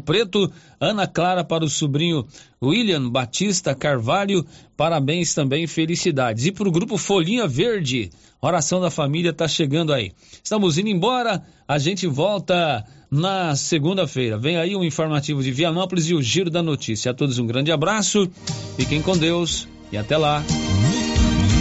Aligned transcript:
Preto, 0.00 0.50
Ana 0.80 1.06
Clara 1.06 1.44
para 1.44 1.64
o 1.64 1.68
sobrinho 1.68 2.26
William 2.62 3.08
Batista 3.08 3.74
Carvalho, 3.74 4.44
parabéns 4.76 5.34
também, 5.34 5.66
felicidades. 5.66 6.46
E 6.46 6.52
para 6.52 6.68
o 6.68 6.72
grupo 6.72 6.96
Folhinha 6.96 7.46
Verde, 7.46 8.10
oração 8.40 8.80
da 8.80 8.90
família 8.90 9.30
está 9.30 9.46
chegando 9.46 9.92
aí. 9.92 10.12
Estamos 10.42 10.78
indo 10.78 10.88
embora, 10.88 11.42
a 11.66 11.78
gente 11.78 12.06
volta 12.06 12.84
na 13.10 13.56
segunda-feira. 13.56 14.38
Vem 14.38 14.56
aí 14.56 14.74
o 14.76 14.80
um 14.80 14.84
informativo 14.84 15.42
de 15.42 15.50
Vianópolis 15.50 16.08
e 16.08 16.14
o 16.14 16.22
Giro 16.22 16.50
da 16.50 16.62
Notícia. 16.62 17.10
A 17.10 17.14
todos 17.14 17.38
um 17.38 17.46
grande 17.46 17.72
abraço, 17.72 18.30
fiquem 18.76 19.02
com 19.02 19.16
Deus 19.16 19.66
e 19.90 19.96
até 19.96 20.16
lá. 20.16 20.44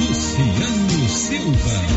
Luciano 0.08 1.10
Silva. 1.10 1.97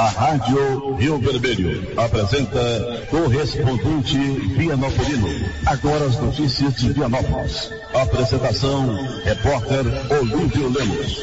A 0.00 0.08
Rádio 0.08 0.94
Rio 0.94 1.18
Vermelho 1.18 1.92
apresenta 1.94 3.06
correspondente 3.10 4.16
Vianopolino. 4.56 5.28
Agora 5.66 6.06
as 6.06 6.18
notícias 6.18 6.74
de 6.76 6.90
Vianópolis. 6.94 7.70
Apresentação, 7.92 8.96
repórter 9.24 9.84
Olívio 10.10 10.70
Lemos. 10.70 11.18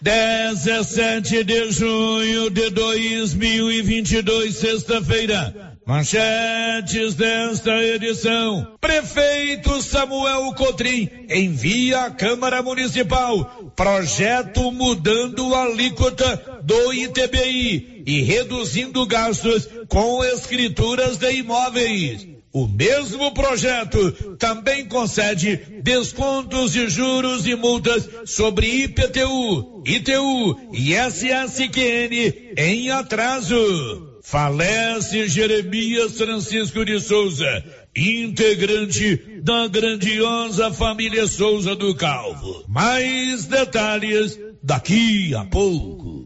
17 0.00 1.44
de 1.44 1.70
junho 1.70 2.48
de 2.48 2.70
2022, 2.70 4.56
sexta-feira. 4.56 5.75
Manchetes 5.86 7.14
desta 7.14 7.80
edição. 7.80 8.74
Prefeito 8.80 9.80
Samuel 9.80 10.52
Cotrim 10.54 11.08
envia 11.30 12.06
à 12.06 12.10
Câmara 12.10 12.60
Municipal 12.60 13.70
projeto 13.76 14.72
mudando 14.72 15.54
a 15.54 15.62
alíquota 15.62 16.60
do 16.64 16.92
ITBI 16.92 18.02
e 18.04 18.20
reduzindo 18.22 19.06
gastos 19.06 19.68
com 19.88 20.24
escrituras 20.24 21.18
de 21.18 21.30
imóveis. 21.34 22.26
O 22.52 22.66
mesmo 22.66 23.32
projeto 23.32 24.10
também 24.38 24.86
concede 24.86 25.56
descontos 25.84 26.72
de 26.72 26.88
juros 26.88 27.46
e 27.46 27.54
multas 27.54 28.08
sobre 28.24 28.66
IPTU, 28.66 29.84
ITU 29.86 30.58
e 30.72 30.94
SSQN 30.94 32.54
em 32.56 32.90
atraso. 32.90 34.15
Falece 34.28 35.28
Jeremias 35.28 36.18
Francisco 36.18 36.84
de 36.84 36.98
Souza, 36.98 37.62
integrante 37.94 39.40
da 39.40 39.68
grandiosa 39.68 40.72
família 40.72 41.28
Souza 41.28 41.76
do 41.76 41.94
Calvo. 41.94 42.64
Mais 42.66 43.46
detalhes 43.46 44.36
daqui 44.60 45.32
a 45.32 45.44
pouco. 45.44 46.25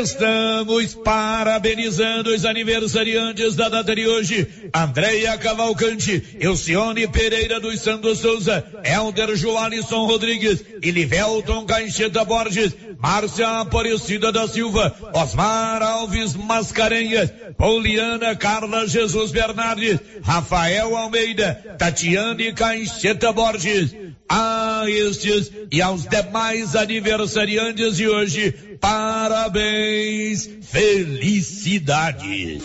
Estamos 0.00 0.94
parabenizando 0.94 2.32
os 2.32 2.44
aniversariantes 2.44 3.56
da 3.56 3.68
data 3.68 3.96
de 3.96 4.06
hoje. 4.06 4.46
Andréia 4.72 5.36
Cavalcante, 5.36 6.36
Elcione 6.38 7.08
Pereira 7.08 7.58
dos 7.58 7.80
Santos 7.80 8.20
Souza, 8.20 8.64
Helder 8.84 9.34
Joalisson 9.36 10.06
Rodrigues, 10.06 10.64
Ilivelton 10.82 11.66
Caixeta 11.66 12.24
Borges, 12.24 12.76
Márcia 13.00 13.60
Aparecida 13.60 14.30
da 14.30 14.46
Silva, 14.46 14.94
Osmar 15.12 15.82
Alves 15.82 16.34
Mascarenhas, 16.36 17.32
Poliana 17.56 18.36
Carla 18.36 18.86
Jesus 18.86 19.32
Bernardes, 19.32 19.98
Rafael 20.22 20.96
Almeida, 20.96 21.76
Tatiane 21.76 22.52
Caixeta 22.52 23.32
Borges, 23.32 23.96
a 24.28 24.84
estes 24.86 25.50
e 25.72 25.80
aos 25.80 26.04
demais 26.04 26.76
aniversariantes 26.76 27.96
de 27.96 28.06
hoje, 28.06 28.67
parabéns, 28.80 30.48
felicidades. 30.62 32.62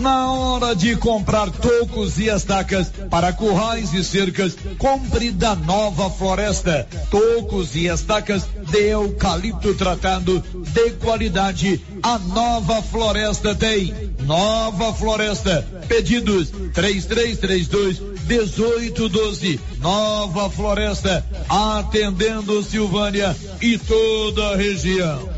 Na 0.00 0.32
hora 0.32 0.74
de 0.74 0.96
comprar 0.96 1.50
tocos 1.50 2.18
e 2.18 2.28
estacas 2.28 2.90
para 3.10 3.34
currais 3.34 3.92
e 3.92 4.02
cercas, 4.02 4.56
compre 4.78 5.30
da 5.30 5.54
Nova 5.54 6.08
Floresta. 6.08 6.88
Tocos 7.10 7.74
e 7.74 7.86
estacas 7.86 8.46
de 8.70 8.88
eucalipto 8.88 9.74
tratado 9.74 10.42
de 10.72 10.92
qualidade. 10.92 11.84
A 12.02 12.18
Nova 12.18 12.80
Floresta 12.80 13.54
tem. 13.54 13.92
Nova 14.20 14.94
Floresta. 14.94 15.66
Pedidos 15.86 16.48
3332 16.72 18.00
1812. 18.30 19.60
Nova 19.80 20.48
Floresta. 20.48 21.26
Atendendo 21.48 22.62
Silvânia 22.62 23.36
e 23.60 23.76
toda 23.76 24.50
a 24.50 24.56
região. 24.56 25.28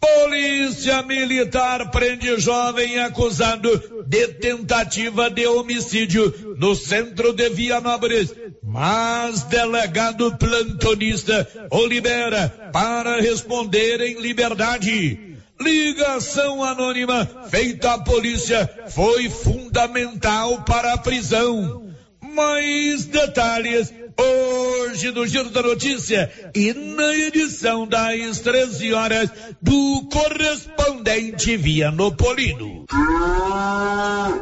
Polícia 0.00 1.02
Militar 1.04 1.90
prende 1.92 2.36
jovem 2.40 2.98
acusado 2.98 4.04
de 4.04 4.28
tentativa 4.28 5.30
de 5.30 5.46
homicídio 5.46 6.56
no 6.58 6.74
centro 6.74 7.32
de 7.32 7.48
Vianópolis, 7.50 8.34
mas 8.62 9.44
delegado 9.44 10.36
plantonista 10.36 11.48
o 11.70 11.86
libera 11.86 12.70
para 12.72 13.20
responder 13.20 14.00
em 14.00 14.20
liberdade. 14.20 15.31
Ligação 15.62 16.64
anônima 16.64 17.24
feita 17.48 17.92
à 17.92 17.98
polícia 17.98 18.68
foi 18.88 19.30
fundamental 19.30 20.62
para 20.64 20.94
a 20.94 20.98
prisão. 20.98 21.86
Mais 22.20 23.04
detalhes 23.04 23.92
hoje 24.18 25.10
no 25.12 25.26
Giro 25.26 25.50
da 25.50 25.62
Notícia 25.62 26.30
e 26.54 26.72
na 26.74 27.14
edição 27.14 27.86
das 27.86 28.40
13 28.40 28.92
horas 28.92 29.30
do 29.60 30.08
correspondente 30.12 31.56
Vianopolino. 31.56 32.84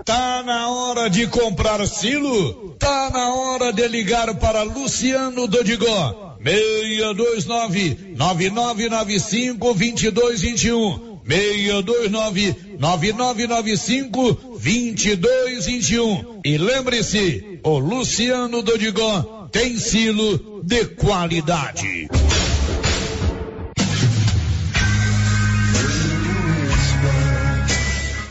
Tá 0.04 0.42
na 0.44 0.68
hora 0.70 1.10
de 1.10 1.26
comprar 1.26 1.86
silo? 1.86 2.76
Tá 2.78 3.10
na 3.10 3.34
hora 3.34 3.72
de 3.72 3.86
ligar 3.88 4.34
para 4.36 4.62
Luciano 4.62 5.46
Dodigó. 5.46 6.36
629 6.42 8.14
9995 8.16 9.74
2221 9.74 11.09
629 11.30 12.56
9995 12.78 14.32
2221 14.58 16.40
e 16.44 16.58
lembre-se, 16.58 17.60
o 17.62 17.78
Luciano 17.78 18.62
Dodigó 18.62 19.48
tem 19.52 19.76
silo 19.78 20.60
de 20.64 20.86
qualidade. 20.86 22.08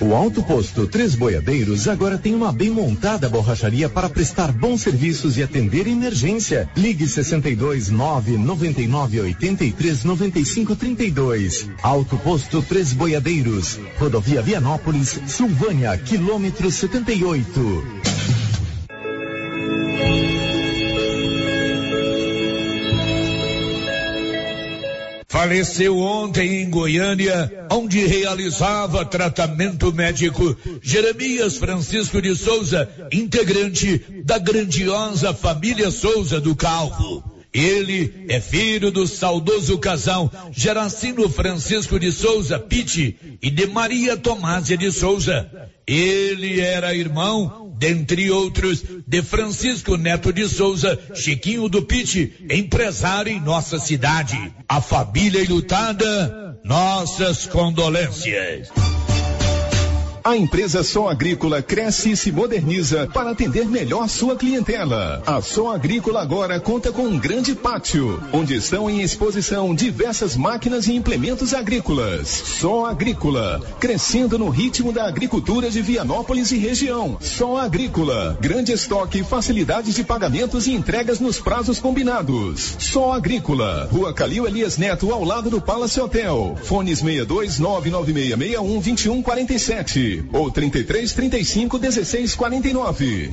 O 0.02 0.16
Alto 0.16 0.42
Posto 0.42 0.88
Três 0.88 1.14
Boiadeiros 1.14 1.86
agora 1.86 2.18
tem 2.18 2.34
uma 2.34 2.54
bem 2.54 2.70
montada 2.70 3.28
borracharia 3.28 3.90
para 3.90 4.08
prestar 4.08 4.50
bons 4.50 4.80
serviços 4.82 5.38
e 5.38 5.44
atender 5.44 5.88
emergência. 5.88 6.70
Ligue 6.76 7.06
62 7.06 7.90
9 7.90 8.38
99 8.38 9.20
83 9.20 10.06
95 10.06 10.76
32. 10.78 11.70
Alto 11.84 12.18
Posto 12.18 12.62
Três 12.62 12.94
Boiadeiros. 12.94 13.78
Rodovia 13.98 14.42
Vianópolis, 14.42 15.20
Silvânia, 15.28 15.98
quilômetro 15.98 16.72
78. 16.72 18.09
Faleceu 25.30 26.00
ontem 26.00 26.64
em 26.64 26.70
Goiânia, 26.70 27.68
onde 27.72 28.04
realizava 28.06 29.06
tratamento 29.06 29.94
médico 29.94 30.58
Jeremias 30.82 31.56
Francisco 31.56 32.20
de 32.20 32.36
Souza, 32.36 32.90
integrante 33.14 34.24
da 34.26 34.40
grandiosa 34.40 35.32
família 35.32 35.92
Souza 35.92 36.42
do 36.42 36.56
Calvo. 36.56 37.24
Ele 37.54 38.26
é 38.28 38.40
filho 38.40 38.92
do 38.92 39.08
saudoso 39.08 39.78
casal 39.78 40.32
Geracino 40.52 41.28
Francisco 41.30 42.00
de 42.00 42.12
Souza 42.12 42.60
Pitti 42.60 43.38
e 43.42 43.50
de 43.50 43.68
Maria 43.68 44.18
Tomásia 44.18 44.78
de 44.78 44.92
Souza. 44.92 45.50
Ele 45.86 46.60
era 46.60 46.94
irmão, 46.94 47.69
dentre 47.80 48.30
outros, 48.30 48.84
de 49.08 49.22
Francisco 49.22 49.96
Neto 49.96 50.34
de 50.34 50.48
Souza, 50.50 51.00
Chiquinho 51.16 51.70
do 51.70 51.82
Pite, 51.82 52.34
empresário 52.52 53.32
em 53.32 53.40
nossa 53.40 53.80
cidade. 53.80 54.38
A 54.68 54.82
família 54.82 55.44
lutada, 55.50 56.60
nossas 56.64 57.48
condolências. 57.48 58.70
A 60.30 60.38
empresa 60.38 60.84
Som 60.84 61.08
Agrícola 61.10 61.60
cresce 61.60 62.12
e 62.12 62.16
se 62.16 62.32
moderniza 62.32 63.10
para 63.12 63.32
atender 63.32 63.66
melhor 63.66 64.08
sua 64.08 64.36
clientela. 64.36 65.24
A 65.26 65.42
Som 65.42 65.72
Agrícola 65.72 66.22
agora 66.22 66.60
conta 66.60 66.92
com 66.92 67.02
um 67.02 67.18
grande 67.18 67.56
pátio, 67.56 68.22
onde 68.32 68.54
estão 68.54 68.88
em 68.88 69.02
exposição 69.02 69.74
diversas 69.74 70.38
máquinas 70.38 70.86
e 70.86 70.94
implementos 70.94 71.52
agrícolas. 71.52 72.28
Som 72.28 72.86
Agrícola, 72.86 73.60
crescendo 73.80 74.38
no 74.38 74.50
ritmo 74.50 74.94
da 74.94 75.08
agricultura 75.08 75.68
de 75.72 75.82
Vianópolis 75.82 76.52
e 76.52 76.60
região. 76.60 77.18
Som 77.20 77.58
Agrícola, 77.58 78.38
grande 78.40 78.72
estoque, 78.72 79.24
facilidades 79.24 79.96
de 79.96 80.04
pagamentos 80.04 80.68
e 80.68 80.74
entregas 80.74 81.20
nos 81.20 81.40
prazos 81.40 81.80
combinados. 81.80 82.76
Som 82.78 83.12
Agrícola, 83.12 83.90
Rua 83.92 84.14
Calil 84.14 84.46
Elias 84.46 84.78
Neto, 84.78 85.12
ao 85.12 85.24
lado 85.24 85.50
do 85.50 85.60
Palace 85.60 86.00
Hotel. 86.00 86.56
Fones 86.62 87.00
62 87.00 87.58
99661 87.58 88.80
2147 88.80 90.19
ou 90.32 90.52
33 90.52 91.14
35 91.14 91.80
16 91.80 92.36
49. 92.36 93.32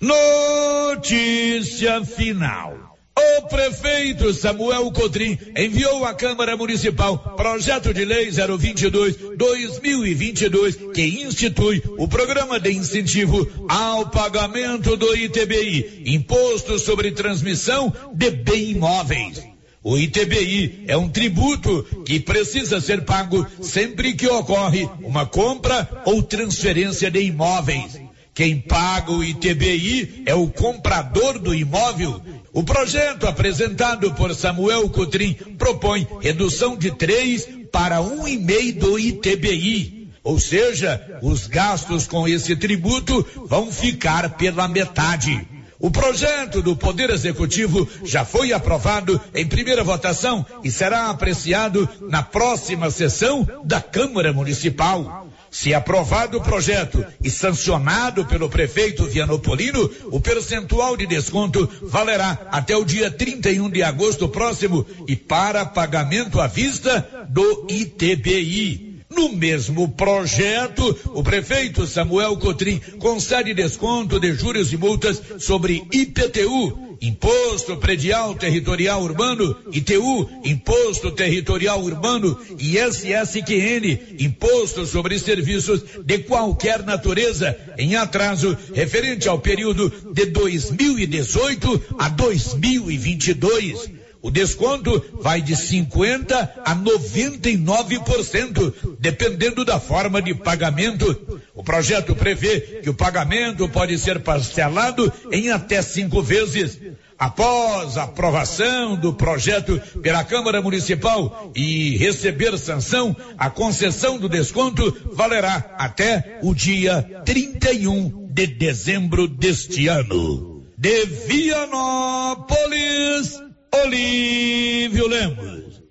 Notícia 0.00 2.04
final. 2.04 2.84
O 3.16 3.42
prefeito 3.48 4.34
Samuel 4.34 4.90
Cotrim 4.90 5.38
enviou 5.56 6.04
à 6.04 6.12
Câmara 6.14 6.56
Municipal 6.56 7.16
projeto 7.36 7.94
de 7.94 8.04
lei 8.04 8.28
022-2022 8.28 10.92
que 10.92 11.22
institui 11.22 11.80
o 11.96 12.08
programa 12.08 12.58
de 12.58 12.72
incentivo 12.72 13.48
ao 13.68 14.10
pagamento 14.10 14.96
do 14.96 15.16
ITBI, 15.16 16.02
Imposto 16.06 16.76
sobre 16.78 17.12
Transmissão 17.12 17.94
de 18.12 18.30
Bem 18.30 18.72
Imóveis. 18.72 19.53
O 19.84 19.98
ITBI 19.98 20.84
é 20.88 20.96
um 20.96 21.10
tributo 21.10 21.82
que 22.06 22.18
precisa 22.18 22.80
ser 22.80 23.04
pago 23.04 23.46
sempre 23.60 24.14
que 24.14 24.26
ocorre 24.26 24.88
uma 25.02 25.26
compra 25.26 26.02
ou 26.06 26.22
transferência 26.22 27.10
de 27.10 27.20
imóveis. 27.20 28.00
Quem 28.32 28.58
paga 28.58 29.12
o 29.12 29.22
ITBI 29.22 30.22
é 30.24 30.34
o 30.34 30.48
comprador 30.48 31.38
do 31.38 31.54
imóvel. 31.54 32.18
O 32.50 32.64
projeto 32.64 33.26
apresentado 33.26 34.14
por 34.14 34.34
Samuel 34.34 34.88
Cotrim 34.88 35.34
propõe 35.58 36.08
redução 36.18 36.78
de 36.78 36.90
3 36.90 37.46
para 37.70 37.98
1,5 37.98 38.78
do 38.78 38.98
ITBI. 38.98 40.08
Ou 40.24 40.40
seja, 40.40 41.20
os 41.22 41.46
gastos 41.46 42.06
com 42.06 42.26
esse 42.26 42.56
tributo 42.56 43.26
vão 43.46 43.70
ficar 43.70 44.38
pela 44.38 44.66
metade. 44.66 45.46
O 45.84 45.90
projeto 45.90 46.62
do 46.62 46.74
Poder 46.74 47.10
Executivo 47.10 47.86
já 48.04 48.24
foi 48.24 48.54
aprovado 48.54 49.20
em 49.34 49.46
primeira 49.46 49.84
votação 49.84 50.46
e 50.64 50.70
será 50.70 51.10
apreciado 51.10 51.86
na 52.08 52.22
próxima 52.22 52.90
sessão 52.90 53.46
da 53.66 53.82
Câmara 53.82 54.32
Municipal. 54.32 55.28
Se 55.50 55.74
aprovado 55.74 56.38
o 56.38 56.40
projeto 56.40 57.04
e 57.22 57.28
sancionado 57.28 58.24
pelo 58.24 58.48
prefeito 58.48 59.04
Vianopolino, 59.04 59.90
o 60.06 60.18
percentual 60.18 60.96
de 60.96 61.06
desconto 61.06 61.70
valerá 61.82 62.48
até 62.50 62.74
o 62.74 62.82
dia 62.82 63.10
31 63.10 63.68
de 63.68 63.82
agosto 63.82 64.26
próximo 64.26 64.86
e 65.06 65.14
para 65.14 65.66
pagamento 65.66 66.40
à 66.40 66.46
vista 66.46 67.26
do 67.28 67.66
ITBI. 67.68 68.93
No 69.14 69.32
mesmo 69.32 69.88
projeto, 69.92 70.96
o 71.14 71.22
prefeito 71.22 71.86
Samuel 71.86 72.36
Cotrim 72.36 72.80
concede 72.98 73.54
desconto 73.54 74.18
de 74.18 74.34
juros 74.34 74.72
e 74.72 74.76
multas 74.76 75.22
sobre 75.38 75.84
IPTU, 75.92 76.96
Imposto 77.00 77.76
Predial 77.76 78.34
Territorial 78.34 79.02
Urbano, 79.02 79.56
ITU, 79.72 80.28
Imposto 80.44 81.12
Territorial 81.12 81.80
Urbano 81.82 82.38
e 82.58 82.76
SSQN, 82.76 84.16
Imposto 84.18 84.84
sobre 84.84 85.18
Serviços 85.18 85.82
de 86.04 86.18
qualquer 86.18 86.82
natureza, 86.82 87.56
em 87.78 87.94
atraso 87.96 88.56
referente 88.74 89.28
ao 89.28 89.38
período 89.38 89.92
de 90.12 90.26
2018 90.26 91.82
a 91.98 92.08
2022. 92.08 94.03
O 94.24 94.30
desconto 94.30 95.04
vai 95.20 95.42
de 95.42 95.52
50% 95.52 96.48
a 96.64 96.74
99%, 96.74 98.96
dependendo 98.98 99.66
da 99.66 99.78
forma 99.78 100.22
de 100.22 100.34
pagamento. 100.34 101.38
O 101.54 101.62
projeto 101.62 102.16
prevê 102.16 102.80
que 102.82 102.88
o 102.88 102.94
pagamento 102.94 103.68
pode 103.68 103.98
ser 103.98 104.20
parcelado 104.20 105.12
em 105.30 105.50
até 105.50 105.82
cinco 105.82 106.22
vezes. 106.22 106.80
Após 107.18 107.98
a 107.98 108.04
aprovação 108.04 108.96
do 108.96 109.12
projeto 109.12 109.78
pela 110.00 110.24
Câmara 110.24 110.62
Municipal 110.62 111.52
e 111.54 111.98
receber 111.98 112.56
sanção, 112.56 113.14
a 113.36 113.50
concessão 113.50 114.16
do 114.16 114.26
desconto 114.26 114.96
valerá 115.12 115.74
até 115.76 116.38
o 116.42 116.54
dia 116.54 117.02
31 117.26 118.28
de 118.32 118.46
dezembro 118.46 119.28
deste 119.28 119.86
ano. 119.86 120.64
De 120.78 121.04
Vianópolis, 121.04 123.43
Olívio 123.82 125.08
Lemos. 125.08 125.82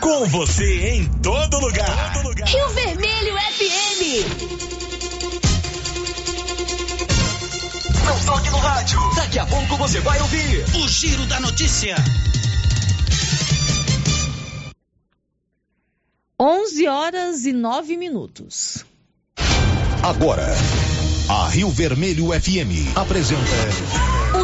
Com 0.00 0.26
você 0.26 0.88
em 0.88 1.06
todo 1.20 1.60
lugar. 1.60 2.12
Todo 2.14 2.28
lugar. 2.28 2.48
Rio 2.48 2.68
Vermelho 2.70 3.36
FM. 3.36 4.02
Não 8.04 8.18
toque 8.26 8.50
no 8.50 8.58
rádio. 8.58 8.98
Daqui 9.14 9.38
a 9.38 9.46
pouco 9.46 9.76
você 9.76 10.00
vai 10.00 10.20
ouvir 10.20 10.64
o 10.74 10.88
Giro 10.88 11.24
da 11.26 11.38
Notícia. 11.38 11.94
11 16.40 16.88
horas 16.88 17.46
e 17.46 17.52
9 17.52 17.96
minutos. 17.96 18.84
Agora, 20.02 20.52
a 21.28 21.48
Rio 21.48 21.70
Vermelho 21.70 22.30
FM 22.32 22.96
apresenta 22.96 24.21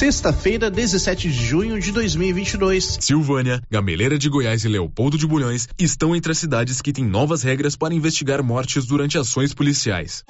Sexta-feira, 0.00 0.70
17 0.70 1.28
de 1.28 1.34
junho 1.34 1.78
de 1.78 1.92
2022. 1.92 2.96
Silvânia, 3.02 3.60
Gameleira 3.70 4.18
de 4.18 4.30
Goiás 4.30 4.64
e 4.64 4.68
Leopoldo 4.68 5.18
de 5.18 5.26
Bulhões 5.26 5.68
estão 5.78 6.16
entre 6.16 6.32
as 6.32 6.38
cidades 6.38 6.80
que 6.80 6.90
têm 6.90 7.04
novas 7.04 7.42
regras 7.42 7.76
para 7.76 7.92
investigar 7.92 8.42
mortes 8.42 8.86
durante 8.86 9.18
ações 9.18 9.52
policiais. 9.52 10.24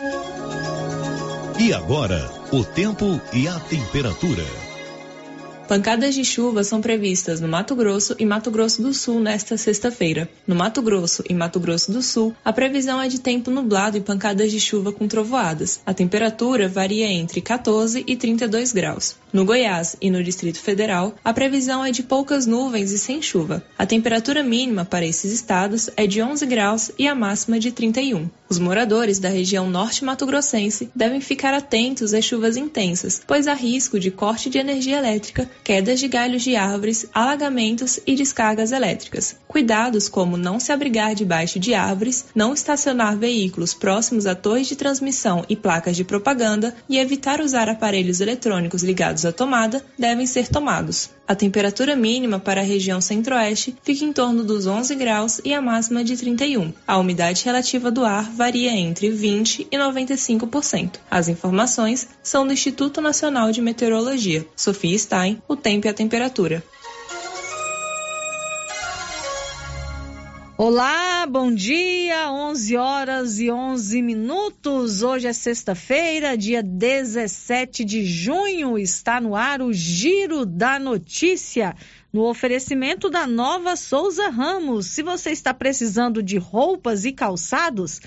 E 1.61 1.73
agora, 1.73 2.29
o 2.51 2.65
tempo 2.65 3.21
e 3.33 3.47
a 3.47 3.61
temperatura. 3.61 4.70
Pancadas 5.71 6.17
de 6.17 6.25
chuva 6.25 6.65
são 6.65 6.81
previstas 6.81 7.41
no 7.41 7.47
Mato 7.47 7.77
Grosso 7.77 8.17
e 8.19 8.27
Mato 8.27 8.51
Grosso 8.51 8.83
do 8.83 8.93
Sul 8.93 9.21
nesta 9.21 9.57
sexta-feira. 9.57 10.29
No 10.45 10.57
Mato 10.57 10.83
Grosso 10.83 11.23
e 11.31 11.33
Mato 11.33 11.61
Grosso 11.61 11.93
do 11.93 12.03
Sul, 12.03 12.35
a 12.45 12.53
previsão 12.53 13.01
é 13.01 13.07
de 13.07 13.21
tempo 13.21 13.53
nublado 13.53 13.97
e 13.97 14.01
pancadas 14.01 14.51
de 14.51 14.59
chuva 14.59 14.91
com 14.91 15.07
trovoadas. 15.07 15.81
A 15.87 15.95
temperatura 15.95 16.69
varia 16.69 17.07
entre 17.07 17.41
14 17.41 18.03
e 18.05 18.17
32 18.17 18.73
graus. 18.73 19.15
No 19.33 19.45
Goiás 19.45 19.95
e 20.01 20.11
no 20.11 20.25
Distrito 20.25 20.59
Federal, 20.59 21.15
a 21.25 21.33
previsão 21.33 21.85
é 21.85 21.93
de 21.93 22.03
poucas 22.03 22.47
nuvens 22.47 22.91
e 22.91 22.99
sem 22.99 23.23
chuva. 23.23 23.63
A 23.79 23.87
temperatura 23.87 24.43
mínima 24.43 24.85
para 24.85 25.07
esses 25.07 25.33
estados 25.33 25.89
é 25.97 26.05
de 26.05 26.21
11 26.21 26.47
graus 26.47 26.91
e 26.99 27.07
a 27.07 27.15
máxima 27.15 27.61
de 27.61 27.71
31. 27.71 28.29
Os 28.49 28.59
moradores 28.59 29.21
da 29.21 29.29
região 29.29 29.71
norte 29.71 30.05
mato-grossense 30.05 30.91
devem 30.93 31.21
ficar 31.21 31.55
atentos 31.55 32.13
às 32.13 32.25
chuvas 32.25 32.57
intensas, 32.57 33.23
pois 33.25 33.47
há 33.47 33.55
risco 33.55 34.01
de 34.01 34.11
corte 34.11 34.51
de 34.51 34.59
energia 34.59 34.99
elétrica, 34.99 35.49
quedas 35.63 36.01
de 36.01 36.09
galhos 36.09 36.43
de 36.43 36.57
árvores, 36.57 37.07
alagamentos 37.13 38.01
e 38.07 38.15
descargas 38.15 38.73
elétricas. 38.73 39.37
Cuidados 39.47 40.09
como 40.09 40.37
não 40.37 40.59
se 40.61 40.73
abrigar 40.73 41.15
debaixo 41.15 41.59
de 41.59 41.75
árvores, 41.75 42.27
não 42.35 42.53
estacionar 42.53 43.17
veículos 43.17 43.75
próximos 43.75 44.27
a 44.27 44.35
torres 44.35 44.67
de 44.67 44.77
transmissão 44.77 45.45
e 45.49 45.57
placas 45.57 45.97
de 45.97 46.05
propaganda 46.05 46.75
e 46.89 46.99
evitar 46.99 47.41
usar 47.41 47.69
aparelhos 47.69 48.21
eletrônicos 48.21 48.83
ligados 48.83 49.25
à 49.25 49.33
tomada 49.33 49.85
devem 49.99 50.27
ser 50.27 50.49
tomados. 50.49 51.11
A 51.31 51.35
temperatura 51.37 51.95
mínima 51.95 52.41
para 52.41 52.61
a 52.61 52.65
região 52.65 53.01
centro-oeste 53.01 53.77
fica 53.85 54.05
em 54.05 54.13
torno 54.13 54.43
dos 54.43 54.67
11 54.67 54.97
graus 54.97 55.41
e 55.45 55.55
a 55.55 55.63
máxima 55.63 56.03
de 56.03 56.17
31. 56.17 56.73
A 56.85 56.99
umidade 56.99 57.45
relativa 57.45 57.89
do 57.89 58.05
ar 58.05 58.29
varia 58.33 58.73
entre 58.73 59.11
20 59.11 59.69
e 59.71 59.77
95%. 59.77 60.99
As 61.09 61.29
informações 61.29 62.09
são 62.21 62.45
do 62.45 62.53
Instituto 62.53 63.01
Nacional 63.01 63.53
de 63.53 63.63
Meteorologia. 63.63 64.45
Sofia 64.57 64.99
Stein, 64.99 65.41
o 65.51 65.57
tempo 65.57 65.89
e 65.89 65.91
a 65.91 65.95
temperatura. 65.95 66.63
Olá, 70.57 71.27
bom 71.27 71.53
dia, 71.53 72.31
11 72.31 72.77
horas 72.77 73.41
e 73.41 73.51
11 73.51 74.01
minutos. 74.01 75.03
Hoje 75.03 75.27
é 75.27 75.33
sexta-feira, 75.33 76.37
dia 76.37 76.63
17 76.63 77.85
de 77.85 78.05
junho. 78.05 78.79
Está 78.79 79.21
no 79.21 79.35
ar 79.35 79.61
o 79.61 79.73
Giro 79.73 80.47
da 80.47 80.79
Notícia, 80.79 81.75
no 82.13 82.29
oferecimento 82.29 83.11
da 83.11 83.27
Nova 83.27 83.75
Souza 83.75 84.29
Ramos. 84.29 84.87
Se 84.87 85.03
você 85.03 85.31
está 85.31 85.53
precisando 85.53 86.23
de 86.23 86.39
roupas 86.39 87.05
e 87.05 87.11
calçados, 87.11 88.01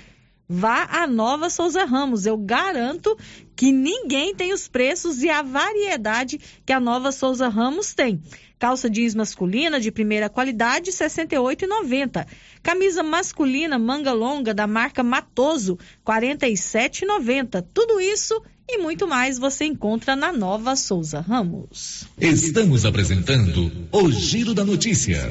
vá 0.48 0.84
à 0.90 1.06
Nova 1.06 1.48
Souza 1.50 1.84
Ramos. 1.84 2.26
Eu 2.26 2.36
garanto 2.36 3.16
que 3.56 3.72
ninguém 3.72 4.34
tem 4.34 4.52
os 4.52 4.68
preços 4.68 5.22
e 5.22 5.30
a 5.30 5.42
variedade 5.42 6.40
que 6.64 6.72
a 6.72 6.80
Nova 6.80 7.12
Souza 7.12 7.48
Ramos 7.48 7.94
tem. 7.94 8.20
Calça 8.58 8.88
jeans 8.88 9.14
masculina 9.14 9.78
de 9.80 9.90
primeira 9.90 10.28
qualidade, 10.28 10.90
R$ 10.90 10.96
68,90. 10.96 12.26
Camisa 12.62 13.02
masculina 13.02 13.78
manga 13.78 14.12
longa 14.12 14.54
da 14.54 14.66
marca 14.66 15.02
Matoso, 15.02 15.78
R$ 16.06 16.14
47,90. 16.20 17.64
Tudo 17.74 18.00
isso 18.00 18.40
e 18.66 18.78
muito 18.78 19.06
mais 19.06 19.38
você 19.38 19.66
encontra 19.66 20.16
na 20.16 20.32
Nova 20.32 20.74
Souza 20.74 21.20
Ramos. 21.20 22.06
Estamos 22.18 22.86
apresentando 22.86 23.70
o 23.92 24.10
Giro 24.10 24.54
da 24.54 24.64
Notícia. 24.64 25.30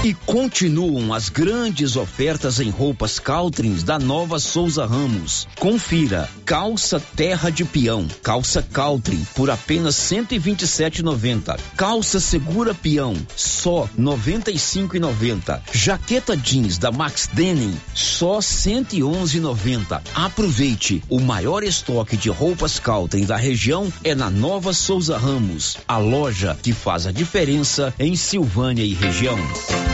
E 0.03 0.15
continuam 0.15 1.13
as 1.13 1.29
grandes 1.29 1.95
ofertas 1.95 2.59
em 2.59 2.71
roupas 2.71 3.19
Caltrins 3.19 3.83
da 3.83 3.99
Nova 3.99 4.39
Souza 4.39 4.83
Ramos. 4.83 5.47
Confira: 5.59 6.27
calça 6.43 6.99
terra 6.99 7.51
de 7.51 7.63
peão, 7.63 8.07
calça 8.23 8.63
Caltrin 8.63 9.23
por 9.35 9.51
apenas 9.51 9.95
127,90. 9.95 11.55
Calça 11.77 12.19
segura 12.19 12.73
peão, 12.73 13.15
só 13.35 13.87
95,90. 13.95 15.61
Jaqueta 15.71 16.35
jeans 16.35 16.79
da 16.79 16.91
Max 16.91 17.29
Denim, 17.31 17.79
só 17.93 18.39
111,90. 18.39 20.01
Aproveite, 20.15 21.03
o 21.09 21.19
maior 21.19 21.61
estoque 21.63 22.17
de 22.17 22.27
roupas 22.31 22.79
Caltrin 22.79 23.25
da 23.25 23.37
região 23.37 23.93
é 24.03 24.15
na 24.15 24.31
Nova 24.31 24.73
Souza 24.73 25.15
Ramos, 25.15 25.77
a 25.87 25.99
loja 25.99 26.57
que 26.59 26.73
faz 26.73 27.05
a 27.05 27.11
diferença 27.11 27.93
em 27.99 28.15
Silvânia 28.15 28.83
e 28.83 28.95
região. 28.95 29.37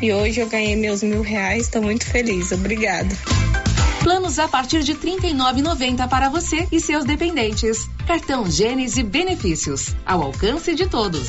e 0.00 0.12
hoje 0.12 0.40
eu 0.40 0.48
ganhei 0.48 0.76
meus 0.76 1.02
mil 1.02 1.22
reais. 1.22 1.64
Estou 1.64 1.82
muito 1.82 2.04
feliz. 2.06 2.52
Obrigada. 2.52 3.14
Planos 4.02 4.38
a 4.38 4.48
partir 4.48 4.82
de 4.82 4.92
R$ 4.92 4.98
39,90 4.98 6.08
para 6.08 6.28
você 6.28 6.66
e 6.72 6.80
seus 6.80 7.04
dependentes. 7.04 7.88
Cartão 8.06 8.50
Gênesis 8.50 9.04
Benefícios, 9.04 9.94
ao 10.06 10.22
alcance 10.22 10.74
de 10.74 10.86
todos. 10.86 11.28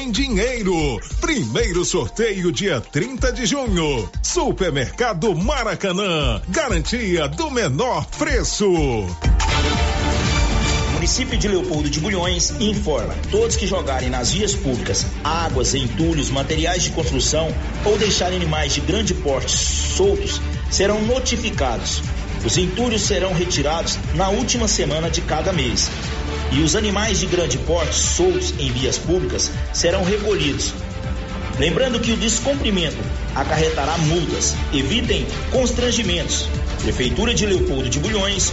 em 0.00 0.10
dinheiro. 0.10 0.98
Primeiro 1.20 1.84
sorteio 1.84 2.50
dia 2.50 2.80
30 2.80 3.32
de 3.32 3.44
junho. 3.44 4.10
Supermercado 4.22 5.34
Maracanã. 5.34 6.40
Garantia 6.48 7.28
do 7.28 7.50
menor 7.50 8.06
preço. 8.18 8.66
município 10.94 11.38
de 11.38 11.48
Leopoldo 11.48 11.90
de 11.90 12.00
Bulhões 12.00 12.50
informa: 12.60 13.14
todos 13.30 13.56
que 13.56 13.66
jogarem 13.66 14.08
nas 14.08 14.32
vias 14.32 14.54
públicas 14.54 15.04
águas, 15.22 15.74
entulhos, 15.74 16.30
materiais 16.30 16.82
de 16.82 16.90
construção 16.90 17.54
ou 17.84 17.98
deixarem 17.98 18.36
animais 18.36 18.72
de 18.72 18.80
grande 18.80 19.12
porte 19.12 19.56
soltos 19.56 20.40
serão 20.70 21.02
notificados. 21.02 22.02
Os 22.42 22.56
entulhos 22.56 23.02
serão 23.02 23.34
retirados 23.34 23.98
na 24.14 24.30
última 24.30 24.66
semana 24.66 25.10
de 25.10 25.20
cada 25.20 25.52
mês 25.52 25.90
e 26.52 26.60
os 26.60 26.74
animais 26.74 27.20
de 27.20 27.26
grande 27.26 27.58
porte 27.58 27.94
soltos 27.94 28.54
em 28.58 28.70
vias 28.70 28.98
públicas 28.98 29.50
serão 29.72 30.02
recolhidos. 30.04 30.72
Lembrando 31.58 32.00
que 32.00 32.12
o 32.12 32.16
descumprimento 32.16 32.96
acarretará 33.34 33.96
multas. 33.98 34.54
Evitem 34.72 35.26
constrangimentos. 35.50 36.48
Prefeitura 36.82 37.34
de 37.34 37.44
Leopoldo 37.44 37.88
de 37.88 37.98
Bulhões, 37.98 38.52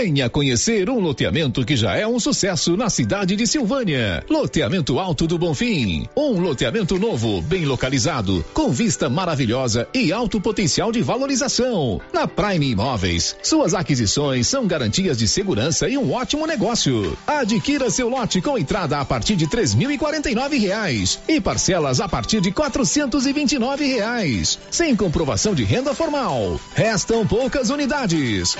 Venha 0.00 0.30
conhecer 0.30 0.88
um 0.88 1.00
loteamento 1.00 1.64
que 1.64 1.74
já 1.74 1.96
é 1.96 2.06
um 2.06 2.20
sucesso 2.20 2.76
na 2.76 2.88
cidade 2.88 3.34
de 3.34 3.48
Silvânia. 3.48 4.22
Loteamento 4.30 4.96
Alto 5.00 5.26
do 5.26 5.36
Bonfim. 5.36 6.06
Um 6.16 6.38
loteamento 6.38 6.96
novo, 7.00 7.42
bem 7.42 7.64
localizado, 7.64 8.44
com 8.54 8.70
vista 8.70 9.10
maravilhosa 9.10 9.88
e 9.92 10.12
alto 10.12 10.40
potencial 10.40 10.92
de 10.92 11.02
valorização. 11.02 12.00
Na 12.12 12.28
Prime 12.28 12.70
Imóveis, 12.70 13.34
suas 13.42 13.74
aquisições 13.74 14.46
são 14.46 14.68
garantias 14.68 15.18
de 15.18 15.26
segurança 15.26 15.88
e 15.88 15.98
um 15.98 16.12
ótimo 16.12 16.46
negócio. 16.46 17.18
Adquira 17.26 17.90
seu 17.90 18.08
lote 18.08 18.40
com 18.40 18.56
entrada 18.56 19.00
a 19.00 19.04
partir 19.04 19.34
de 19.34 19.50
três 19.50 19.74
mil 19.74 19.90
e 19.90 19.98
quarenta 19.98 20.30
e 20.30 20.34
nove 20.36 20.58
reais 20.58 21.18
e 21.26 21.40
parcelas 21.40 22.00
a 22.00 22.08
partir 22.08 22.40
de 22.40 22.52
quatrocentos 22.52 23.26
e 23.26 23.32
vinte 23.32 23.54
e 23.54 23.58
nove 23.58 23.84
reais, 23.84 24.60
sem 24.70 24.94
comprovação 24.94 25.56
de 25.56 25.64
renda 25.64 25.92
formal. 25.92 26.60
Restam 26.72 27.26
poucas 27.26 27.68
unidades. 27.68 28.56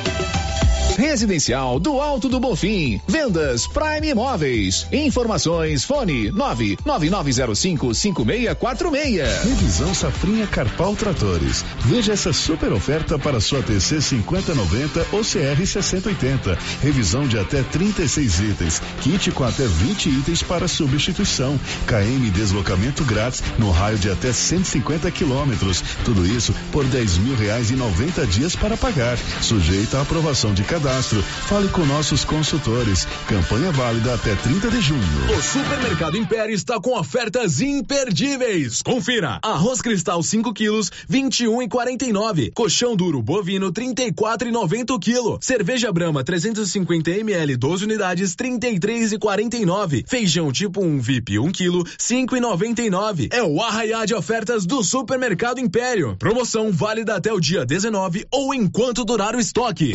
Residencial 0.97 1.79
do 1.79 2.01
Alto 2.01 2.29
do 2.29 2.41
Bonfim. 2.41 3.01
Vendas 3.07 3.67
Prime 3.67 4.09
Imóveis. 4.09 4.87
Informações 4.91 5.85
fone 5.85 6.31
99905 6.33 7.95
5646. 7.95 9.45
Revisão 9.45 9.95
Safrinha 9.95 10.47
Carpal 10.47 10.97
Tratores. 10.97 11.65
Veja 11.81 12.15
essa 12.15 12.33
super 12.33 12.73
oferta 12.73 13.19
para 13.19 13.41
sua 13.41 13.63
TC 13.63 14.01
5090 14.01 15.07
ou 15.13 15.21
CR 15.21 15.65
6080. 15.65 16.59
Revisão 16.83 17.29
de 17.29 17.39
até 17.39 17.63
36 17.63 18.41
itens. 18.41 18.83
Kit 19.01 19.31
com 19.33 19.45
até 19.45 19.67
20 19.67 20.09
itens 20.09 20.43
para 20.43 20.67
substituição. 20.67 21.59
KM 21.87 22.31
deslocamento 22.31 23.05
grátis 23.05 23.43
no 23.59 23.71
raio 23.71 23.99
de 23.99 24.11
até 24.11 24.33
150 24.33 25.11
quilômetros. 25.11 25.83
Tudo 26.05 26.27
isso 26.27 26.55
por 26.73 26.85
10 26.85 27.19
mil 27.19 27.37
reais 27.37 27.71
e 27.71 27.75
90 27.75 28.27
dias 28.27 28.57
para 28.57 28.77
pagar. 28.77 29.17
Sujeito 29.41 29.97
à 29.97 30.03
aprovação 30.03 30.53
de 30.53 30.63
cadastro 30.63 30.78
cadastro. 30.79 31.23
Fale 31.23 31.69
com 31.69 31.85
nossos 31.85 32.25
consultores. 32.25 33.07
Campanha 33.27 33.73
válida 33.73 34.15
até 34.15 34.35
30 34.37 34.71
de 34.71 34.81
junho. 34.81 35.03
O 35.37 35.43
Supermercado 35.43 36.17
Império 36.17 36.55
está 36.55 36.81
com 36.81 36.97
ofertas 36.97 37.61
imperdíveis. 37.61 38.81
Confira: 38.83 39.41
arroz 39.43 39.83
cristal 39.83 40.23
5 40.23 40.53
quilos, 40.55 40.91
21 41.09 41.63
e 41.63 41.69
49. 41.69 42.53
Colchão 42.55 42.95
duro 42.95 43.21
bovino 43.21 43.73
34 43.73 44.49
e 44.49 44.53
90 44.53 44.95
o 44.95 44.99
quilo. 44.99 45.39
Cerveja 45.41 45.91
Brama 45.93 46.23
350 46.23 47.11
ml 47.11 47.57
12 47.57 47.85
unidades 47.85 48.35
33 48.37 49.13
e 49.13 49.19
49. 49.19 50.05
Feijão 50.07 50.53
tipo 50.53 50.81
1 50.81 51.01
VIP 51.01 51.39
1 51.39 51.51
quilo 51.51 51.85
5 51.99 52.37
e 52.37 52.41
99. 52.41 53.29
É 53.33 53.43
o 53.43 53.61
arraiá 53.61 54.05
de 54.05 54.15
ofertas 54.15 54.65
do 54.65 54.85
Supermercado 54.85 55.59
Império. 55.59 56.17
Promoção 56.19 56.71
válida 56.71 57.17
até 57.17 57.33
o 57.33 57.41
dia 57.41 57.67
19 57.67 58.27
ou 58.31 58.55
enquanto 58.55 59.05
durar 59.05 59.35
o 59.35 59.41
estoque. 59.41 59.95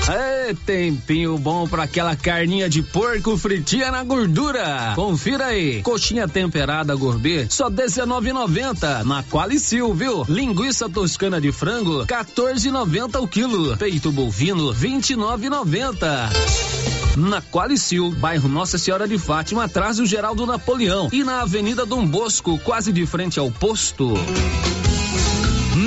É 0.07 0.53
tempinho 0.65 1.37
bom 1.37 1.67
para 1.67 1.83
aquela 1.83 2.15
carninha 2.15 2.69
de 2.69 2.81
porco 2.81 3.35
fritinha 3.37 3.91
na 3.91 4.01
gordura. 4.03 4.93
Confira 4.95 5.47
aí. 5.47 5.81
Coxinha 5.81 6.25
temperada 6.27 6.95
gourmet, 6.95 7.47
só 7.49 7.69
19,90 7.69 9.03
na 9.03 9.23
Qualicil, 9.23 9.93
viu? 9.93 10.23
Linguiça 10.27 10.89
toscana 10.89 11.41
de 11.41 11.51
frango, 11.51 12.05
14,90 12.05 13.21
o 13.21 13.27
quilo. 13.27 13.77
Peito 13.77 14.11
bovino, 14.11 14.73
29,90. 14.73 16.98
Na 17.19 17.41
Qualicil, 17.41 18.11
bairro 18.11 18.47
Nossa 18.47 18.77
Senhora 18.77 19.05
de 19.05 19.17
Fátima, 19.17 19.65
atrás 19.65 19.97
do 19.97 20.05
Geraldo 20.05 20.45
Napoleão 20.45 21.09
e 21.11 21.21
na 21.21 21.41
Avenida 21.41 21.85
Dom 21.85 22.05
Bosco, 22.05 22.57
quase 22.59 22.93
de 22.93 23.05
frente 23.05 23.37
ao 23.37 23.51
posto. 23.51 24.13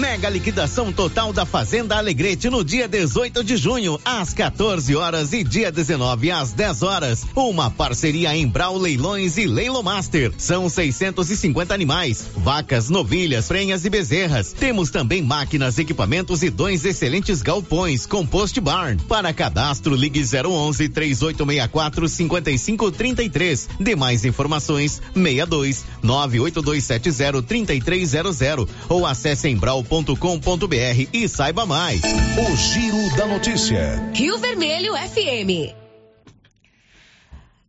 Mega 0.03 0.29
liquidação 0.29 0.93
total 0.93 1.33
da 1.33 1.47
Fazenda 1.47 1.97
Alegrete 1.97 2.51
no 2.51 2.65
dia 2.65 2.89
18 2.89 3.45
de 3.45 3.57
junho, 3.57 4.01
às 4.05 4.35
14 4.35 4.97
horas 4.97 5.33
e 5.33 5.45
dia 5.45 5.71
19 5.71 6.29
às 6.33 6.53
10 6.53 6.83
horas. 6.83 7.25
Uma 7.37 7.71
parceria 7.71 8.35
em 8.35 8.49
Brau 8.49 8.77
Leilões 8.77 9.39
e 9.39 9.47
Leilo 9.47 9.81
Master. 9.81 10.33
São 10.37 10.69
650 10.69 11.73
animais, 11.73 12.27
vacas, 12.37 12.91
novilhas, 12.91 13.47
prenhas 13.47 13.85
e 13.85 13.91
bezerras. 13.91 14.53
Temos 14.53 14.91
também 14.91 15.23
máquinas, 15.23 15.79
equipamentos 15.79 16.43
e 16.43 16.51
dois 16.51 16.85
excelentes 16.85 17.41
galpões 17.41 18.05
com 18.05 18.27
post 18.27 18.61
barn. 18.61 19.01
Para 19.07 19.33
cadastro, 19.33 19.95
ligue 19.95 20.25
011 20.25 20.89
3864 20.89 22.09
5533. 22.09 23.69
Demais 23.79 24.25
informações 24.25 25.01
62 25.15 25.85
98270 26.03 27.41
3300 27.43 28.69
ou 28.89 29.07
acesse 29.07 29.47
em 29.47 29.57
brau.com.br 29.93 31.09
e 31.13 31.29
saiba 31.29 31.67
mais. 31.67 32.01
O 32.03 32.57
Giro 32.57 33.15
da 33.15 33.27
Notícia. 33.27 34.11
Rio 34.15 34.39
Vermelho 34.39 34.95
FM. 34.95 35.77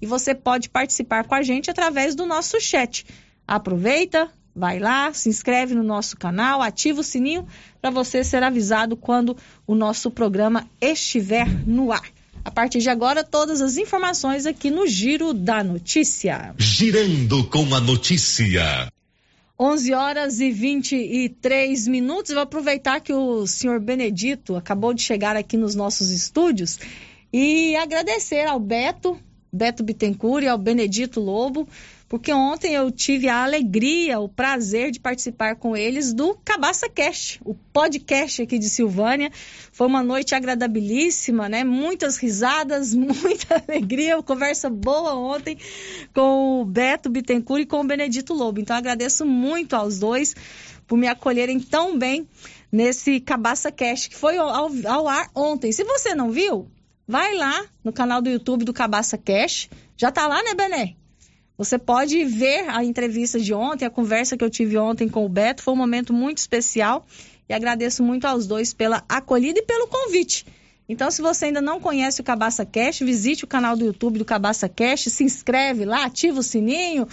e 0.00 0.06
você 0.06 0.34
pode 0.34 0.68
participar 0.68 1.24
com 1.24 1.34
a 1.34 1.42
gente 1.42 1.70
através 1.70 2.14
do 2.14 2.26
nosso 2.26 2.60
chat. 2.60 3.06
Aproveita, 3.46 4.28
vai 4.54 4.78
lá, 4.78 5.12
se 5.12 5.28
inscreve 5.28 5.74
no 5.74 5.82
nosso 5.82 6.16
canal, 6.16 6.62
ativa 6.62 7.00
o 7.00 7.04
sininho 7.04 7.46
para 7.80 7.90
você 7.90 8.24
ser 8.24 8.42
avisado 8.42 8.96
quando 8.96 9.36
o 9.66 9.74
nosso 9.74 10.10
programa 10.10 10.68
estiver 10.80 11.46
no 11.66 11.92
ar. 11.92 12.08
A 12.44 12.50
partir 12.50 12.78
de 12.78 12.88
agora, 12.88 13.24
todas 13.24 13.60
as 13.60 13.76
informações 13.76 14.46
aqui 14.46 14.70
no 14.70 14.86
Giro 14.86 15.34
da 15.34 15.64
Notícia. 15.64 16.54
Girando 16.56 17.42
com 17.48 17.74
a 17.74 17.80
notícia. 17.80 18.88
11 19.58 19.94
horas 19.94 20.38
e 20.38 20.50
23 20.50 21.88
minutos. 21.88 22.30
Eu 22.30 22.36
vou 22.36 22.42
aproveitar 22.44 23.00
que 23.00 23.12
o 23.12 23.46
senhor 23.46 23.80
Benedito 23.80 24.54
acabou 24.54 24.94
de 24.94 25.02
chegar 25.02 25.34
aqui 25.34 25.56
nos 25.56 25.74
nossos 25.74 26.10
estúdios 26.10 26.78
e 27.32 27.74
agradecer 27.74 28.46
ao 28.46 28.60
Beto, 28.60 29.18
Beto 29.52 29.82
Bittencourt 29.82 30.44
e 30.44 30.48
ao 30.48 30.58
Benedito 30.58 31.20
Lobo 31.20 31.68
porque 32.08 32.32
ontem 32.32 32.72
eu 32.72 32.90
tive 32.90 33.28
a 33.28 33.42
alegria, 33.42 34.20
o 34.20 34.28
prazer 34.28 34.92
de 34.92 35.00
participar 35.00 35.56
com 35.56 35.76
eles 35.76 36.14
do 36.14 36.38
Cabaça 36.44 36.88
Cast, 36.88 37.40
o 37.44 37.52
podcast 37.52 38.42
aqui 38.42 38.60
de 38.60 38.70
Silvânia. 38.70 39.30
Foi 39.72 39.88
uma 39.88 40.04
noite 40.04 40.32
agradabilíssima, 40.32 41.48
né? 41.48 41.64
Muitas 41.64 42.16
risadas, 42.16 42.94
muita 42.94 43.64
alegria, 43.66 44.22
conversa 44.22 44.70
boa 44.70 45.14
ontem 45.14 45.58
com 46.14 46.60
o 46.60 46.64
Beto 46.64 47.10
Bittencourt 47.10 47.62
e 47.62 47.66
com 47.66 47.80
o 47.80 47.84
Benedito 47.84 48.32
Lobo. 48.32 48.60
Então 48.60 48.76
agradeço 48.76 49.26
muito 49.26 49.74
aos 49.74 49.98
dois 49.98 50.34
por 50.86 50.96
me 50.96 51.08
acolherem 51.08 51.58
tão 51.58 51.98
bem 51.98 52.28
nesse 52.70 53.18
Cabaça 53.18 53.72
Cast, 53.72 54.10
que 54.10 54.16
foi 54.16 54.36
ao, 54.36 54.48
ao 54.86 55.08
ar 55.08 55.28
ontem. 55.34 55.72
Se 55.72 55.82
você 55.82 56.14
não 56.14 56.30
viu, 56.30 56.68
vai 57.06 57.34
lá 57.34 57.64
no 57.84 57.92
canal 57.92 58.20
do 58.20 58.28
YouTube 58.28 58.64
do 58.64 58.72
Cabaça 58.72 59.16
Cash. 59.16 59.68
Já 59.96 60.10
tá 60.10 60.26
lá, 60.26 60.42
né, 60.42 60.54
Bené? 60.54 60.96
Você 61.56 61.78
pode 61.78 62.22
ver 62.24 62.68
a 62.68 62.84
entrevista 62.84 63.40
de 63.40 63.54
ontem, 63.54 63.86
a 63.86 63.90
conversa 63.90 64.36
que 64.36 64.44
eu 64.44 64.50
tive 64.50 64.76
ontem 64.76 65.08
com 65.08 65.24
o 65.24 65.28
Beto. 65.28 65.62
Foi 65.62 65.72
um 65.72 65.76
momento 65.76 66.12
muito 66.12 66.38
especial 66.38 67.06
e 67.48 67.54
agradeço 67.54 68.02
muito 68.02 68.26
aos 68.26 68.46
dois 68.46 68.74
pela 68.74 69.04
acolhida 69.08 69.60
e 69.60 69.62
pelo 69.62 69.86
convite. 69.86 70.44
Então, 70.88 71.10
se 71.10 71.20
você 71.20 71.46
ainda 71.46 71.60
não 71.60 71.80
conhece 71.80 72.20
o 72.20 72.24
Cabaça 72.24 72.64
Cash, 72.64 73.00
visite 73.00 73.42
o 73.42 73.46
canal 73.46 73.76
do 73.76 73.84
YouTube 73.84 74.20
do 74.20 74.24
Cabaça 74.24 74.68
Cash, 74.68 75.04
se 75.04 75.24
inscreve 75.24 75.84
lá, 75.84 76.04
ativa 76.04 76.38
o 76.38 76.42
sininho, 76.44 77.08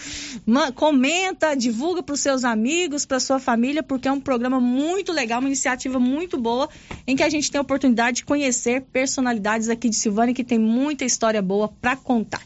comenta, 0.76 1.56
divulga 1.56 2.04
para 2.04 2.14
os 2.14 2.20
seus 2.20 2.44
amigos, 2.44 3.04
para 3.04 3.20
sua 3.20 3.40
família, 3.40 3.82
porque 3.82 4.08
é 4.08 4.12
um 4.12 4.20
programa 4.20 4.60
muito 4.60 5.12
legal, 5.12 5.40
uma 5.40 5.50
iniciativa 5.50 6.00
muito 6.00 6.38
boa, 6.38 6.70
em 7.08 7.16
que 7.16 7.24
a 7.24 7.30
gente 7.30 7.50
tem 7.50 7.58
a 7.58 7.64
oportunidade 7.64 8.18
de 8.18 8.26
conhecer 8.26 8.82
personalidades 8.94 9.68
aqui 9.70 9.90
de 9.90 9.96
Silvânia 9.96 10.36
que 10.36 10.44
tem 10.44 10.60
muita 10.60 11.04
história 11.04 11.42
boa 11.42 11.68
para 11.68 11.96
contar. 11.96 12.44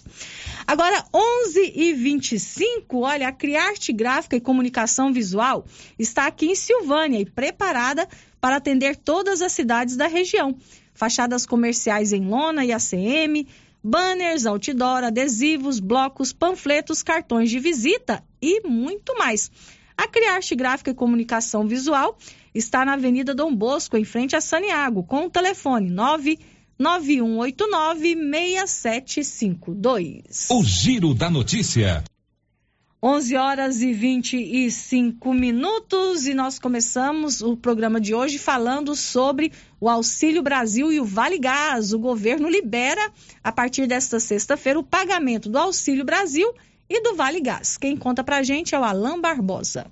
Agora, 0.68 1.06
11 1.14 1.72
e 1.74 1.94
25 1.94 3.00
olha, 3.00 3.30
a 3.30 3.32
Criarte 3.32 3.94
Gráfica 3.94 4.36
e 4.36 4.42
Comunicação 4.42 5.14
Visual 5.14 5.66
está 5.98 6.28
aqui 6.28 6.48
em 6.48 6.56
Silvânia 6.56 7.22
e 7.22 7.26
preparada 7.26 8.06
para 8.42 8.58
atender 8.58 8.98
todas 8.98 9.42
as 9.42 9.54
cidades 9.54 9.96
da 9.96 10.08
região 10.08 10.58
fachadas 10.94 11.46
comerciais 11.46 12.12
em 12.12 12.28
lona 12.28 12.66
e 12.66 12.74
ACM, 12.74 13.48
banners, 13.82 14.46
outdoor, 14.46 15.06
adesivos, 15.06 15.80
blocos, 15.80 16.34
panfletos, 16.34 17.02
cartões 17.02 17.50
de 17.50 17.60
visita 17.60 18.22
e 18.42 18.68
muito 18.68 19.18
mais. 19.18 19.50
A 19.96 20.06
Criarte 20.06 20.54
Gráfica 20.54 20.92
e 20.92 20.96
Comunicação 20.96 21.66
Visual 21.66 22.18
está 22.54 22.84
na 22.84 22.94
Avenida 22.94 23.34
Dom 23.34 23.56
Bosco, 23.56 23.96
em 23.96 24.04
frente 24.04 24.36
a 24.36 24.42
Saniago, 24.42 25.04
com 25.04 25.28
o 25.28 25.30
telefone 25.30 25.90
99189 25.92 26.57
6752. 28.16 30.48
O 30.52 30.64
Giro 30.64 31.16
da 31.16 31.30
Notícia. 31.30 32.04
11 33.02 33.36
horas 33.36 33.82
e 33.82 33.94
25 33.94 35.34
minutos 35.34 36.28
e 36.28 36.34
nós 36.34 36.60
começamos 36.60 37.42
o 37.42 37.56
programa 37.56 38.02
de 38.02 38.14
hoje 38.14 38.40
falando 38.40 38.96
sobre 38.96 39.52
o 39.80 39.88
Auxílio 39.88 40.42
Brasil 40.42 40.92
e 40.92 41.00
o 41.00 41.06
Vale 41.06 41.38
Gás. 41.38 41.94
O 41.94 42.00
governo 42.00 42.50
libera, 42.50 43.12
a 43.44 43.52
partir 43.52 43.88
desta 43.88 44.20
sexta-feira, 44.20 44.80
o 44.80 44.84
pagamento 44.84 45.48
do 45.48 45.58
Auxílio 45.58 46.04
Brasil 46.04 46.52
e 46.90 47.02
do 47.02 47.16
Vale 47.16 47.40
Gás. 47.40 47.78
Quem 47.78 47.96
conta 47.96 48.24
pra 48.24 48.44
gente 48.44 48.74
é 48.74 48.80
o 48.80 48.84
Alain 48.84 49.22
Barbosa. 49.22 49.86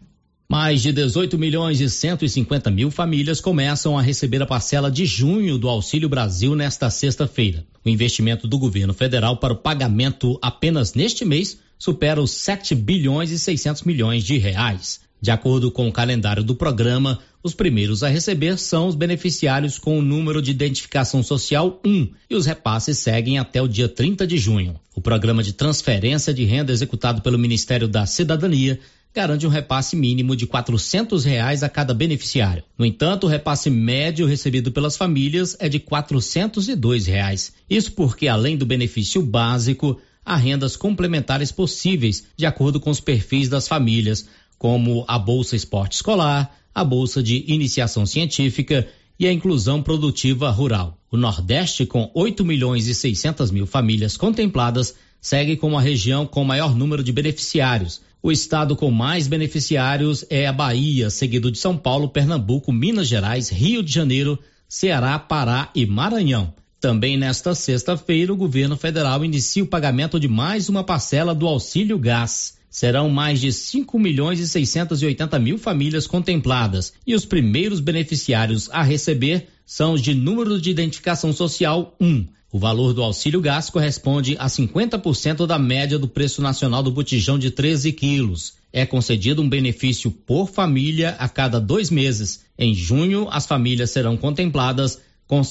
Mais 0.48 0.84
de 0.84 0.92
18 0.92 1.40
milhões 1.40 1.82
e 1.82 1.90
150 1.90 2.70
mil 2.70 2.92
famílias 2.92 3.42
começam 3.42 3.98
a 3.98 4.02
receber 4.02 4.44
a 4.44 4.46
parcela 4.46 4.92
de 4.92 5.04
junho 5.04 5.58
do 5.58 5.68
Auxílio 5.68 6.08
Brasil 6.08 6.56
nesta 6.56 6.88
sexta-feira. 6.92 7.66
O 7.84 7.90
investimento 7.90 8.48
do 8.48 8.60
governo 8.60 8.94
federal 8.94 9.38
para 9.38 9.54
o 9.54 9.58
pagamento 9.58 10.38
apenas 10.44 10.94
neste 10.94 11.26
mês 11.26 11.60
supera 11.80 12.22
os 12.22 12.30
7 12.32 12.76
bilhões 12.76 13.32
e 13.32 13.40
600 13.40 13.82
milhões 13.84 14.24
de 14.24 14.38
reais. 14.38 15.02
De 15.20 15.32
acordo 15.32 15.72
com 15.72 15.88
o 15.88 15.92
calendário 15.92 16.44
do 16.44 16.54
programa, 16.54 17.20
os 17.42 17.56
primeiros 17.56 18.04
a 18.04 18.08
receber 18.08 18.60
são 18.60 18.88
os 18.88 18.94
beneficiários 18.94 19.80
com 19.80 19.98
o 19.98 20.02
número 20.02 20.44
de 20.44 20.52
identificação 20.52 21.24
social 21.24 21.80
1 21.84 22.10
e 22.30 22.36
os 22.36 22.46
repasses 22.46 23.00
seguem 23.00 23.40
até 23.40 23.60
o 23.60 23.68
dia 23.68 23.90
30 23.90 24.28
de 24.28 24.38
junho. 24.38 24.80
O 24.94 25.02
programa 25.02 25.42
de 25.42 25.54
transferência 25.54 26.32
de 26.32 26.44
renda 26.46 26.72
executado 26.72 27.22
pelo 27.22 27.40
Ministério 27.40 27.88
da 27.88 28.06
Cidadania 28.06 28.80
garante 29.16 29.48
um 29.48 29.50
repasse 29.50 29.96
mínimo 29.96 30.36
de 30.36 30.46
400 30.46 31.24
reais 31.24 31.64
a 31.64 31.70
cada 31.70 31.94
beneficiário. 31.94 32.64
No 32.78 32.86
entanto, 32.86 33.24
o 33.26 33.30
repasse 33.30 33.70
médio 33.70 34.28
recebido 34.28 34.74
pelas 34.74 34.98
famílias 34.98 35.56
é 35.58 35.70
de 35.70 35.80
402 35.80 37.06
reais. 37.06 37.54
Isso 37.70 37.94
porque, 37.94 38.28
além 38.28 38.58
do 38.58 38.66
benefício 38.66 39.22
básico, 39.22 39.98
há 40.26 40.36
rendas 40.36 40.76
complementares 40.76 41.50
possíveis, 41.50 42.26
de 42.36 42.46
acordo 42.46 42.78
com 42.78 42.90
os 42.90 43.00
perfis 43.00 43.48
das 43.48 43.70
famílias, 43.70 44.28
como 44.58 45.06
a 45.08 45.18
Bolsa 45.18 45.56
Esporte 45.56 45.94
Escolar, 45.94 46.54
a 46.74 46.84
Bolsa 46.84 47.24
de 47.24 47.46
Iniciação 47.48 48.06
Científica 48.06 48.86
e 49.18 49.26
a 49.26 49.32
Inclusão 49.32 49.82
Produtiva 49.82 50.50
Rural. 50.50 50.98
O 51.10 51.16
Nordeste, 51.16 51.86
com 51.86 52.12
8 52.14 52.44
milhões 52.44 52.88
e 52.88 52.94
600 52.94 53.50
mil 53.50 53.66
famílias 53.66 54.18
contempladas, 54.18 54.94
segue 55.26 55.58
como 55.58 55.76
a 55.76 55.82
região 55.82 56.28
com 56.28 56.44
maior 56.44 56.76
número 56.76 57.04
de 57.04 57.12
beneficiários. 57.12 58.00
O 58.22 58.32
estado 58.32 58.76
com 58.76 58.92
mais 58.92 59.28
beneficiários 59.28 60.24
é 60.30 60.46
a 60.46 60.54
Bahia, 60.54 61.10
seguido 61.10 61.50
de 61.50 61.58
São 61.58 61.76
Paulo, 61.76 62.10
Pernambuco, 62.10 62.72
Minas 62.72 63.08
Gerais, 63.08 63.50
Rio 63.50 63.82
de 63.82 63.92
Janeiro, 63.92 64.38
Ceará, 64.70 65.18
Pará 65.18 65.72
e 65.74 65.84
Maranhão. 65.84 66.54
Também 66.80 67.18
nesta 67.18 67.56
sexta-feira, 67.56 68.32
o 68.32 68.38
governo 68.38 68.78
federal 68.78 69.26
inicia 69.26 69.64
o 69.64 69.68
pagamento 69.68 70.20
de 70.20 70.28
mais 70.28 70.70
uma 70.70 70.84
parcela 70.84 71.34
do 71.34 71.48
auxílio 71.48 71.98
gás. 71.98 72.60
Serão 72.70 73.10
mais 73.10 73.42
de 73.42 73.52
5 73.52 73.98
milhões 73.98 74.40
e 74.40 74.48
680 74.48 75.40
mil 75.40 75.58
famílias 75.58 76.06
contempladas 76.06 76.94
e 77.08 77.16
os 77.16 77.26
primeiros 77.26 77.80
beneficiários 77.80 78.70
a 78.72 78.84
receber 78.84 79.48
são 79.66 79.94
os 79.94 80.04
de 80.04 80.14
número 80.14 80.62
de 80.62 80.70
identificação 80.70 81.34
social 81.34 81.96
1. 82.00 82.28
O 82.56 82.58
valor 82.58 82.94
do 82.94 83.04
auxílio 83.04 83.42
gás 83.42 83.70
corresponde 83.70 84.38
a 84.40 84.46
50% 84.46 85.46
da 85.46 85.60
média 85.60 86.00
do 86.00 86.08
preço 86.08 86.42
nacional 86.42 86.82
do 86.82 86.90
botijão 86.90 87.38
de 87.38 87.52
13 87.52 87.92
quilos. 87.92 88.54
É 88.72 88.86
concedido 88.86 89.42
um 89.42 89.50
benefício 89.50 90.10
por 90.10 90.48
família 90.48 91.18
a 91.20 91.28
cada 91.28 91.60
dois 91.60 91.90
meses. 91.90 92.46
Em 92.58 92.74
junho, 92.74 93.28
as 93.30 93.46
famílias 93.46 93.92
serão 93.92 94.16
contempladas 94.16 95.02
com 95.28 95.42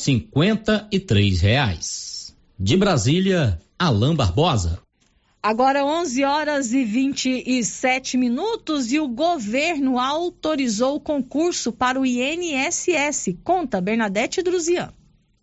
e 0.91 0.99
três 0.99 1.43
reais. 1.43 2.35
De 2.59 2.75
Brasília, 2.75 3.61
Alain 3.79 4.15
Barbosa. 4.15 4.81
Agora 5.43 5.85
11 5.85 6.25
horas 6.25 6.73
e 6.73 6.87
27 6.87 8.17
minutos 8.17 8.91
e 8.91 8.99
o 8.99 9.09
governo 9.09 9.99
autorizou 9.99 10.97
o 10.97 11.01
concurso 11.01 11.71
para 11.71 12.01
o 12.01 12.07
INSS. 12.07 13.37
Conta 13.45 13.79
Bernadette 13.79 14.41
Druzian. 14.41 14.91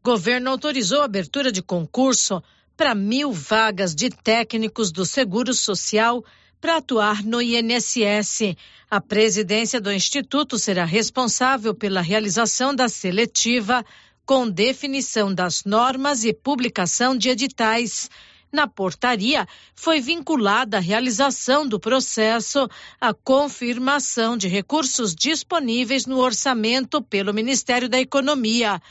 Governo 0.04 0.50
autorizou 0.50 1.02
a 1.02 1.06
abertura 1.06 1.52
de 1.52 1.62
concurso 1.62 2.42
para 2.76 2.96
mil 2.96 3.32
vagas 3.32 3.94
de 3.94 4.10
técnicos 4.10 4.92
do 4.92 5.06
Seguro 5.06 5.54
Social 5.54 6.26
para 6.60 6.78
atuar 6.78 7.24
no 7.24 7.40
INSS. 7.40 8.56
A 8.90 9.00
presidência 9.00 9.80
do 9.80 9.92
Instituto 9.92 10.58
será 10.58 10.86
responsável 10.86 11.76
pela 11.76 12.02
realização 12.02 12.74
da 12.74 12.90
seletiva 12.90 13.86
com 14.26 14.50
definição 14.50 15.32
das 15.32 15.66
normas 15.66 16.24
e 16.24 16.34
publicação 16.34 17.16
de 17.16 17.30
editais. 17.30 18.10
Na 18.52 18.68
portaria, 18.68 19.48
foi 19.76 20.02
vinculada 20.02 20.78
a 20.78 20.82
realização 20.82 21.68
do 21.68 21.80
processo 21.80 22.68
a 23.00 23.14
confirmação 23.14 24.36
de 24.36 24.48
recursos 24.48 25.14
disponíveis 25.14 26.08
no 26.08 26.18
orçamento 26.18 27.04
pelo 27.04 27.32
Ministério 27.32 27.88
da 27.88 28.00
Economia. 28.00 28.82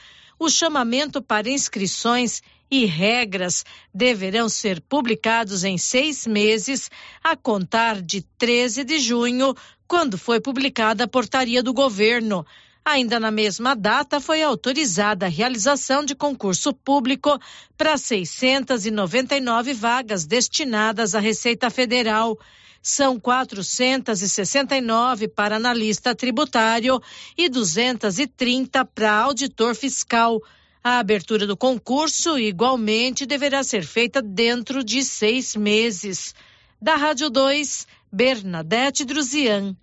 O 0.42 0.48
chamamento 0.48 1.20
para 1.20 1.50
inscrições 1.50 2.40
e 2.70 2.86
regras 2.86 3.62
deverão 3.92 4.48
ser 4.48 4.80
publicados 4.80 5.64
em 5.64 5.76
seis 5.76 6.26
meses, 6.26 6.90
a 7.22 7.36
contar 7.36 8.00
de 8.00 8.22
13 8.38 8.82
de 8.82 9.00
junho, 9.00 9.54
quando 9.86 10.16
foi 10.16 10.40
publicada 10.40 11.04
a 11.04 11.06
portaria 11.06 11.62
do 11.62 11.74
governo. 11.74 12.46
Ainda 12.82 13.20
na 13.20 13.30
mesma 13.30 13.76
data, 13.76 14.18
foi 14.18 14.42
autorizada 14.42 15.26
a 15.26 15.28
realização 15.28 16.02
de 16.02 16.14
concurso 16.14 16.72
público 16.72 17.38
para 17.76 17.98
699 17.98 19.74
vagas 19.74 20.24
destinadas 20.24 21.14
à 21.14 21.20
Receita 21.20 21.68
Federal. 21.68 22.38
São 22.82 23.20
469 23.20 25.28
para 25.28 25.56
analista 25.56 26.14
tributário 26.14 27.00
e 27.36 27.48
230 27.48 28.84
para 28.86 29.12
auditor 29.12 29.74
fiscal. 29.74 30.40
A 30.82 30.98
abertura 30.98 31.46
do 31.46 31.56
concurso, 31.56 32.38
igualmente, 32.38 33.26
deverá 33.26 33.62
ser 33.62 33.84
feita 33.84 34.22
dentro 34.22 34.82
de 34.82 35.04
seis 35.04 35.54
meses. 35.54 36.34
Da 36.80 36.96
Rádio 36.96 37.28
2, 37.28 37.86
Bernadette 38.10 39.04
Druzian. 39.04 39.76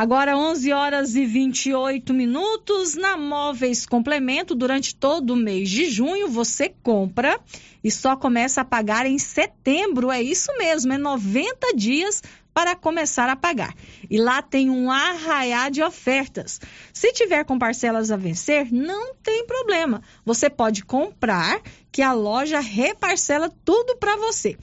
Agora 0.00 0.34
11 0.34 0.72
horas 0.72 1.14
e 1.14 1.26
28 1.26 2.14
minutos 2.14 2.94
na 2.94 3.18
Móveis 3.18 3.84
Complemento 3.84 4.54
durante 4.54 4.94
todo 4.94 5.34
o 5.34 5.36
mês 5.36 5.68
de 5.68 5.90
junho 5.90 6.26
você 6.26 6.72
compra 6.82 7.38
e 7.84 7.90
só 7.90 8.16
começa 8.16 8.62
a 8.62 8.64
pagar 8.64 9.04
em 9.04 9.18
setembro, 9.18 10.10
é 10.10 10.22
isso 10.22 10.50
mesmo, 10.56 10.94
é 10.94 10.96
90 10.96 11.76
dias 11.76 12.22
para 12.54 12.74
começar 12.74 13.28
a 13.28 13.36
pagar. 13.36 13.74
E 14.08 14.18
lá 14.18 14.40
tem 14.40 14.70
um 14.70 14.90
arraiá 14.90 15.68
de 15.68 15.82
ofertas. 15.82 16.58
Se 16.94 17.12
tiver 17.12 17.44
com 17.44 17.58
parcelas 17.58 18.10
a 18.10 18.16
vencer, 18.16 18.72
não 18.72 19.14
tem 19.16 19.44
problema. 19.46 20.02
Você 20.24 20.48
pode 20.48 20.82
comprar 20.82 21.60
que 21.92 22.00
a 22.00 22.14
loja 22.14 22.58
reparcela 22.58 23.52
tudo 23.66 23.96
para 23.96 24.16
você. 24.16 24.56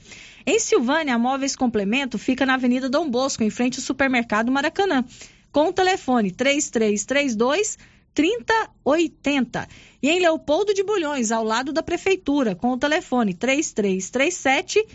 Em 0.48 0.58
Silvânia, 0.58 1.14
a 1.14 1.18
Móveis 1.18 1.54
Complemento 1.54 2.16
fica 2.16 2.46
na 2.46 2.54
Avenida 2.54 2.88
Dom 2.88 3.10
Bosco, 3.10 3.42
em 3.42 3.50
frente 3.50 3.80
ao 3.80 3.84
Supermercado 3.84 4.50
Maracanã, 4.50 5.04
com 5.52 5.68
o 5.68 5.72
telefone 5.74 6.30
3332 6.30 7.76
3080. 8.14 9.68
E 10.02 10.08
em 10.08 10.20
Leopoldo 10.20 10.72
de 10.72 10.82
Bulhões, 10.82 11.30
ao 11.30 11.44
lado 11.44 11.70
da 11.70 11.82
Prefeitura, 11.82 12.54
com 12.54 12.72
o 12.72 12.78
telefone 12.78 13.34
3337 13.34 14.86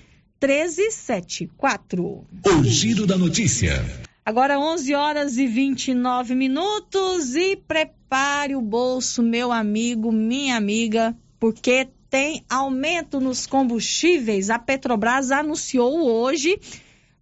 1374. 0.41 2.03
O 2.03 2.63
Giro 2.63 3.05
da 3.05 3.15
Notícia. 3.15 3.85
Agora 4.25 4.59
11 4.59 4.95
horas 4.95 5.37
e 5.37 5.45
29 5.45 6.33
minutos 6.33 7.35
e 7.35 7.55
prepare 7.57 8.55
o 8.55 8.61
bolso, 8.61 9.21
meu 9.21 9.51
amigo, 9.51 10.11
minha 10.11 10.57
amiga, 10.57 11.15
porque 11.39 11.89
tem 12.13 12.45
aumento 12.47 13.19
nos 13.19 13.47
combustíveis. 13.47 14.51
A 14.51 14.59
Petrobras 14.59 15.31
anunciou 15.31 16.05
hoje 16.07 16.59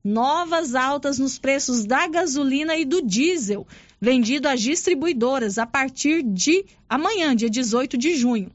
novas 0.04 0.75
altas 0.75 1.17
nos 1.17 1.39
preços 1.39 1.86
da 1.86 2.08
gasolina 2.08 2.75
e 2.75 2.84
do 2.84 3.01
diesel, 3.01 3.65
vendido 4.01 4.49
às 4.49 4.60
distribuidoras 4.60 5.58
a 5.58 5.65
partir 5.65 6.21
de 6.21 6.65
amanhã, 6.89 7.34
dia 7.34 7.49
18 7.49 7.97
de 7.97 8.17
junho. 8.17 8.51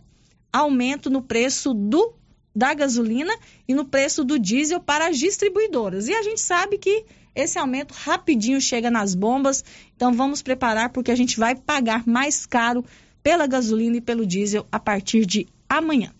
aumento 0.53 1.11
no 1.11 1.23
preço 1.23 1.75
do 1.75 2.15
da 2.55 2.75
gasolina 2.75 3.35
e 3.67 3.75
no 3.75 3.85
preço 3.85 4.23
do 4.25 4.39
diesel 4.39 4.79
para 4.79 5.09
as 5.09 5.19
distribuidoras. 5.19 6.07
E 6.07 6.15
a 6.15 6.23
gente 6.23 6.41
sabe 6.41 6.77
que 6.77 7.05
esse 7.35 7.59
aumento 7.59 7.95
rapidinho 7.95 8.61
chega 8.61 8.91
nas 8.91 9.15
bombas, 9.15 9.65
então 9.97 10.13
vamos 10.13 10.43
preparar 10.43 10.91
porque 10.91 11.11
a 11.11 11.17
gente 11.17 11.39
vai 11.39 11.55
pagar 11.55 12.07
mais 12.07 12.45
caro 12.45 12.85
pela 13.23 13.47
gasolina 13.47 13.97
e 13.97 14.01
pelo 14.03 14.27
diesel 14.27 14.67
a 14.71 14.79
partir 14.79 15.25
de 15.25 15.47
amanhã. 15.69 16.13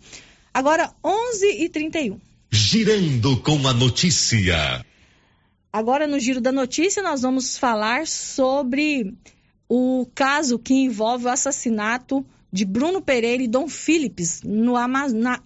Agora, 0.51 0.91
11h31. 1.03 2.19
Girando 2.51 3.37
com 3.41 3.67
a 3.67 3.73
notícia. 3.73 4.83
Agora, 5.71 6.05
no 6.05 6.19
Giro 6.19 6.39
da 6.39 6.51
Notícia, 6.51 7.01
nós 7.01 7.23
vamos 7.23 7.57
falar 7.57 8.05
sobre 8.05 9.13
o 9.67 10.07
caso 10.13 10.59
que 10.59 10.73
envolve 10.73 11.25
o 11.25 11.29
assassinato 11.29 12.25
de 12.51 12.65
Bruno 12.65 13.01
Pereira 13.01 13.41
e 13.41 13.47
Dom 13.47 13.67
Philips 13.67 14.43
no 14.43 14.77
Ama 14.77 15.07
na, 15.09 15.41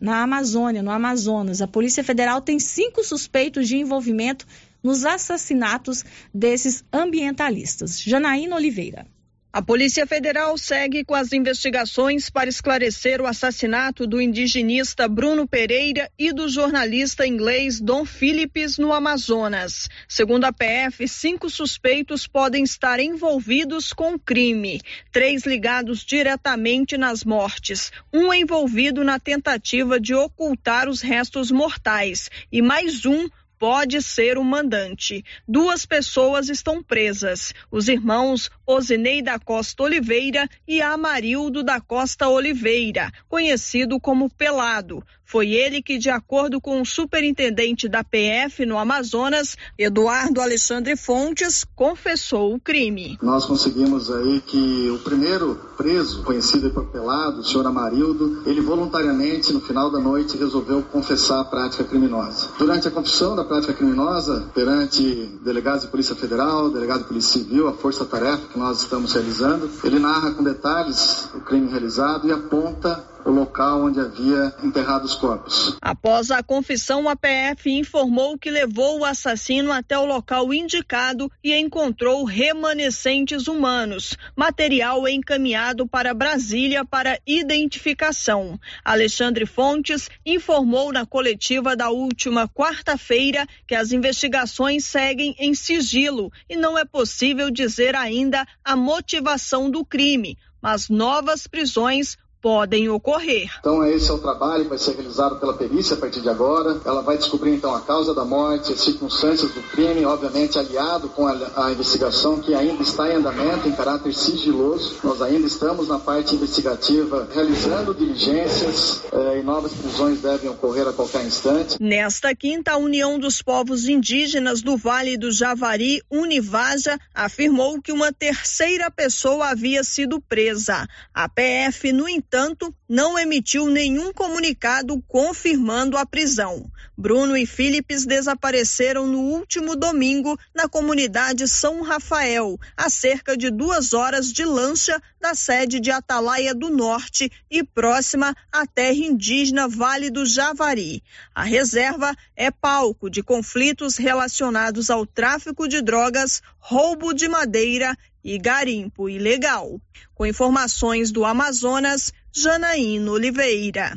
na 0.00 0.22
Amazônia, 0.22 0.82
no 0.82 0.90
Amazonas. 0.92 1.60
A 1.60 1.66
Polícia 1.66 2.04
Federal 2.04 2.40
tem 2.40 2.60
cinco 2.60 3.02
suspeitos 3.02 3.66
de 3.66 3.76
envolvimento 3.76 4.46
nos 4.80 5.04
assassinatos 5.04 6.04
desses 6.32 6.84
ambientalistas. 6.92 8.00
Janaína 8.00 8.54
Oliveira. 8.54 9.06
A 9.56 9.62
Polícia 9.62 10.06
Federal 10.06 10.58
segue 10.58 11.02
com 11.02 11.14
as 11.14 11.32
investigações 11.32 12.28
para 12.28 12.46
esclarecer 12.46 13.22
o 13.22 13.26
assassinato 13.26 14.06
do 14.06 14.20
indigenista 14.20 15.08
Bruno 15.08 15.48
Pereira 15.48 16.10
e 16.18 16.30
do 16.30 16.46
jornalista 16.46 17.26
inglês 17.26 17.80
Don 17.80 18.04
Phillips 18.04 18.76
no 18.76 18.92
Amazonas. 18.92 19.88
Segundo 20.06 20.44
a 20.44 20.52
PF, 20.52 21.08
cinco 21.08 21.48
suspeitos 21.48 22.26
podem 22.26 22.64
estar 22.64 23.00
envolvidos 23.00 23.94
com 23.94 24.16
o 24.16 24.18
crime, 24.18 24.78
três 25.10 25.46
ligados 25.46 26.04
diretamente 26.04 26.98
nas 26.98 27.24
mortes, 27.24 27.90
um 28.12 28.34
envolvido 28.34 29.02
na 29.02 29.18
tentativa 29.18 29.98
de 29.98 30.14
ocultar 30.14 30.86
os 30.86 31.00
restos 31.00 31.50
mortais 31.50 32.28
e 32.52 32.60
mais 32.60 33.06
um 33.06 33.26
pode 33.58 34.02
ser 34.02 34.38
o 34.38 34.44
mandante. 34.44 35.24
Duas 35.46 35.86
pessoas 35.86 36.48
estão 36.48 36.82
presas: 36.82 37.52
os 37.70 37.88
irmãos 37.88 38.50
Osinei 38.66 39.22
da 39.22 39.38
Costa 39.38 39.84
Oliveira 39.84 40.48
e 40.66 40.82
Amarildo 40.82 41.62
da 41.62 41.80
Costa 41.80 42.28
Oliveira, 42.28 43.12
conhecido 43.28 44.00
como 44.00 44.28
Pelado. 44.28 45.04
Foi 45.26 45.50
ele 45.50 45.82
que, 45.82 45.98
de 45.98 46.08
acordo 46.08 46.60
com 46.60 46.80
o 46.80 46.86
superintendente 46.86 47.88
da 47.88 48.04
PF 48.04 48.64
no 48.64 48.78
Amazonas, 48.78 49.56
Eduardo 49.76 50.40
Alexandre 50.40 50.96
Fontes, 50.96 51.64
confessou 51.74 52.54
o 52.54 52.60
crime. 52.60 53.18
Nós 53.20 53.44
conseguimos 53.44 54.08
aí 54.08 54.40
que 54.40 54.88
o 54.88 55.00
primeiro 55.00 55.56
preso, 55.76 56.22
conhecido 56.22 56.70
por 56.70 56.86
Pelado, 56.86 57.40
o 57.40 57.44
senhor 57.44 57.66
Amarildo, 57.66 58.42
ele 58.46 58.60
voluntariamente, 58.60 59.52
no 59.52 59.60
final 59.60 59.90
da 59.90 59.98
noite, 59.98 60.36
resolveu 60.36 60.80
confessar 60.84 61.40
a 61.40 61.44
prática 61.44 61.82
criminosa. 61.82 62.48
Durante 62.56 62.86
a 62.86 62.90
confissão 62.92 63.34
da 63.34 63.44
prática 63.44 63.72
criminosa, 63.72 64.48
perante 64.54 65.02
delegados 65.42 65.82
de 65.82 65.90
Polícia 65.90 66.14
Federal, 66.14 66.70
delegado 66.70 67.00
de 67.00 67.08
Polícia 67.08 67.40
Civil, 67.40 67.66
a 67.66 67.72
força-tarefa 67.72 68.46
que 68.56 68.58
nós 68.58 68.80
estamos 68.80 69.12
realizando, 69.12 69.70
ele 69.84 69.98
narra 69.98 70.32
com 70.32 70.42
detalhes 70.42 71.28
o 71.34 71.40
crime 71.40 71.70
realizado 71.70 72.26
e 72.26 72.32
aponta 72.32 73.04
o 73.26 73.30
local 73.30 73.84
onde 73.84 73.98
havia 73.98 74.54
enterrado 74.62 75.04
os 75.04 75.16
corpos. 75.16 75.76
Após 75.82 76.30
a 76.30 76.44
confissão, 76.44 77.08
a 77.08 77.16
PF 77.16 77.68
informou 77.68 78.38
que 78.38 78.48
levou 78.48 79.00
o 79.00 79.04
assassino 79.04 79.72
até 79.72 79.98
o 79.98 80.06
local 80.06 80.54
indicado 80.54 81.30
e 81.42 81.52
encontrou 81.52 82.24
remanescentes 82.24 83.48
humanos, 83.48 84.16
material 84.36 85.08
encaminhado 85.08 85.88
para 85.88 86.14
Brasília 86.14 86.84
para 86.84 87.18
identificação. 87.26 88.58
Alexandre 88.84 89.44
Fontes 89.44 90.08
informou 90.24 90.92
na 90.92 91.04
coletiva 91.04 91.74
da 91.74 91.90
última 91.90 92.48
quarta-feira 92.48 93.44
que 93.66 93.74
as 93.74 93.90
investigações 93.90 94.84
seguem 94.84 95.34
em 95.38 95.52
sigilo 95.52 96.30
e 96.48 96.56
não 96.56 96.78
é 96.78 96.84
possível 96.84 97.50
dizer 97.50 97.96
ainda 97.96 98.46
a 98.64 98.76
motivação 98.76 99.68
do 99.68 99.84
crime, 99.84 100.38
mas 100.62 100.88
novas 100.88 101.46
prisões 101.46 102.16
podem 102.46 102.88
ocorrer. 102.88 103.50
Então 103.58 103.84
esse 103.84 104.08
é 104.08 104.14
o 104.14 104.18
trabalho 104.18 104.62
que 104.62 104.68
vai 104.68 104.78
ser 104.78 104.92
realizado 104.92 105.40
pela 105.40 105.54
perícia 105.54 105.96
a 105.96 105.98
partir 105.98 106.20
de 106.20 106.28
agora. 106.28 106.80
Ela 106.84 107.02
vai 107.02 107.18
descobrir 107.18 107.52
então 107.52 107.74
a 107.74 107.80
causa 107.80 108.14
da 108.14 108.24
morte, 108.24 108.72
as 108.72 108.78
circunstâncias 108.82 109.50
do 109.50 109.60
crime, 109.72 110.04
obviamente 110.04 110.56
aliado 110.56 111.08
com 111.08 111.26
a, 111.26 111.36
a 111.56 111.72
investigação 111.72 112.38
que 112.38 112.54
ainda 112.54 112.84
está 112.84 113.10
em 113.10 113.16
andamento 113.16 113.68
em 113.68 113.72
caráter 113.72 114.14
sigiloso. 114.14 114.94
Nós 115.02 115.20
ainda 115.22 115.44
estamos 115.44 115.88
na 115.88 115.98
parte 115.98 116.36
investigativa 116.36 117.28
realizando 117.34 117.92
diligências 117.92 119.02
eh, 119.12 119.40
e 119.40 119.42
novas 119.42 119.72
prisões 119.72 120.20
devem 120.20 120.48
ocorrer 120.48 120.86
a 120.86 120.92
qualquer 120.92 121.26
instante. 121.26 121.82
Nesta 121.82 122.32
quinta, 122.32 122.74
a 122.74 122.76
União 122.76 123.18
dos 123.18 123.42
Povos 123.42 123.88
Indígenas 123.88 124.62
do 124.62 124.76
Vale 124.76 125.18
do 125.18 125.32
Javari, 125.32 126.00
Univaja, 126.08 126.96
afirmou 127.12 127.82
que 127.82 127.90
uma 127.90 128.12
terceira 128.12 128.88
pessoa 128.88 129.48
havia 129.48 129.82
sido 129.82 130.20
presa. 130.20 130.86
A 131.12 131.28
PF, 131.28 131.90
no 131.90 132.08
entanto, 132.08 132.35
entanto, 132.36 132.74
não 132.86 133.18
emitiu 133.18 133.66
nenhum 133.66 134.12
comunicado 134.12 135.02
confirmando 135.08 135.96
a 135.96 136.04
prisão. 136.04 136.70
Bruno 136.96 137.34
e 137.34 137.46
Philips 137.46 138.04
desapareceram 138.04 139.06
no 139.06 139.20
último 139.20 139.74
domingo 139.74 140.38
na 140.54 140.68
comunidade 140.68 141.48
São 141.48 141.80
Rafael, 141.80 142.58
a 142.76 142.90
cerca 142.90 143.36
de 143.36 143.50
duas 143.50 143.94
horas 143.94 144.30
de 144.30 144.44
lancha 144.44 145.00
da 145.18 145.34
sede 145.34 145.80
de 145.80 145.90
Atalaia 145.90 146.54
do 146.54 146.68
Norte 146.68 147.30
e 147.50 147.64
próxima 147.64 148.36
à 148.52 148.66
terra 148.66 148.92
indígena 148.92 149.66
Vale 149.66 150.10
do 150.10 150.26
Javari. 150.26 151.02
A 151.34 151.42
reserva 151.42 152.14
é 152.36 152.50
palco 152.50 153.08
de 153.08 153.22
conflitos 153.22 153.96
relacionados 153.96 154.90
ao 154.90 155.06
tráfico 155.06 155.66
de 155.66 155.80
drogas, 155.80 156.42
roubo 156.58 157.14
de 157.14 157.28
madeira 157.28 157.96
e 158.26 158.38
garimpo 158.38 159.08
ilegal. 159.08 159.80
Com 160.12 160.26
informações 160.26 161.12
do 161.12 161.24
Amazonas, 161.24 162.12
Janaína 162.34 163.12
Oliveira. 163.12 163.96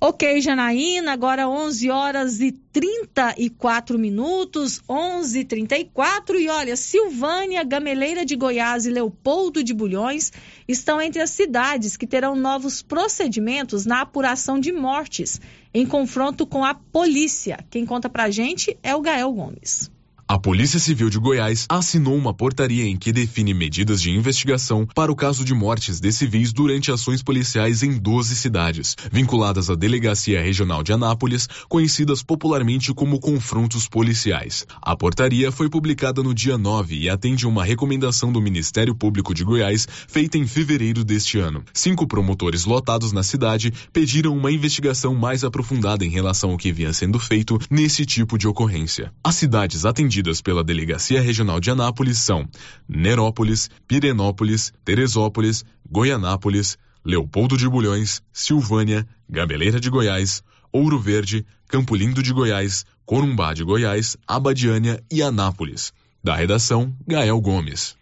Ok, 0.00 0.40
Janaína, 0.40 1.12
agora 1.12 1.48
11 1.48 1.90
horas 1.90 2.40
e 2.40 2.52
34 2.52 3.98
minutos, 3.98 4.80
11:34 4.88 6.38
e 6.38 6.48
olha, 6.48 6.76
Silvânia, 6.76 7.64
Gameleira 7.64 8.24
de 8.24 8.36
Goiás 8.36 8.86
e 8.86 8.90
Leopoldo 8.90 9.64
de 9.64 9.74
Bulhões 9.74 10.30
estão 10.68 11.00
entre 11.00 11.20
as 11.20 11.30
cidades 11.30 11.96
que 11.96 12.06
terão 12.06 12.36
novos 12.36 12.80
procedimentos 12.80 13.86
na 13.86 14.02
apuração 14.02 14.60
de 14.60 14.70
mortes 14.70 15.40
em 15.74 15.84
confronto 15.84 16.46
com 16.46 16.64
a 16.64 16.74
polícia. 16.74 17.58
Quem 17.68 17.84
conta 17.84 18.08
pra 18.08 18.30
gente 18.30 18.78
é 18.82 18.94
o 18.94 19.00
Gael 19.00 19.32
Gomes. 19.32 19.90
A 20.30 20.38
Polícia 20.38 20.78
Civil 20.78 21.08
de 21.08 21.18
Goiás 21.18 21.64
assinou 21.70 22.14
uma 22.14 22.34
portaria 22.34 22.84
em 22.84 22.98
que 22.98 23.10
define 23.10 23.54
medidas 23.54 23.98
de 24.02 24.10
investigação 24.10 24.84
para 24.84 25.10
o 25.10 25.16
caso 25.16 25.42
de 25.42 25.54
mortes 25.54 26.00
de 26.00 26.12
civis 26.12 26.52
durante 26.52 26.92
ações 26.92 27.22
policiais 27.22 27.82
em 27.82 27.96
12 27.96 28.36
cidades, 28.36 28.94
vinculadas 29.10 29.70
à 29.70 29.74
Delegacia 29.74 30.42
Regional 30.42 30.82
de 30.82 30.92
Anápolis, 30.92 31.48
conhecidas 31.66 32.22
popularmente 32.22 32.92
como 32.92 33.18
confrontos 33.18 33.88
policiais. 33.88 34.66
A 34.82 34.94
portaria 34.94 35.50
foi 35.50 35.70
publicada 35.70 36.22
no 36.22 36.34
dia 36.34 36.58
9 36.58 36.94
e 36.94 37.08
atende 37.08 37.46
uma 37.46 37.64
recomendação 37.64 38.30
do 38.30 38.42
Ministério 38.42 38.94
Público 38.94 39.32
de 39.32 39.42
Goiás 39.42 39.88
feita 40.08 40.36
em 40.36 40.46
fevereiro 40.46 41.04
deste 41.04 41.38
ano. 41.38 41.64
Cinco 41.72 42.06
promotores 42.06 42.66
lotados 42.66 43.12
na 43.12 43.22
cidade 43.22 43.72
pediram 43.94 44.36
uma 44.36 44.52
investigação 44.52 45.14
mais 45.14 45.42
aprofundada 45.42 46.04
em 46.04 46.10
relação 46.10 46.50
ao 46.50 46.58
que 46.58 46.70
vinha 46.70 46.92
sendo 46.92 47.18
feito 47.18 47.58
nesse 47.70 48.04
tipo 48.04 48.36
de 48.36 48.46
ocorrência. 48.46 49.10
As 49.24 49.34
cidades 49.34 49.86
atendidas 49.86 50.17
atendidas 50.18 50.40
pela 50.40 50.64
Delegacia 50.64 51.20
Regional 51.20 51.60
de 51.60 51.70
Anápolis 51.70 52.18
são 52.18 52.48
Nerópolis, 52.88 53.70
Pirenópolis, 53.86 54.72
Teresópolis, 54.84 55.64
Goianápolis, 55.88 56.76
Leopoldo 57.04 57.56
de 57.56 57.68
Bulhões, 57.68 58.20
Silvânia, 58.32 59.06
Gabeleira 59.28 59.78
de 59.78 59.88
Goiás, 59.88 60.42
Ouro 60.72 60.98
Verde, 60.98 61.46
Campo 61.68 61.94
Lindo 61.94 62.22
de 62.22 62.32
Goiás, 62.32 62.84
Corumbá 63.06 63.54
de 63.54 63.64
Goiás, 63.64 64.16
Abadiânia 64.26 65.02
e 65.10 65.22
Anápolis. 65.22 65.92
Da 66.22 66.34
redação, 66.34 66.92
Gael 67.06 67.40
Gomes. 67.40 67.97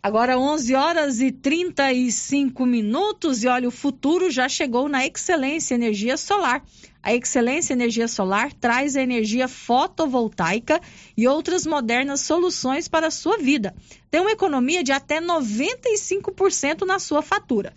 Agora 0.00 0.38
11 0.38 0.74
horas 0.76 1.20
e 1.20 1.32
35 1.32 2.64
minutos 2.64 3.42
e 3.42 3.48
olha, 3.48 3.66
o 3.66 3.72
futuro 3.72 4.30
já 4.30 4.48
chegou 4.48 4.88
na 4.88 5.04
Excelência 5.04 5.74
Energia 5.74 6.16
Solar. 6.16 6.62
A 7.02 7.12
Excelência 7.12 7.72
Energia 7.72 8.06
Solar 8.06 8.52
traz 8.52 8.96
a 8.96 9.02
energia 9.02 9.48
fotovoltaica 9.48 10.80
e 11.16 11.26
outras 11.26 11.66
modernas 11.66 12.20
soluções 12.20 12.86
para 12.86 13.08
a 13.08 13.10
sua 13.10 13.38
vida. 13.38 13.74
Tem 14.08 14.20
uma 14.20 14.30
economia 14.30 14.84
de 14.84 14.92
até 14.92 15.20
95% 15.20 16.86
na 16.86 17.00
sua 17.00 17.20
fatura. 17.20 17.74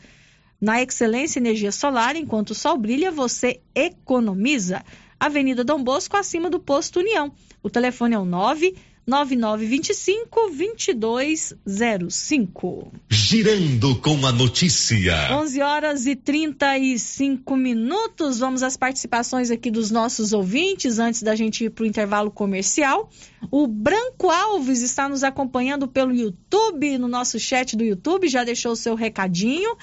Na 0.61 0.79
Excelência 0.79 1.39
Energia 1.39 1.71
Solar, 1.71 2.15
enquanto 2.15 2.51
o 2.51 2.55
sol 2.55 2.77
brilha, 2.77 3.11
você 3.11 3.61
economiza. 3.73 4.85
Avenida 5.19 5.63
Dom 5.63 5.83
Bosco, 5.83 6.17
acima 6.17 6.51
do 6.51 6.59
posto 6.59 6.99
União. 6.99 7.33
O 7.63 7.69
telefone 7.69 8.13
é 8.13 8.19
o 8.19 8.25
9 8.25 8.75
9925 9.11 10.55
2205. 10.55 12.93
Girando 13.09 13.97
com 13.97 14.25
a 14.25 14.31
notícia. 14.31 15.37
11 15.37 15.61
horas 15.61 16.05
e 16.05 16.15
35 16.15 17.57
minutos. 17.57 18.39
Vamos 18.39 18.63
às 18.63 18.77
participações 18.77 19.51
aqui 19.51 19.69
dos 19.69 19.91
nossos 19.91 20.31
ouvintes 20.31 20.97
antes 20.97 21.21
da 21.21 21.35
gente 21.35 21.65
ir 21.65 21.71
para 21.71 21.83
o 21.83 21.85
intervalo 21.85 22.31
comercial. 22.31 23.09
O 23.51 23.67
Branco 23.67 24.29
Alves 24.29 24.81
está 24.81 25.09
nos 25.09 25.25
acompanhando 25.25 25.89
pelo 25.89 26.15
YouTube, 26.15 26.97
no 26.97 27.09
nosso 27.09 27.37
chat 27.37 27.75
do 27.75 27.83
YouTube, 27.83 28.29
já 28.29 28.45
deixou 28.45 28.71
o 28.71 28.77
seu 28.77 28.95
recadinho. 28.95 29.75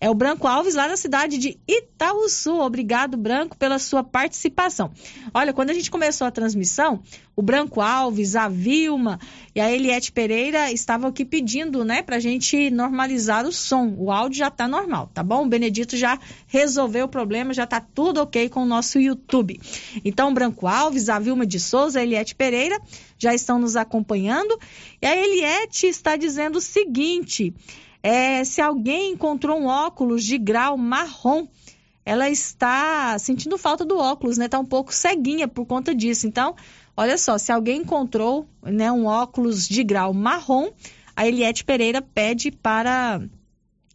É 0.00 0.08
o 0.08 0.14
Branco 0.14 0.46
Alves, 0.46 0.74
lá 0.74 0.86
na 0.86 0.96
cidade 0.96 1.38
de 1.38 1.58
Itaúsu. 1.66 2.60
Obrigado, 2.60 3.16
Branco, 3.16 3.56
pela 3.56 3.78
sua 3.80 4.04
participação. 4.04 4.92
Olha, 5.34 5.52
quando 5.52 5.70
a 5.70 5.74
gente 5.74 5.90
começou 5.90 6.26
a 6.26 6.30
transmissão, 6.30 7.02
o 7.34 7.42
Branco 7.42 7.80
Alves, 7.80 8.36
a 8.36 8.48
Vilma 8.48 9.18
e 9.54 9.60
a 9.60 9.70
Eliette 9.70 10.12
Pereira 10.12 10.70
estavam 10.70 11.10
aqui 11.10 11.24
pedindo, 11.24 11.84
né, 11.84 12.00
pra 12.02 12.20
gente 12.20 12.70
normalizar 12.70 13.44
o 13.44 13.52
som. 13.52 13.94
O 13.98 14.12
áudio 14.12 14.38
já 14.38 14.50
tá 14.50 14.68
normal, 14.68 15.10
tá 15.12 15.22
bom? 15.22 15.44
O 15.44 15.48
Benedito 15.48 15.96
já 15.96 16.18
resolveu 16.46 17.06
o 17.06 17.08
problema, 17.08 17.52
já 17.52 17.66
tá 17.66 17.80
tudo 17.80 18.22
ok 18.22 18.48
com 18.48 18.62
o 18.62 18.66
nosso 18.66 19.00
YouTube. 19.00 19.60
Então, 20.04 20.32
Branco 20.32 20.68
Alves, 20.68 21.08
a 21.08 21.18
Vilma 21.18 21.44
de 21.44 21.58
Souza, 21.58 21.98
a 21.98 22.02
Eliette 22.02 22.36
Pereira 22.36 22.80
já 23.18 23.34
estão 23.34 23.58
nos 23.58 23.74
acompanhando. 23.74 24.56
E 25.02 25.06
a 25.06 25.16
Eliette 25.16 25.86
está 25.86 26.16
dizendo 26.16 26.56
o 26.56 26.60
seguinte. 26.60 27.52
É, 28.02 28.44
se 28.44 28.60
alguém 28.60 29.12
encontrou 29.12 29.58
um 29.58 29.66
óculos 29.66 30.24
de 30.24 30.38
grau 30.38 30.76
marrom, 30.76 31.46
ela 32.04 32.30
está 32.30 33.18
sentindo 33.18 33.58
falta 33.58 33.84
do 33.84 33.98
óculos, 33.98 34.38
né? 34.38 34.46
Está 34.46 34.58
um 34.58 34.64
pouco 34.64 34.94
ceguinha 34.94 35.46
por 35.46 35.66
conta 35.66 35.94
disso. 35.94 36.26
Então, 36.26 36.54
olha 36.96 37.18
só, 37.18 37.36
se 37.36 37.52
alguém 37.52 37.82
encontrou 37.82 38.48
né, 38.62 38.90
um 38.90 39.04
óculos 39.04 39.68
de 39.68 39.84
grau 39.84 40.14
marrom, 40.14 40.70
a 41.14 41.26
Eliette 41.26 41.64
Pereira 41.64 42.00
pede 42.00 42.50
para 42.50 43.20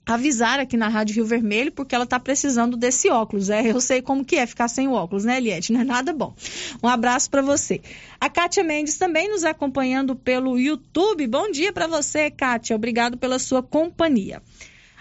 avisar 0.06 0.60
aqui 0.60 0.76
na 0.76 0.90
Rádio 0.90 1.16
Rio 1.16 1.26
Vermelho, 1.26 1.72
porque 1.72 1.96
ela 1.96 2.04
está 2.04 2.20
precisando 2.20 2.76
desse 2.76 3.10
óculos. 3.10 3.50
É, 3.50 3.72
eu 3.72 3.80
sei 3.80 4.02
como 4.02 4.26
que 4.26 4.36
é 4.36 4.46
ficar 4.46 4.68
sem 4.68 4.88
óculos, 4.88 5.24
né, 5.24 5.38
Eliette? 5.38 5.72
Não 5.74 5.82
é 5.82 5.84
nada 5.84 6.12
bom. 6.14 6.36
Um 6.82 6.88
abraço 6.88 7.30
para 7.30 7.42
você. 7.42 7.82
A 8.20 8.30
Kátia 8.30 8.64
Mendes 8.64 8.98
também 8.98 9.30
nos 9.30 9.44
acompanhando 9.44 10.16
pelo 10.16 10.60
YouTube. 10.60 11.26
Bom 11.28 11.50
dia 11.50 11.72
para 11.72 11.88
você, 11.88 12.30
Kátia. 12.30 12.76
Obrigado 12.76 13.18
pela 13.18 13.40
sua 13.40 13.64
companhia. 13.64 14.42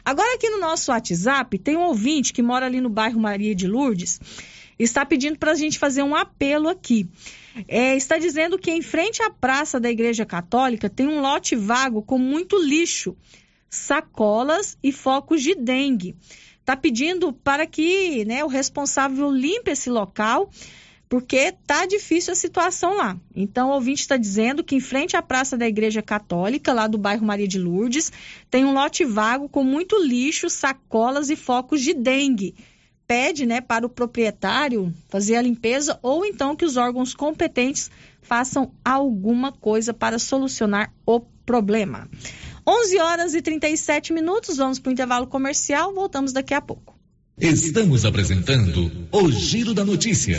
Agora 0.05 0.35
aqui 0.35 0.51
no 0.51 0.59
nosso 0.59 0.91
WhatsApp 0.91 1.59
tem 1.59 1.77
um 1.77 1.83
ouvinte 1.83 2.33
que 2.33 2.43
mora 2.43 2.67
ali 2.67 2.81
no 2.81 2.89
bairro 2.89 3.21
Maria 3.21 3.55
de 3.55 3.69
Lourdes, 3.69 4.21
está 4.77 5.07
pedindo 5.07 5.39
para 5.39 5.53
a 5.53 5.55
gente 5.55 5.79
fazer 5.79 6.03
um 6.03 6.15
apelo 6.15 6.69
aqui. 6.69 7.09
É, 7.69 7.95
está 7.97 8.19
dizendo 8.19 8.59
que 8.59 8.71
em 8.71 8.83
frente 8.83 9.23
à 9.23 9.31
praça 9.31 9.79
da 9.79 9.91
Igreja 9.91 10.25
Católica 10.25 10.89
tem 10.89 11.07
um 11.07 11.21
lote 11.21 11.55
vago 11.55 12.03
com 12.03 12.19
muito 12.19 12.57
lixo 12.57 13.17
sacolas 13.73 14.77
e 14.83 14.93
focos 14.93 15.43
de 15.43 15.55
dengue. 15.55 16.15
Está 16.61 16.77
pedindo 16.77 17.33
para 17.33 17.67
que 17.67 18.23
né, 18.27 18.45
o 18.45 18.47
responsável 18.47 19.31
limpe 19.31 19.71
esse 19.71 19.89
local, 19.89 20.51
porque 21.09 21.53
tá 21.67 21.87
difícil 21.87 22.33
a 22.33 22.37
situação 22.37 22.97
lá. 22.97 23.17
Então, 23.35 23.71
o 23.71 23.73
ouvinte 23.73 24.03
está 24.03 24.19
dizendo 24.19 24.63
que 24.63 24.77
em 24.77 24.81
frente 24.81 25.17
à 25.17 25.23
Praça 25.23 25.57
da 25.57 25.67
Igreja 25.67 26.03
Católica, 26.03 26.73
lá 26.73 26.87
do 26.87 26.99
bairro 26.99 27.25
Maria 27.25 27.49
de 27.49 27.59
Lourdes, 27.59 28.13
tem 28.51 28.65
um 28.65 28.75
lote 28.75 29.05
vago 29.07 29.49
com 29.49 29.65
muito 29.65 29.97
lixo, 30.03 30.51
sacolas 30.51 31.31
e 31.31 31.37
focos 31.37 31.81
de 31.81 31.95
dengue. 31.95 32.55
Pede 33.07 33.47
né, 33.47 33.61
para 33.61 33.87
o 33.87 33.91
proprietário 33.91 34.95
fazer 35.09 35.37
a 35.37 35.43
limpeza 35.43 35.99
ou 36.03 36.25
então 36.27 36.55
que 36.55 36.65
os 36.65 36.77
órgãos 36.77 37.15
competentes 37.15 37.91
façam 38.21 38.73
alguma 38.85 39.51
coisa 39.51 39.93
para 39.93 40.19
solucionar 40.19 40.93
o 41.05 41.21
problema. 41.45 42.09
11 42.67 42.99
horas 43.01 43.35
e 43.35 43.43
37 43.43 44.13
minutos, 44.13 44.57
vamos 44.57 44.79
para 44.79 44.91
o 44.91 44.93
intervalo 44.93 45.27
comercial, 45.27 45.93
voltamos 45.93 46.33
daqui 46.33 46.55
a 46.55 46.61
pouco. 46.61 46.95
Estamos 47.39 48.05
apresentando 48.05 48.91
o 49.11 49.31
Giro 49.31 49.75
da 49.75 49.85
Notícia. 49.85 50.39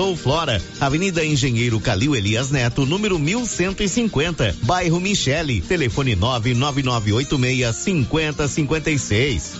ou 0.00 0.16
Flora, 0.16 0.60
Avenida 0.80 1.24
Engenheiro 1.24 1.78
Calil 1.78 2.16
Elias 2.16 2.50
Neto, 2.50 2.86
número 2.86 3.18
1150, 3.18 4.56
bairro 4.62 4.98
Michele, 4.98 5.60
telefone 5.60 6.16
99986 6.16 7.76
5056. 7.76 9.52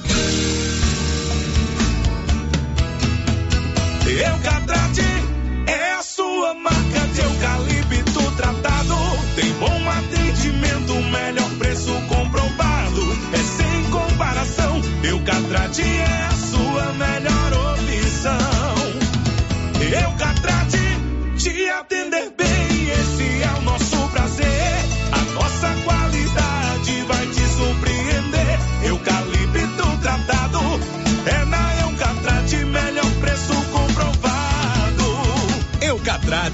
Eucatrate 4.07 5.03
é 5.67 5.93
a 5.93 6.03
sua 6.03 6.55
marca 6.55 7.01
de 7.15 7.21
eucalipto 7.21 8.31
tratado. 8.37 8.95
Tem 9.37 9.53
bom 9.55 9.91
atendimento, 9.91 10.95
melhor 10.95 11.51
preço 11.59 11.93
comprovado. 12.09 13.19
É 13.33 13.39
sem 13.39 13.85
comparação. 13.91 14.81
Eucatrate 15.05 15.83
é 15.83 16.27
a 16.27 16.33
sua 16.33 16.93
melhor 16.95 17.50
te 21.91 21.97
atender 21.97 22.31
bem, 22.31 22.40
esse 22.40 22.40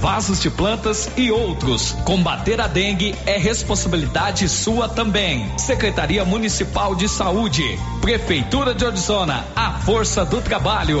vasos 0.00 0.40
de 0.40 0.50
plantas 0.50 1.10
e 1.16 1.30
outros. 1.30 1.92
Combater 2.04 2.60
a 2.60 2.66
dengue 2.66 3.14
é 3.26 3.36
responsabilidade 3.38 4.48
sua 4.48 4.88
também. 4.88 5.50
Secretaria 5.58 6.24
Municipal 6.24 6.94
de 6.94 7.08
Saúde, 7.08 7.78
Prefeitura 8.00 8.74
de 8.74 8.84
Orizona, 8.84 9.44
a 9.54 9.72
força 9.80 10.24
do 10.24 10.40
trabalho. 10.40 11.00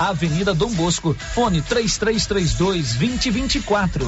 Avenida 0.00 0.52
Dom 0.52 0.70
Bosco, 0.70 1.16
fone 1.34 1.62
3332 1.62 2.94
2024. 2.94 4.04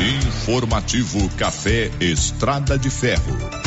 Informativo 0.00 1.28
Café 1.36 1.90
Estrada 2.00 2.76
de 2.76 2.90
Ferro. 2.90 3.62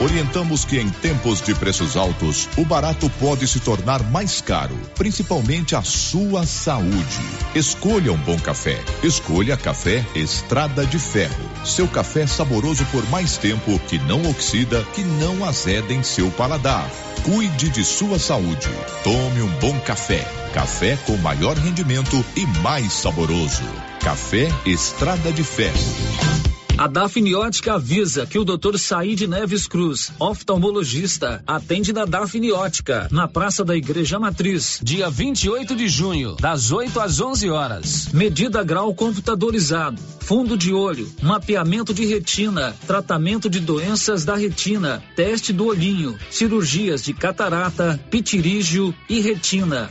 Orientamos 0.00 0.64
que 0.64 0.78
em 0.78 0.88
tempos 0.88 1.42
de 1.42 1.52
preços 1.56 1.96
altos, 1.96 2.48
o 2.56 2.64
barato 2.64 3.10
pode 3.18 3.48
se 3.48 3.58
tornar 3.58 4.00
mais 4.12 4.40
caro, 4.40 4.78
principalmente 4.94 5.74
a 5.74 5.82
sua 5.82 6.46
saúde. 6.46 7.20
Escolha 7.52 8.12
um 8.12 8.18
bom 8.18 8.38
café. 8.38 8.80
Escolha 9.02 9.56
Café 9.56 10.06
Estrada 10.14 10.86
de 10.86 11.00
Ferro. 11.00 11.50
Seu 11.64 11.88
café 11.88 12.28
saboroso 12.28 12.84
por 12.92 13.04
mais 13.10 13.38
tempo, 13.38 13.76
que 13.88 13.98
não 13.98 14.22
oxida, 14.30 14.84
que 14.94 15.02
não 15.02 15.44
azeda 15.44 15.92
em 15.92 16.04
seu 16.04 16.30
paladar. 16.30 16.88
Cuide 17.30 17.68
de 17.68 17.84
sua 17.84 18.18
saúde. 18.18 18.70
Tome 19.04 19.42
um 19.42 19.48
bom 19.58 19.78
café. 19.80 20.24
Café 20.54 20.96
com 21.04 21.14
maior 21.18 21.58
rendimento 21.58 22.24
e 22.34 22.46
mais 22.62 22.90
saboroso. 22.90 23.64
Café 24.00 24.48
Estrada 24.64 25.30
de 25.30 25.44
Ferro. 25.44 26.57
A 26.78 26.86
Dafniótica 26.86 27.74
avisa 27.74 28.24
que 28.24 28.38
o 28.38 28.44
Dr. 28.44 28.78
Saíde 28.78 29.26
Neves 29.26 29.66
Cruz, 29.66 30.12
oftalmologista, 30.16 31.42
atende 31.44 31.92
na 31.92 32.04
Dafniótica, 32.04 33.08
na 33.10 33.26
Praça 33.26 33.64
da 33.64 33.76
Igreja 33.76 34.16
Matriz, 34.20 34.78
dia 34.80 35.10
28 35.10 35.74
de 35.74 35.88
junho, 35.88 36.36
das 36.36 36.70
8 36.70 37.00
às 37.00 37.20
11 37.20 37.50
horas. 37.50 38.08
Medida 38.12 38.62
grau 38.62 38.94
computadorizado, 38.94 40.00
fundo 40.20 40.56
de 40.56 40.72
olho, 40.72 41.10
mapeamento 41.20 41.92
de 41.92 42.06
retina, 42.06 42.72
tratamento 42.86 43.50
de 43.50 43.58
doenças 43.58 44.24
da 44.24 44.36
retina, 44.36 45.02
teste 45.16 45.52
do 45.52 45.66
olhinho, 45.66 46.16
cirurgias 46.30 47.02
de 47.02 47.12
catarata, 47.12 47.98
pitirígio 48.08 48.94
e 49.08 49.18
retina. 49.18 49.90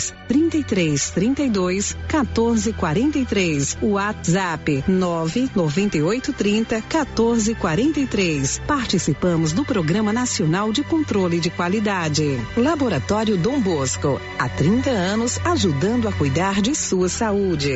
32 0.27 0.51
33 0.51 1.11
32 1.11 1.97
14 2.07 2.73
43. 2.73 3.77
WhatsApp 3.81 4.83
9 4.87 5.49
98 5.55 6.33
30 6.33 6.81
14 6.81 7.55
43. 7.55 8.61
Participamos 8.67 9.51
do 9.51 9.65
Programa 9.65 10.13
Nacional 10.13 10.71
de 10.71 10.83
Controle 10.83 11.39
de 11.39 11.49
Qualidade. 11.49 12.39
Laboratório 12.55 13.37
Dom 13.37 13.59
Bosco. 13.59 14.19
Há 14.37 14.49
30 14.49 14.89
anos 14.89 15.39
ajudando 15.43 16.07
a 16.07 16.11
cuidar 16.11 16.61
de 16.61 16.75
sua 16.75 17.09
saúde. 17.09 17.75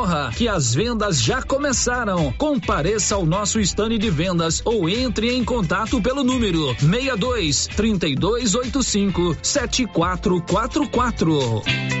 corra, 0.01 0.31
que 0.35 0.47
as 0.47 0.73
vendas 0.73 1.21
já 1.21 1.43
começaram. 1.43 2.33
Compareça 2.33 3.13
ao 3.13 3.23
nosso 3.25 3.59
estande 3.59 3.99
de 3.99 4.09
vendas 4.09 4.61
ou 4.65 4.89
entre 4.89 5.31
em 5.31 5.43
contato 5.43 6.01
pelo 6.01 6.23
número 6.23 6.75
62 6.79 7.67
3285 7.67 9.37
7444. 9.43 12.00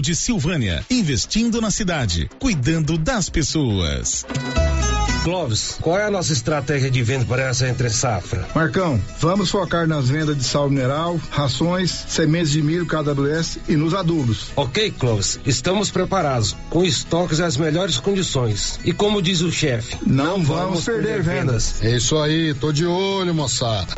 de 0.00 0.14
Silvânia, 0.14 0.84
investindo 0.90 1.60
na 1.60 1.70
cidade, 1.70 2.30
cuidando 2.38 2.96
das 2.96 3.28
pessoas. 3.28 4.24
Clóvis, 5.22 5.78
qual 5.80 5.98
é 5.98 6.04
a 6.06 6.10
nossa 6.10 6.32
estratégia 6.32 6.90
de 6.90 7.00
venda 7.00 7.24
para 7.24 7.44
essa 7.44 7.68
entre 7.68 7.88
safra? 7.90 8.44
Marcão, 8.56 9.00
vamos 9.20 9.50
focar 9.50 9.86
nas 9.86 10.08
vendas 10.08 10.36
de 10.36 10.42
sal 10.42 10.68
mineral, 10.68 11.20
rações, 11.30 11.90
sementes 12.08 12.50
de 12.50 12.60
milho 12.60 12.86
KWS 12.86 13.58
e 13.68 13.76
nos 13.76 13.94
adubos. 13.94 14.48
Ok, 14.56 14.90
Clóvis, 14.98 15.38
estamos 15.46 15.92
preparados, 15.92 16.56
com 16.68 16.84
estoques 16.84 17.38
e 17.38 17.42
as 17.44 17.56
melhores 17.56 17.98
condições. 17.98 18.80
E 18.84 18.92
como 18.92 19.22
diz 19.22 19.42
o 19.42 19.52
chefe, 19.52 19.96
não, 20.04 20.38
não, 20.38 20.44
vamos, 20.44 20.46
vamos 20.46 20.84
perder, 20.84 21.02
perder 21.02 21.22
vendas. 21.22 21.72
vendas. 21.80 21.84
É 21.84 21.96
isso 21.96 22.18
aí, 22.18 22.52
tô 22.54 22.72
de 22.72 22.84
olho, 22.84 23.32
moçada. 23.32 23.94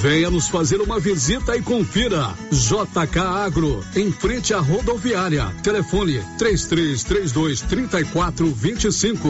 Venha 0.00 0.30
nos 0.30 0.48
fazer 0.48 0.80
uma 0.80 0.98
visita 0.98 1.54
e 1.54 1.60
confira. 1.60 2.34
JK 2.50 3.18
Agro, 3.18 3.84
em 3.94 4.10
frente 4.10 4.54
à 4.54 4.58
rodoviária. 4.58 5.54
Telefone 5.62 6.24
3332 6.38 7.60
3425. 7.60 9.28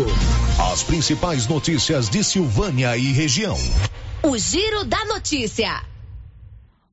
As 0.72 0.84
principais 0.84 1.48
notícias 1.48 2.08
de 2.08 2.22
Silvânia 2.22 2.96
e 2.96 3.10
região. 3.10 3.56
O 4.22 4.38
Giro 4.38 4.84
da 4.84 5.04
Notícia. 5.06 5.82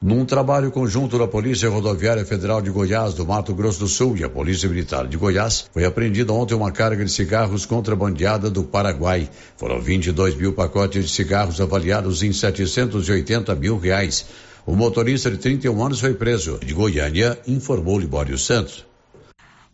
Num 0.00 0.24
trabalho 0.24 0.70
conjunto 0.70 1.18
da 1.18 1.26
Polícia 1.26 1.68
Rodoviária 1.68 2.24
Federal 2.24 2.62
de 2.62 2.70
Goiás, 2.70 3.14
do 3.14 3.26
Mato 3.26 3.52
Grosso 3.52 3.80
do 3.80 3.88
Sul 3.88 4.16
e 4.16 4.22
a 4.22 4.30
Polícia 4.30 4.68
Militar 4.68 5.08
de 5.08 5.16
Goiás, 5.16 5.68
foi 5.72 5.84
apreendida 5.84 6.32
ontem 6.32 6.54
uma 6.54 6.70
carga 6.70 7.04
de 7.04 7.10
cigarros 7.10 7.66
contrabandeada 7.66 8.48
do 8.48 8.62
Paraguai. 8.62 9.28
Foram 9.56 9.80
22 9.80 10.36
mil 10.36 10.52
pacotes 10.52 11.06
de 11.06 11.10
cigarros 11.10 11.60
avaliados 11.60 12.22
em 12.22 12.32
780 12.32 13.56
mil 13.56 13.76
reais. 13.76 14.24
O 14.68 14.76
motorista 14.76 15.30
de 15.30 15.38
31 15.38 15.82
anos 15.82 15.98
foi 15.98 16.12
preso. 16.12 16.58
De 16.58 16.74
Goiânia, 16.74 17.40
informou 17.48 17.98
Libório 17.98 18.36
Santos. 18.36 18.84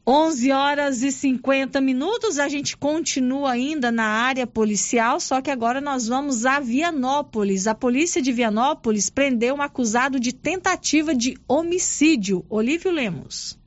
11 0.06 0.52
horas 0.52 1.02
e 1.02 1.10
50 1.10 1.80
minutos, 1.80 2.38
a 2.38 2.48
gente 2.48 2.76
continua 2.76 3.50
ainda 3.50 3.90
na 3.90 4.04
área 4.04 4.46
policial, 4.46 5.18
só 5.18 5.40
que 5.40 5.50
agora 5.50 5.80
nós 5.80 6.06
vamos 6.06 6.46
a 6.46 6.60
Vianópolis. 6.60 7.66
A 7.66 7.74
polícia 7.74 8.22
de 8.22 8.30
Vianópolis 8.30 9.10
prendeu 9.10 9.56
um 9.56 9.62
acusado 9.62 10.20
de 10.20 10.32
tentativa 10.32 11.12
de 11.12 11.36
homicídio. 11.48 12.44
Olívio 12.48 12.92
Lemos. 12.92 13.58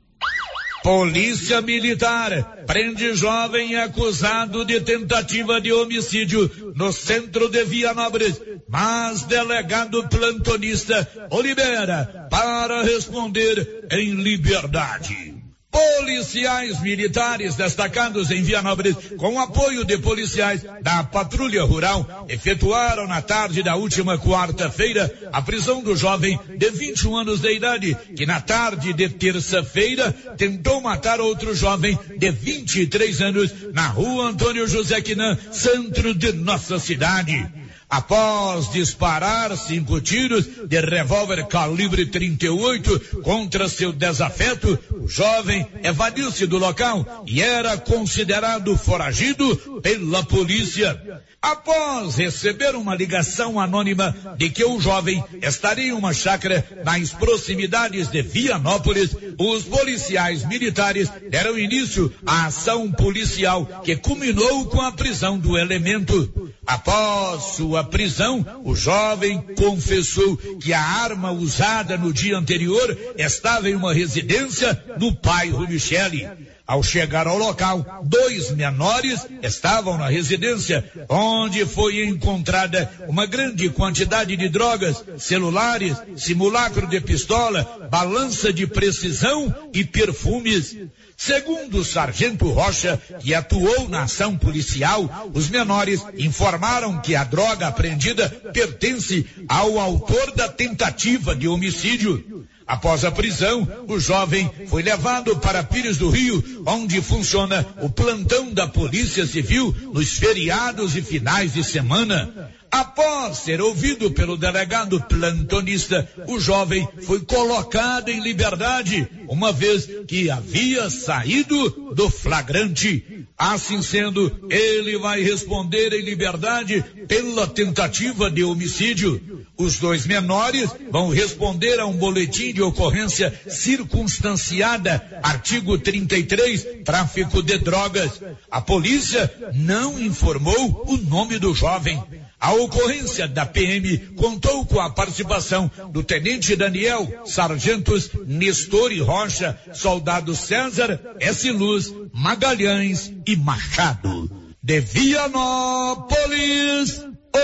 Polícia 0.87 1.61
Militar 1.61 2.63
prende 2.65 3.13
jovem 3.13 3.75
acusado 3.75 4.63
de 4.63 4.79
tentativa 4.79 5.59
de 5.59 5.73
homicídio 5.73 6.49
no 6.75 6.93
centro 6.93 7.49
de 7.49 7.65
Vianópolis, 7.65 8.39
mas 8.69 9.23
delegado 9.23 10.07
plantonista 10.07 11.05
o 11.29 11.41
libera 11.41 12.29
para 12.31 12.83
responder 12.83 13.85
em 13.91 14.11
liberdade. 14.13 15.36
Policiais 15.69 16.81
militares 16.81 17.55
destacados 17.55 18.31
em 18.31 18.41
Vianópolis, 18.41 18.95
com 19.17 19.39
apoio 19.39 19.83
de 19.83 19.97
policiais 19.97 20.65
da 20.81 21.03
Patrulha 21.03 21.63
Rural, 21.63 22.25
efetuaram 22.29 23.05
na 23.05 23.21
tarde 23.21 23.61
da 23.61 23.75
última 23.75 24.17
quarta-feira 24.17 25.13
a 25.31 25.41
prisão 25.41 25.83
do 25.83 25.95
jovem 25.95 26.39
de 26.57 26.69
21 26.69 27.17
anos 27.17 27.41
de 27.41 27.53
idade, 27.53 27.97
que 28.15 28.25
na 28.25 28.39
tarde 28.39 28.93
de 28.93 29.09
terça-feira 29.09 30.11
tentou 30.37 30.81
matar 30.81 31.19
outro 31.19 31.53
jovem 31.53 31.97
de 32.17 32.31
23 32.31 33.21
anos 33.21 33.53
na 33.73 33.87
rua 33.87 34.29
Antônio 34.29 34.67
José 34.67 35.01
Quinan, 35.01 35.37
centro 35.51 36.13
de 36.13 36.31
nossa 36.31 36.79
cidade. 36.79 37.66
Após 37.89 38.69
disparar 38.69 39.55
cinco 39.55 40.01
tiros 40.01 40.45
de 40.67 40.81
revólver 40.81 41.47
calibre 41.47 42.05
38 42.05 43.21
contra 43.21 43.69
seu 43.69 43.93
desafeto, 43.93 44.77
o 44.91 45.07
jovem 45.07 45.65
evadiu-se 45.81 46.45
do 46.45 46.57
local 46.57 47.23
e 47.25 47.41
era 47.41 47.77
considerado 47.77 48.75
foragido 48.75 49.55
pela 49.81 50.21
polícia. 50.21 51.23
Após 51.41 52.17
receber 52.17 52.75
uma 52.75 52.93
ligação 52.93 53.57
anônima 53.57 54.13
de 54.37 54.49
que 54.49 54.65
o 54.65 54.81
jovem 54.81 55.23
estaria 55.41 55.87
em 55.87 55.91
uma 55.93 56.13
chácara 56.13 56.65
nas 56.83 57.11
proximidades 57.11 58.09
de 58.09 58.21
Vianópolis, 58.21 59.15
os 59.37 59.63
policiais 59.63 60.43
militares 60.45 61.09
deram 61.29 61.57
início 61.57 62.13
à 62.25 62.47
ação 62.47 62.91
policial 62.91 63.65
que 63.83 63.95
culminou 63.95 64.65
com 64.65 64.81
a 64.81 64.91
prisão 64.91 65.39
do 65.39 65.57
elemento. 65.57 66.51
Após 66.65 67.55
sua 67.55 67.76
prisão, 67.83 68.45
o 68.63 68.75
jovem 68.75 69.41
confessou 69.55 70.37
que 70.59 70.73
a 70.73 70.81
arma 70.81 71.31
usada 71.31 71.97
no 71.97 72.13
dia 72.13 72.37
anterior 72.37 72.97
estava 73.17 73.69
em 73.69 73.75
uma 73.75 73.93
residência 73.93 74.83
no 74.99 75.11
bairro 75.11 75.67
Michele. 75.67 76.27
Ao 76.67 76.83
chegar 76.83 77.27
ao 77.27 77.37
local, 77.37 78.01
dois 78.03 78.51
menores 78.51 79.25
estavam 79.41 79.97
na 79.97 80.09
residência, 80.09 80.83
onde 81.07 81.65
foi 81.65 82.05
encontrada 82.05 82.91
uma 83.07 83.25
grande 83.25 83.69
quantidade 83.69 84.35
de 84.35 84.49
drogas, 84.49 85.01
celulares, 85.17 85.95
simulacro 86.17 86.85
de 86.85 86.99
pistola, 86.99 87.87
balança 87.89 88.51
de 88.51 88.67
precisão 88.67 89.55
e 89.73 89.85
perfumes. 89.85 90.75
Segundo 91.19 91.79
o 91.79 91.83
sargento 91.83 92.47
Rocha, 92.47 93.01
que 93.19 93.33
atuou 93.33 93.89
na 93.89 94.03
ação 94.03 94.37
policial, 94.37 95.31
os 95.33 95.49
menores 95.49 96.05
informaram 96.15 97.01
que 97.01 97.15
a 97.15 97.23
droga 97.23 97.67
apreendida 97.67 98.29
pertence 98.53 99.25
ao 99.49 99.79
autor 99.79 100.31
da 100.35 100.47
tentativa 100.47 101.35
de 101.35 101.47
homicídio. 101.47 102.45
Após 102.67 103.03
a 103.03 103.11
prisão, 103.11 103.67
o 103.87 103.99
jovem 103.99 104.51
foi 104.67 104.83
levado 104.83 105.37
para 105.37 105.63
Pires 105.63 105.97
do 105.97 106.09
Rio, 106.09 106.63
onde 106.67 107.01
funciona 107.01 107.65
o 107.81 107.89
plantão 107.89 108.53
da 108.53 108.67
Polícia 108.67 109.25
Civil 109.25 109.75
nos 109.91 110.19
feriados 110.19 110.95
e 110.95 111.01
finais 111.01 111.53
de 111.53 111.63
semana. 111.63 112.51
Após 112.71 113.37
ser 113.39 113.61
ouvido 113.61 114.11
pelo 114.11 114.37
delegado 114.37 115.01
plantonista, 115.01 116.07
o 116.27 116.39
jovem 116.39 116.87
foi 117.03 117.21
colocado 117.21 118.09
em 118.09 118.21
liberdade, 118.21 119.07
uma 119.27 119.51
vez 119.51 119.87
que 120.07 120.29
havia 120.29 120.89
saído 120.89 121.93
do 121.93 122.09
flagrante. 122.09 123.25
Assim 123.37 123.81
sendo, 123.81 124.47
ele 124.49 124.97
vai 124.97 125.21
responder 125.21 125.93
em 125.93 126.01
liberdade 126.01 126.83
pela 127.07 127.47
tentativa 127.47 128.29
de 128.29 128.43
homicídio. 128.43 129.45
Os 129.57 129.77
dois 129.77 130.05
menores 130.05 130.69
vão 130.91 131.09
responder 131.09 131.79
a 131.79 131.85
um 131.85 131.93
boletim 131.93 132.53
de 132.53 132.61
ocorrência 132.61 133.33
circunstanciada, 133.47 135.19
artigo 135.23 135.77
33, 135.77 136.83
tráfico 136.83 137.41
de 137.41 137.57
drogas. 137.57 138.21
A 138.51 138.59
polícia 138.59 139.31
não 139.53 139.99
informou 139.99 140.85
o 140.87 140.97
nome 140.97 141.39
do 141.39 141.53
jovem. 141.53 142.01
A 142.39 142.53
ocorrência 142.53 143.27
da 143.27 143.47
PM 143.47 143.97
contou 144.15 144.63
com 144.65 144.79
a 144.79 144.91
participação 144.91 145.69
do 145.91 146.03
tenente 146.03 146.55
Daniel, 146.55 147.23
sargentos 147.25 148.11
Nestor 148.27 148.91
e 148.91 148.99
Rocha, 148.99 149.59
soldado 149.73 150.35
César, 150.35 151.15
S. 151.19 151.51
Luz, 151.51 151.91
Magalhães 152.13 153.11
e 153.25 153.35
Machado. 153.35 154.29
De 154.61 154.79
Vianópolis, 154.79 156.13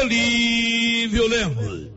Olívio 0.02 1.28
Lemos. 1.28 1.94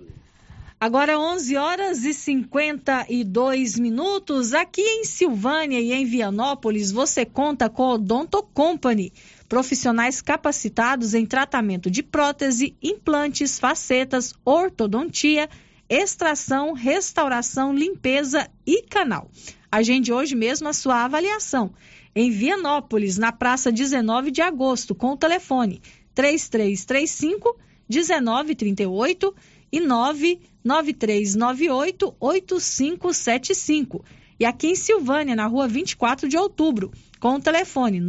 Agora 0.79 1.19
11 1.19 1.57
horas 1.57 2.05
e 2.05 2.15
52 2.15 3.79
minutos. 3.79 4.55
Aqui 4.55 4.83
em 4.83 5.05
Silvânia 5.05 5.81
e 5.81 5.93
em 5.93 6.05
Vianópolis, 6.05 6.93
você 6.93 7.25
conta 7.25 7.69
com 7.69 7.83
a 7.83 7.95
Odonto 7.95 8.43
Company 8.43 9.13
profissionais 9.49 10.21
capacitados 10.21 11.15
em 11.15 11.25
tratamento 11.25 11.91
de 11.91 12.03
prótese, 12.03 12.77
implantes, 12.83 13.59
facetas, 13.59 14.35
ortodontia, 14.45 15.49
extração, 15.89 16.73
restauração, 16.73 17.73
limpeza 17.73 18.49
e 18.67 18.83
canal. 18.83 19.31
Agende 19.71 20.13
hoje 20.13 20.35
mesmo 20.35 20.69
a 20.69 20.73
sua 20.73 21.05
avaliação 21.05 21.73
em 22.19 22.31
Vianópolis, 22.31 23.19
na 23.19 23.31
praça 23.31 23.71
19 23.71 24.31
de 24.31 24.41
agosto, 24.41 24.95
com 24.95 25.09
o 25.09 25.19
telefone 25.19 25.83
3335 26.15 27.55
1938 27.87 29.35
e 29.71 29.81
99398 29.81 32.17
8575. 32.19 34.03
E 34.41 34.47
aqui 34.47 34.69
em 34.69 34.75
Silvânia, 34.75 35.37
na 35.37 35.47
rua 35.47 35.69
24 35.69 36.27
de 36.27 36.39
outubro, 36.39 36.91
com 37.21 37.35
o 37.35 37.41
telefone 37.41 38.01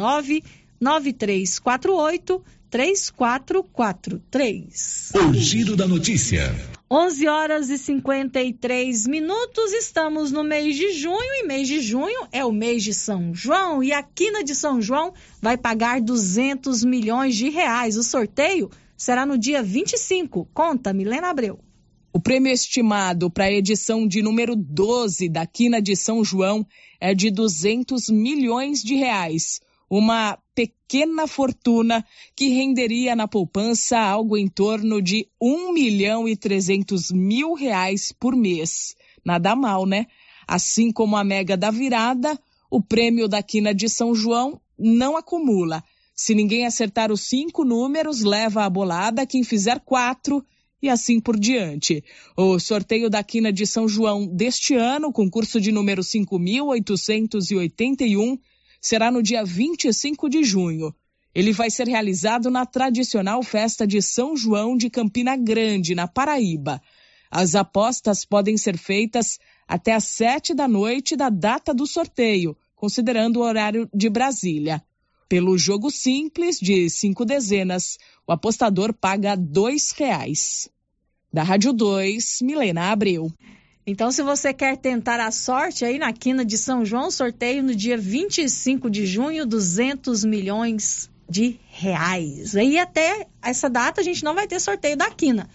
99348 0.80 2.43
3443. 2.69 5.11
O 5.15 5.34
Giro 5.34 5.75
da 5.75 5.88
Notícia. 5.88 6.55
11 6.89 7.28
horas 7.28 7.69
e 7.69 7.78
53 7.78 9.07
minutos, 9.07 9.73
estamos 9.73 10.32
no 10.32 10.41
mês 10.43 10.75
de 10.75 10.93
junho 10.93 11.17
e 11.19 11.45
mês 11.45 11.67
de 11.67 11.82
junho 11.82 12.28
é 12.32 12.45
o 12.45 12.51
mês 12.51 12.84
de 12.84 12.93
São 12.93 13.34
João 13.34 13.84
e 13.84 13.91
a 13.91 14.01
Quina 14.01 14.43
de 14.43 14.55
São 14.55 14.82
João 14.82 15.13
vai 15.41 15.57
pagar 15.57 15.99
200 15.99 16.86
milhões 16.86 17.36
de 17.36 17.49
reais. 17.49 17.97
O 17.97 18.03
sorteio 18.03 18.69
será 18.95 19.25
no 19.25 19.38
dia 19.38 19.61
25. 19.61 20.47
Conta, 20.53 20.93
Milena 20.93 21.30
Abreu. 21.30 21.59
O 22.13 22.21
prêmio 22.21 22.51
estimado 22.51 23.30
para 23.30 23.45
a 23.45 23.51
edição 23.51 24.07
de 24.07 24.21
número 24.21 24.55
12 24.55 25.30
da 25.30 25.45
Quina 25.45 25.82
de 25.82 25.95
São 25.95 26.23
João 26.23 26.65
é 27.01 27.13
de 27.13 27.30
200 27.30 28.09
milhões 28.09 28.82
de 28.82 28.95
reais 28.95 29.59
uma 29.89 30.38
pequena 30.53 31.27
fortuna 31.27 32.05
que 32.35 32.49
renderia 32.49 33.15
na 33.15 33.27
poupança 33.27 33.99
algo 33.99 34.38
em 34.38 34.47
torno 34.47 35.01
de 35.01 35.27
1 35.41 35.73
milhão 35.73 36.27
e 36.27 36.35
300 36.35 37.11
mil 37.11 37.53
reais 37.53 38.11
por 38.11 38.35
mês. 38.35 38.95
Nada 39.23 39.55
mal, 39.55 39.85
né? 39.85 40.07
Assim 40.47 40.91
como 40.91 41.15
a 41.15 41.23
Mega 41.23 41.55
da 41.55 41.71
Virada, 41.71 42.38
o 42.69 42.81
prêmio 42.81 43.27
da 43.27 43.43
Quina 43.43 43.73
de 43.73 43.89
São 43.89 44.15
João 44.15 44.59
não 44.77 45.17
acumula. 45.17 45.83
Se 46.15 46.33
ninguém 46.33 46.65
acertar 46.65 47.11
os 47.11 47.21
cinco 47.21 47.63
números, 47.63 48.23
leva 48.23 48.63
a 48.63 48.69
bolada 48.69 49.25
quem 49.25 49.43
fizer 49.43 49.79
quatro 49.81 50.43
e 50.81 50.89
assim 50.89 51.19
por 51.19 51.39
diante. 51.39 52.03
O 52.35 52.59
sorteio 52.59 53.07
da 53.09 53.23
Quina 53.23 53.53
de 53.53 53.67
São 53.67 53.88
João 53.88 54.27
deste 54.27 54.75
ano, 54.75 55.11
concurso 55.11 55.61
de 55.61 55.71
número 55.71 56.01
5.881, 56.01 58.39
será 58.82 59.11
no 59.11 59.21
dia 59.21 59.43
25 59.43 60.30
de 60.30 60.43
junho. 60.43 60.93
Ele 61.34 61.51
vai 61.51 61.69
ser 61.69 61.88
realizado 61.88 62.49
na 62.49 62.65
tradicional 62.65 63.43
festa 63.43 63.86
de 63.86 64.01
São 64.01 64.36
João 64.36 64.75
de 64.75 64.89
Campina 64.89 65.36
Grande, 65.36 65.93
na 65.93 66.07
Paraíba. 66.07 66.82
As 67.30 67.55
apostas 67.55 68.25
podem 68.25 68.57
ser 68.57 68.78
feitas 68.78 69.38
até 69.67 69.93
às 69.93 70.05
sete 70.05 70.53
da 70.53 70.67
noite 70.67 71.15
da 71.15 71.30
data 71.30 71.73
do 71.73 71.86
sorteio, 71.86 72.57
considerando 72.75 73.38
o 73.38 73.43
horário 73.43 73.89
de 73.93 74.09
Brasília. 74.09 74.82
Pelo 75.30 75.57
jogo 75.57 75.91
simples 75.91 76.57
de 76.57 76.89
cinco 76.89 77.25
dezenas, 77.25 77.97
o 78.25 78.32
apostador 78.32 78.93
paga 78.93 79.36
dois 79.36 79.91
reais. 79.91 80.69
Da 81.32 81.43
Rádio 81.43 81.73
2, 81.73 82.39
Milena 82.41 82.91
Abreu. 82.91 83.30
Então, 83.89 84.11
se 84.11 84.21
você 84.21 84.53
quer 84.53 84.75
tentar 84.75 85.17
a 85.21 85.31
sorte 85.31 85.85
aí 85.85 85.97
na 85.97 86.11
quina 86.11 86.43
de 86.43 86.57
São 86.57 86.83
João, 86.83 87.09
sorteio 87.09 87.63
no 87.63 87.73
dia 87.73 87.97
25 87.97 88.89
de 88.89 89.05
junho, 89.05 89.45
200 89.45 90.25
milhões 90.25 91.09
de 91.29 91.57
reais. 91.69 92.53
E 92.53 92.77
até 92.77 93.27
essa 93.41 93.69
data 93.69 94.01
a 94.01 94.03
gente 94.03 94.25
não 94.25 94.35
vai 94.35 94.45
ter 94.45 94.59
sorteio 94.59 94.97
da 94.97 95.09
quina. 95.09 95.49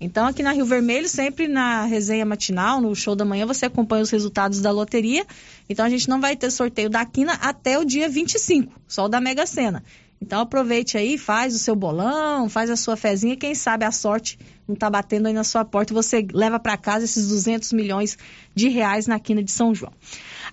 Então, 0.00 0.28
aqui 0.28 0.44
na 0.44 0.52
Rio 0.52 0.64
Vermelho, 0.64 1.08
sempre 1.08 1.48
na 1.48 1.84
resenha 1.84 2.24
matinal, 2.24 2.80
no 2.80 2.94
show 2.94 3.16
da 3.16 3.24
manhã, 3.24 3.46
você 3.46 3.66
acompanha 3.66 4.04
os 4.04 4.10
resultados 4.10 4.60
da 4.60 4.70
loteria. 4.70 5.26
Então, 5.68 5.84
a 5.84 5.90
gente 5.90 6.08
não 6.08 6.20
vai 6.20 6.36
ter 6.36 6.52
sorteio 6.52 6.88
da 6.88 7.04
quina 7.04 7.32
até 7.34 7.80
o 7.80 7.84
dia 7.84 8.08
25, 8.08 8.80
só 8.86 9.06
o 9.06 9.08
da 9.08 9.20
Mega 9.20 9.44
Sena. 9.44 9.82
Então 10.22 10.40
aproveite 10.40 10.96
aí, 10.96 11.18
faz 11.18 11.52
o 11.52 11.58
seu 11.58 11.74
bolão, 11.74 12.48
faz 12.48 12.70
a 12.70 12.76
sua 12.76 12.96
fezinha, 12.96 13.36
quem 13.36 13.56
sabe 13.56 13.84
a 13.84 13.90
sorte 13.90 14.38
não 14.68 14.74
está 14.74 14.88
batendo 14.88 15.26
aí 15.26 15.34
na 15.34 15.42
sua 15.42 15.64
porta 15.64 15.92
e 15.92 15.94
você 15.94 16.24
leva 16.32 16.60
para 16.60 16.76
casa 16.76 17.04
esses 17.04 17.26
200 17.26 17.72
milhões 17.72 18.16
de 18.54 18.68
reais 18.68 19.08
na 19.08 19.18
quina 19.18 19.42
de 19.42 19.50
São 19.50 19.74
João. 19.74 19.92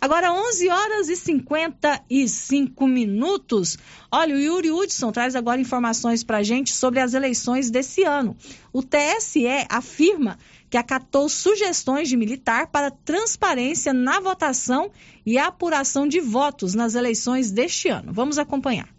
Agora 0.01 0.34
11 0.34 0.70
horas 0.70 1.09
e 1.09 1.15
55 1.15 2.88
minutos. 2.88 3.78
Olha, 4.11 4.36
o 4.36 4.39
Yuri 4.39 4.72
Hudson 4.72 5.11
traz 5.11 5.36
agora 5.36 5.61
informações 5.61 6.24
para 6.24 6.41
gente 6.41 6.74
sobre 6.74 6.99
as 6.99 7.13
eleições 7.13 7.70
desse 7.70 8.03
ano. 8.03 8.36
O 8.74 8.82
TSE 8.82 9.45
afirma 9.70 10.39
que 10.67 10.78
acatou 10.78 11.30
sugestões 11.30 12.09
de 12.09 12.17
militar 12.17 12.67
para 12.67 12.89
transparência 12.89 13.93
na 13.93 14.20
votação 14.20 14.89
e 15.24 15.38
apuração 15.38 16.07
de 16.07 16.20
votos 16.20 16.74
nas 16.74 16.95
eleições 16.95 17.51
deste 17.51 17.88
ano. 17.88 18.11
Vamos 18.11 18.39
acompanhar. 18.39 18.98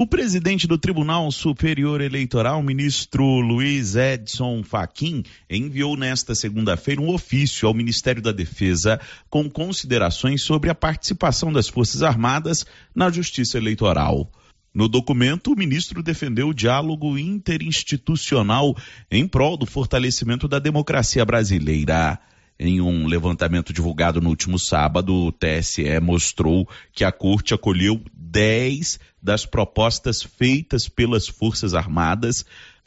O 0.00 0.06
presidente 0.06 0.66
do 0.66 0.78
Tribunal 0.78 1.30
Superior 1.30 2.00
Eleitoral, 2.00 2.62
ministro 2.62 3.22
Luiz 3.22 3.96
Edson 3.96 4.62
Fachin, 4.62 5.22
enviou 5.50 5.94
nesta 5.94 6.34
segunda-feira 6.34 7.02
um 7.02 7.12
ofício 7.12 7.68
ao 7.68 7.74
Ministério 7.74 8.22
da 8.22 8.32
Defesa 8.32 8.98
com 9.28 9.50
considerações 9.50 10.42
sobre 10.42 10.70
a 10.70 10.74
participação 10.74 11.52
das 11.52 11.68
Forças 11.68 12.02
Armadas 12.02 12.64
na 12.94 13.10
Justiça 13.10 13.58
Eleitoral. 13.58 14.32
No 14.72 14.88
documento, 14.88 15.52
o 15.52 15.54
ministro 15.54 16.02
defendeu 16.02 16.48
o 16.48 16.54
diálogo 16.54 17.18
interinstitucional 17.18 18.74
em 19.10 19.28
prol 19.28 19.54
do 19.54 19.66
fortalecimento 19.66 20.48
da 20.48 20.58
democracia 20.58 21.26
brasileira. 21.26 22.18
Em 22.62 22.78
um 22.78 23.06
levantamento 23.06 23.72
divulgado 23.72 24.20
no 24.20 24.28
último 24.28 24.58
sábado, 24.58 25.14
o 25.14 25.32
TSE 25.32 25.98
mostrou 25.98 26.68
que 26.92 27.04
a 27.04 27.10
corte 27.10 27.54
acolheu 27.54 27.98
10 28.12 29.00
das 29.22 29.46
propostas 29.46 30.22
feitas 30.22 30.86
pelas 30.86 31.26
Forças 31.26 31.72
Armadas 31.72 32.44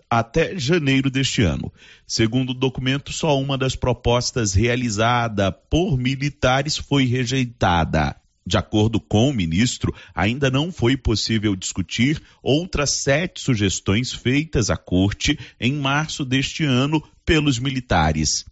até 0.08 0.56
janeiro 0.60 1.10
deste 1.10 1.42
ano. 1.42 1.74
Segundo 2.06 2.52
o 2.52 2.54
documento, 2.54 3.12
só 3.12 3.36
uma 3.42 3.58
das 3.58 3.76
propostas 3.76 4.54
realizada 4.54 5.52
por 5.52 5.98
militares 5.98 6.78
foi 6.78 7.06
rejeitada. 7.06 8.16
De 8.46 8.58
acordo 8.60 9.00
com 9.00 9.28
o 9.28 9.34
ministro, 9.34 9.92
ainda 10.14 10.52
não 10.52 10.72
foi 10.72 10.96
possível 10.96 11.56
discutir 11.56 12.22
outras 12.44 12.92
sete 12.92 13.42
sugestões 13.42 14.14
feitas 14.14 14.70
à 14.70 14.78
corte 14.78 15.40
em 15.60 15.74
março 15.74 16.24
deste 16.24 16.64
ano 16.64 17.04
pelos 17.26 17.58
militares. 17.58 18.46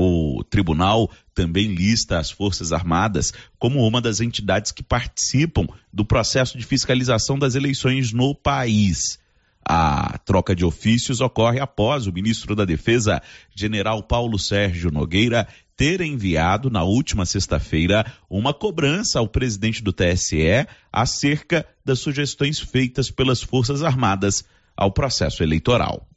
O 0.00 0.44
tribunal 0.44 1.10
também 1.34 1.74
lista 1.74 2.20
as 2.20 2.30
Forças 2.30 2.72
Armadas 2.72 3.32
como 3.58 3.84
uma 3.84 4.00
das 4.00 4.20
entidades 4.20 4.70
que 4.70 4.82
participam 4.82 5.66
do 5.92 6.04
processo 6.04 6.56
de 6.56 6.64
fiscalização 6.64 7.36
das 7.36 7.56
eleições 7.56 8.12
no 8.12 8.32
país. 8.32 9.18
A 9.64 10.16
troca 10.24 10.54
de 10.54 10.64
ofícios 10.64 11.20
ocorre 11.20 11.58
após 11.58 12.06
o 12.06 12.12
ministro 12.12 12.54
da 12.54 12.64
Defesa, 12.64 13.20
general 13.54 14.00
Paulo 14.00 14.38
Sérgio 14.38 14.92
Nogueira, 14.92 15.48
ter 15.76 16.00
enviado 16.00 16.70
na 16.70 16.84
última 16.84 17.26
sexta-feira 17.26 18.06
uma 18.30 18.54
cobrança 18.54 19.18
ao 19.18 19.28
presidente 19.28 19.82
do 19.82 19.92
TSE 19.92 20.64
acerca 20.92 21.66
das 21.84 21.98
sugestões 21.98 22.60
feitas 22.60 23.10
pelas 23.10 23.42
Forças 23.42 23.82
Armadas 23.82 24.44
ao 24.76 24.92
processo 24.92 25.42
eleitoral. 25.42 26.08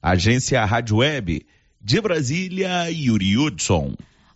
Agência 0.00 0.64
Rádio 0.64 0.98
Web 0.98 1.44
de 1.86 2.00
Brasília, 2.00 2.90
Yuri 2.90 3.38
Hudson. 3.38 3.94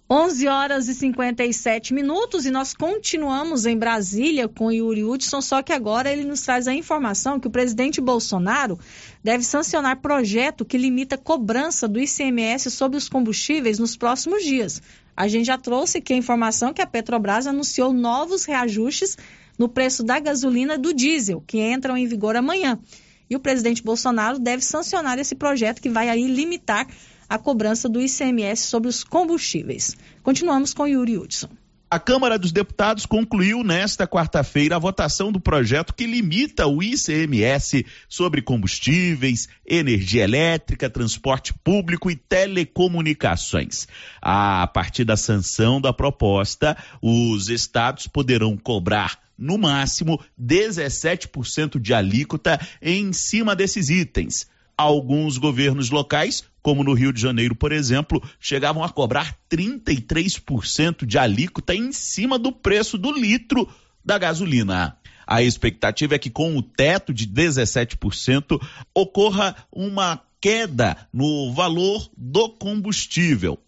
11 0.09 0.47
horas 0.47 0.87
e 0.87 0.95
57 0.95 1.93
minutos 1.93 2.47
e 2.47 2.51
nós 2.53 2.73
continuamos 2.73 3.67
em 3.67 3.77
Brasília 3.77 4.47
com 4.47 4.71
Yuri 4.71 5.03
Hudson, 5.03 5.41
só 5.41 5.61
que 5.61 5.73
agora 5.73 6.13
ele 6.13 6.23
nos 6.23 6.43
traz 6.43 6.69
a 6.69 6.73
informação 6.73 7.41
que 7.41 7.49
o 7.49 7.51
presidente 7.51 8.01
Bolsonaro 8.01 8.79
deve 9.21 9.43
sancionar 9.43 10.01
projeto 10.01 10.65
que 10.65 10.79
limita 10.79 11.17
a 11.17 11.19
cobrança 11.19 11.89
do 11.89 11.99
ICMS 11.99 12.71
sobre 12.71 12.97
os 12.97 13.09
combustíveis 13.09 13.81
nos 13.81 13.97
próximos 13.97 14.45
dias. 14.45 14.81
A 15.17 15.27
gente 15.27 15.47
já 15.47 15.59
trouxe 15.59 15.99
aqui 15.99 16.13
a 16.13 16.17
informação 16.17 16.73
que 16.73 16.83
a 16.83 16.87
Petrobras 16.87 17.49
anunciou 17.49 17.93
novos 17.93 18.45
reajustes 18.45 19.19
no 19.59 19.69
preço 19.69 20.05
da 20.05 20.21
gasolina 20.21 20.75
e 20.75 20.79
do 20.79 20.95
diesel, 20.95 21.43
que 21.45 21.59
entram 21.59 21.97
em 21.97 22.07
vigor 22.07 22.37
amanhã. 22.37 22.79
E 23.29 23.35
o 23.35 23.41
presidente 23.41 23.83
Bolsonaro 23.83 24.39
deve 24.39 24.65
sancionar 24.65 25.19
esse 25.19 25.35
projeto 25.35 25.83
que 25.83 25.89
vai 25.89 26.09
aí 26.09 26.29
limitar 26.29 26.87
a 27.31 27.39
cobrança 27.39 27.89
do 27.89 28.01
ICMS 28.01 28.67
sobre 28.67 28.89
os 28.89 29.05
combustíveis. 29.05 29.97
Continuamos 30.21 30.75
com 30.75 30.89
Yuri 30.89 31.17
Hudson. 31.17 31.49
A 31.89 31.99
Câmara 31.99 32.39
dos 32.39 32.53
Deputados 32.53 33.07
concluiu 33.07 33.65
nesta 33.65 34.07
quarta-feira 34.07 34.77
a 34.77 34.79
votação 34.79 35.33
do 35.33 35.41
projeto 35.41 35.95
que 35.95 36.07
limita 36.07 36.67
o 36.67 36.83
ICMS 36.83 37.85
sobre 38.09 38.43
combustíveis, 38.43 39.49
energia 39.67 40.25
elétrica, 40.25 40.91
transporte 40.91 41.53
público 41.65 42.11
e 42.11 42.17
telecomunicações. 42.17 43.89
A 44.21 44.69
partir 44.69 45.05
da 45.05 45.17
sanção 45.17 45.81
da 45.81 45.93
proposta, 45.93 46.77
os 47.03 47.49
estados 47.49 48.07
poderão 48.07 48.57
cobrar 48.57 49.19
no 49.37 49.57
máximo 49.57 50.21
17% 50.41 51.81
de 51.81 51.95
alíquota 51.95 52.61
em 52.81 53.13
cima 53.13 53.57
desses 53.57 53.89
itens. 53.89 54.47
Alguns 54.81 55.37
governos 55.37 55.91
locais, 55.91 56.43
como 56.63 56.83
no 56.83 56.95
Rio 56.95 57.13
de 57.13 57.21
Janeiro, 57.21 57.55
por 57.55 57.71
exemplo, 57.71 58.19
chegavam 58.41 58.83
a 58.83 58.89
cobrar 58.89 59.37
33% 59.51 61.05
de 61.05 61.19
alíquota 61.19 61.75
em 61.75 61.93
cima 61.93 62.39
do 62.39 62.51
preço 62.51 62.97
do 62.97 63.13
litro 63.13 63.69
da 64.03 64.17
gasolina. 64.17 64.97
A 65.27 65.43
expectativa 65.43 66.15
é 66.15 66.19
que 66.19 66.31
com 66.31 66.57
o 66.57 66.63
teto 66.63 67.13
de 67.13 67.27
17% 67.27 68.59
ocorra 68.95 69.55
uma 69.71 70.19
queda 70.41 70.97
no 71.13 71.53
valor 71.53 72.11
do 72.17 72.49
combustível. 72.49 73.59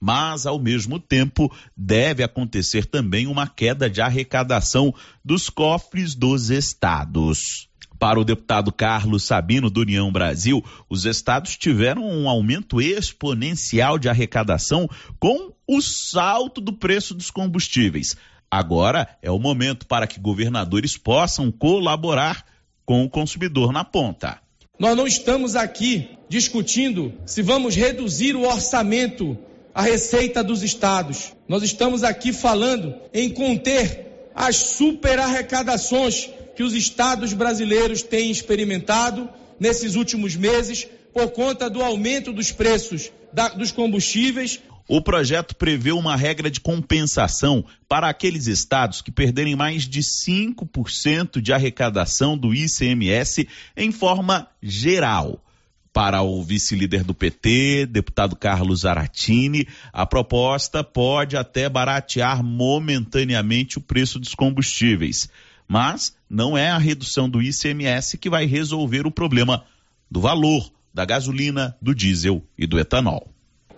Mas, 0.00 0.44
ao 0.44 0.58
mesmo 0.58 0.98
tempo, 0.98 1.54
deve 1.76 2.24
acontecer 2.24 2.84
também 2.84 3.28
uma 3.28 3.46
queda 3.46 3.88
de 3.88 4.00
arrecadação 4.00 4.92
dos 5.24 5.48
cofres 5.48 6.16
dos 6.16 6.50
estados. 6.50 7.67
Para 7.98 8.20
o 8.20 8.24
deputado 8.24 8.72
Carlos 8.72 9.24
Sabino, 9.24 9.68
do 9.68 9.80
União 9.80 10.10
Brasil, 10.12 10.64
os 10.88 11.04
estados 11.04 11.56
tiveram 11.56 12.02
um 12.04 12.28
aumento 12.28 12.80
exponencial 12.80 13.98
de 13.98 14.08
arrecadação 14.08 14.88
com 15.18 15.52
o 15.66 15.82
salto 15.82 16.60
do 16.60 16.72
preço 16.72 17.12
dos 17.12 17.30
combustíveis. 17.30 18.16
Agora 18.50 19.08
é 19.20 19.30
o 19.30 19.38
momento 19.38 19.84
para 19.86 20.06
que 20.06 20.20
governadores 20.20 20.96
possam 20.96 21.50
colaborar 21.50 22.44
com 22.86 23.04
o 23.04 23.10
consumidor 23.10 23.72
na 23.72 23.84
ponta. 23.84 24.38
Nós 24.78 24.96
não 24.96 25.06
estamos 25.06 25.56
aqui 25.56 26.16
discutindo 26.28 27.12
se 27.26 27.42
vamos 27.42 27.74
reduzir 27.74 28.36
o 28.36 28.46
orçamento, 28.46 29.36
a 29.74 29.82
receita 29.82 30.42
dos 30.42 30.62
estados. 30.62 31.32
Nós 31.48 31.64
estamos 31.64 32.04
aqui 32.04 32.32
falando 32.32 32.94
em 33.12 33.28
conter 33.28 34.30
as 34.34 34.56
superarrecadações 34.56 36.30
que 36.58 36.64
os 36.64 36.74
estados 36.74 37.32
brasileiros 37.32 38.02
têm 38.02 38.32
experimentado 38.32 39.28
nesses 39.60 39.94
últimos 39.94 40.34
meses 40.34 40.88
por 41.14 41.30
conta 41.30 41.70
do 41.70 41.80
aumento 41.80 42.32
dos 42.32 42.50
preços 42.50 43.12
da, 43.32 43.50
dos 43.50 43.70
combustíveis. 43.70 44.58
O 44.88 45.00
projeto 45.00 45.54
prevê 45.54 45.92
uma 45.92 46.16
regra 46.16 46.50
de 46.50 46.58
compensação 46.58 47.64
para 47.88 48.08
aqueles 48.08 48.48
estados 48.48 49.00
que 49.00 49.12
perderem 49.12 49.54
mais 49.54 49.88
de 49.88 50.00
5% 50.00 51.40
de 51.40 51.52
arrecadação 51.52 52.36
do 52.36 52.52
ICMS 52.52 53.46
em 53.76 53.92
forma 53.92 54.48
geral. 54.60 55.40
Para 55.92 56.22
o 56.22 56.42
vice-líder 56.42 57.04
do 57.04 57.14
PT, 57.14 57.86
deputado 57.86 58.34
Carlos 58.34 58.84
Aratini, 58.84 59.68
a 59.92 60.04
proposta 60.04 60.82
pode 60.82 61.36
até 61.36 61.68
baratear 61.68 62.42
momentaneamente 62.42 63.78
o 63.78 63.80
preço 63.80 64.18
dos 64.18 64.34
combustíveis. 64.34 65.28
Mas 65.68 66.16
não 66.28 66.56
é 66.56 66.70
a 66.70 66.78
redução 66.78 67.28
do 67.28 67.42
ICMS 67.42 68.16
que 68.16 68.30
vai 68.30 68.46
resolver 68.46 69.06
o 69.06 69.10
problema 69.10 69.64
do 70.10 70.20
valor 70.20 70.72
da 70.92 71.04
gasolina, 71.04 71.76
do 71.80 71.94
diesel 71.94 72.42
e 72.56 72.66
do 72.66 72.78
etanol 72.78 73.28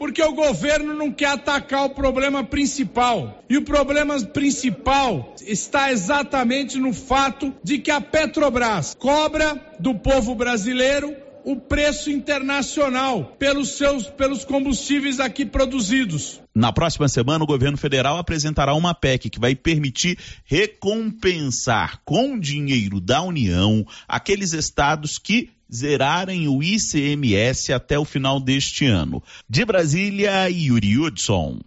porque 0.00 0.22
o 0.22 0.32
governo 0.32 0.94
não 0.94 1.12
quer 1.12 1.26
atacar 1.26 1.84
o 1.84 1.90
problema 1.90 2.42
principal. 2.42 3.44
E 3.50 3.58
o 3.58 3.62
problema 3.62 4.18
principal 4.18 5.34
está 5.46 5.92
exatamente 5.92 6.78
no 6.78 6.94
fato 6.94 7.52
de 7.62 7.78
que 7.78 7.90
a 7.90 8.00
Petrobras 8.00 8.96
cobra 8.98 9.60
do 9.78 9.94
povo 9.94 10.34
brasileiro 10.34 11.14
o 11.44 11.56
preço 11.56 12.10
internacional 12.10 13.36
pelos 13.38 13.70
seus 13.76 14.06
pelos 14.06 14.44
combustíveis 14.44 15.20
aqui 15.20 15.44
produzidos. 15.44 16.40
Na 16.54 16.72
próxima 16.72 17.08
semana, 17.08 17.44
o 17.44 17.46
governo 17.46 17.76
federal 17.76 18.18
apresentará 18.18 18.74
uma 18.74 18.94
PEC 18.94 19.30
que 19.30 19.40
vai 19.40 19.54
permitir 19.54 20.18
recompensar 20.44 22.00
com 22.04 22.38
dinheiro 22.38 23.00
da 23.00 23.22
União 23.22 23.86
aqueles 24.06 24.52
estados 24.52 25.18
que 25.18 25.50
zerarem 25.72 26.48
o 26.48 26.62
ICMS 26.62 27.72
até 27.72 27.98
o 27.98 28.04
final 28.04 28.40
deste 28.40 28.86
ano. 28.86 29.22
De 29.48 29.64
Brasília, 29.64 30.48
Yuri 30.50 30.98
Hudson. 30.98 31.60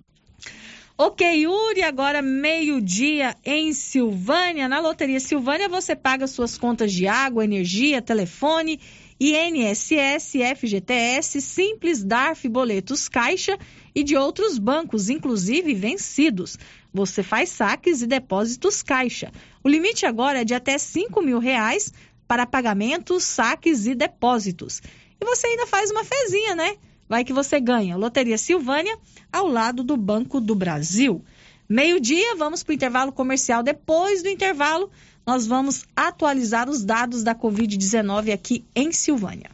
Ok, 0.96 1.26
Yuri, 1.26 1.82
agora 1.82 2.22
meio-dia 2.22 3.36
em 3.44 3.74
Silvânia. 3.74 4.70
Na 4.70 4.80
Loteria 4.80 5.20
Silvânia 5.20 5.68
você 5.68 5.96
paga 5.96 6.28
suas 6.28 6.56
contas 6.58 6.92
de 6.94 7.08
água, 7.08 7.44
energia, 7.44 8.02
telefone 8.02 8.80
INSS, 9.20 10.34
FGTS, 10.56 11.42
Simples, 11.42 12.04
DARF, 12.04 12.48
boletos 12.50 13.08
Caixa 13.08 13.58
e 13.94 14.04
de 14.04 14.16
outros 14.16 14.58
bancos, 14.58 15.10
inclusive 15.10 15.74
vencidos. 15.74 16.58
Você 16.94 17.24
faz 17.24 17.50
saques 17.50 18.02
e 18.02 18.08
depósitos 18.08 18.82
Caixa. 18.82 19.32
O 19.64 19.70
limite 19.70 20.06
agora 20.06 20.42
é 20.42 20.44
de 20.44 20.54
até 20.54 20.78
5 20.78 21.22
mil 21.22 21.40
reais 21.40 21.92
para 22.28 22.46
pagamentos, 22.46 23.24
saques 23.24 23.86
e 23.86 23.96
depósitos. 23.96 24.82
E 25.20 25.26
você 25.26 25.48
ainda 25.48 25.68
faz 25.68 25.92
uma 25.92 26.04
fezinha, 26.04 26.56
né? 26.56 26.76
Vai 27.08 27.24
que 27.24 27.34
você 27.34 27.60
ganha. 27.60 27.96
Loteria 27.96 28.38
Silvânia, 28.38 28.98
ao 29.32 29.48
lado 29.48 29.84
do 29.84 29.96
Banco 29.96 30.40
do 30.40 30.56
Brasil. 30.56 31.24
Meio-dia, 31.68 32.36
vamos 32.36 32.64
para 32.64 32.72
o 32.72 32.76
intervalo 32.76 33.12
comercial. 33.12 33.64
Depois 33.64 34.22
do 34.22 34.30
intervalo, 34.30 34.92
nós 35.26 35.48
vamos 35.48 35.84
atualizar 35.96 36.70
os 36.70 36.84
dados 36.84 37.24
da 37.24 37.34
Covid-19 37.34 38.34
aqui 38.34 38.64
em 38.76 38.92
Silvânia. 38.92 39.50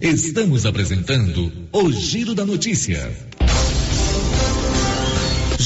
Estamos 0.00 0.66
apresentando 0.66 1.52
o 1.72 1.92
Giro 1.92 2.34
da 2.34 2.44
Notícia. 2.44 3.12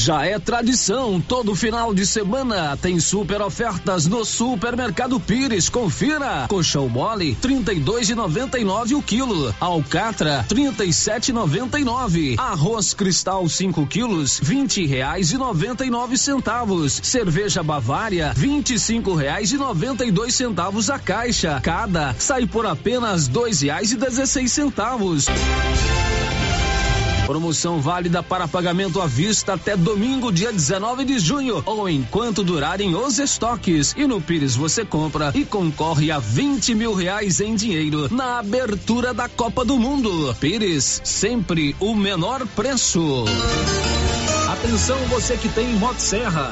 Já 0.09 0.25
é 0.25 0.39
tradição, 0.39 1.21
todo 1.21 1.53
final 1.53 1.93
de 1.93 2.03
semana 2.03 2.75
tem 2.75 2.99
super 2.99 3.43
ofertas 3.43 4.07
no 4.07 4.25
Supermercado 4.25 5.19
Pires. 5.19 5.69
Confira: 5.69 6.47
colchão 6.49 6.89
mole 6.89 7.37
32,99 7.39 8.97
o 8.97 9.03
quilo, 9.03 9.53
alcatra 9.59 10.43
37,99, 10.49 12.39
arroz 12.39 12.91
cristal 12.95 13.47
5 13.47 13.85
quilos 13.85 14.39
20 14.41 14.83
reais 14.87 15.31
e 15.31 15.37
99 15.37 16.17
centavos, 16.17 16.99
cerveja 17.03 17.61
Bavária 17.61 18.33
25 18.35 19.13
reais 19.13 19.51
e 19.51 19.59
92 19.59 20.33
centavos 20.33 20.89
a 20.89 20.97
caixa. 20.97 21.61
Cada 21.61 22.15
sai 22.17 22.47
por 22.47 22.65
apenas 22.65 23.27
dois 23.27 23.61
reais 23.61 23.91
e 23.91 23.95
16 23.95 24.51
centavos. 24.51 25.27
Promoção 27.29 27.79
válida 27.79 28.23
para 28.23 28.47
pagamento 28.47 28.99
à 28.99 29.05
vista 29.05 29.53
até 29.53 29.77
domingo, 29.77 30.31
dia 30.31 30.51
19 30.51 31.05
de 31.05 31.19
junho, 31.19 31.61
ou 31.63 31.87
enquanto 31.87 32.43
durarem 32.43 32.95
os 32.95 33.19
estoques. 33.19 33.93
E 33.95 34.07
no 34.07 34.19
Pires 34.19 34.55
você 34.55 34.83
compra 34.83 35.31
e 35.35 35.45
concorre 35.45 36.09
a 36.09 36.17
20 36.17 36.73
mil 36.73 36.91
reais 36.91 37.39
em 37.39 37.53
dinheiro 37.53 38.11
na 38.11 38.39
abertura 38.39 39.13
da 39.13 39.29
Copa 39.29 39.63
do 39.63 39.77
Mundo. 39.77 40.35
Pires, 40.39 41.01
sempre 41.03 41.75
o 41.79 41.93
menor 41.93 42.47
preço. 42.47 43.25
Atenção 44.51 44.97
você 45.09 45.37
que 45.37 45.49
tem 45.49 45.67
Motosserra. 45.75 46.51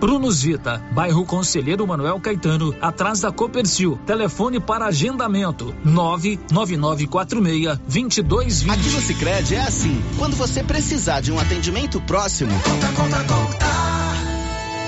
Prunus 0.00 0.42
Vita, 0.42 0.82
bairro 0.92 1.24
Conselheiro 1.24 1.86
Manuel 1.86 2.18
Caetano, 2.20 2.74
atrás 2.80 3.20
da 3.20 3.30
Copercil. 3.32 3.98
Telefone 4.06 4.60
para 4.60 4.86
agendamento: 4.86 5.74
99946-2220. 5.84 8.70
Aqui 8.70 8.90
no 8.90 9.00
Cicred 9.00 9.54
é 9.54 9.60
assim: 9.60 10.02
quando 10.16 10.36
você 10.36 10.62
precisar 10.62 11.20
de 11.20 11.32
um 11.32 11.38
atendimento 11.38 12.00
próximo, 12.02 12.52
conta, 12.62 12.86
conta, 12.88 13.24
conta. 13.24 13.66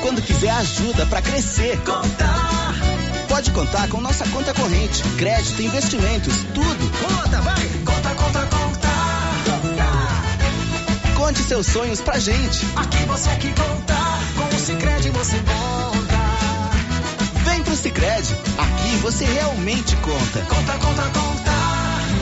Quando 0.02 0.20
quiser 0.22 0.50
ajuda 0.50 1.06
para 1.06 1.22
crescer, 1.22 1.76
conta. 1.78 2.28
Pode 3.28 3.50
contar 3.52 3.88
com 3.88 4.00
nossa 4.00 4.28
conta 4.28 4.52
corrente, 4.54 5.02
crédito, 5.18 5.62
investimentos, 5.62 6.34
tudo. 6.54 6.90
Conta, 6.98 7.40
vai! 7.40 7.68
Conta, 7.84 8.14
conta, 8.14 8.46
conta. 8.46 8.88
Conte 11.16 11.42
seus 11.42 11.66
sonhos 11.66 12.00
pra 12.00 12.18
gente. 12.18 12.64
Aqui 12.76 13.04
você 13.06 13.30
que 13.36 13.52
conta. 13.52 14.19
Cicred 14.60 15.08
você 15.10 15.38
conta. 15.38 16.18
Vem 17.44 17.62
pro 17.62 17.74
Cicred. 17.74 18.28
Aqui 18.58 18.96
você 18.98 19.24
realmente 19.24 19.96
conta. 19.96 20.40
Conta, 20.40 20.72
conta, 20.74 21.02
conta. 21.18 21.59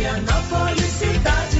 Vianópolis, 0.00 0.92
cidade 0.98 1.59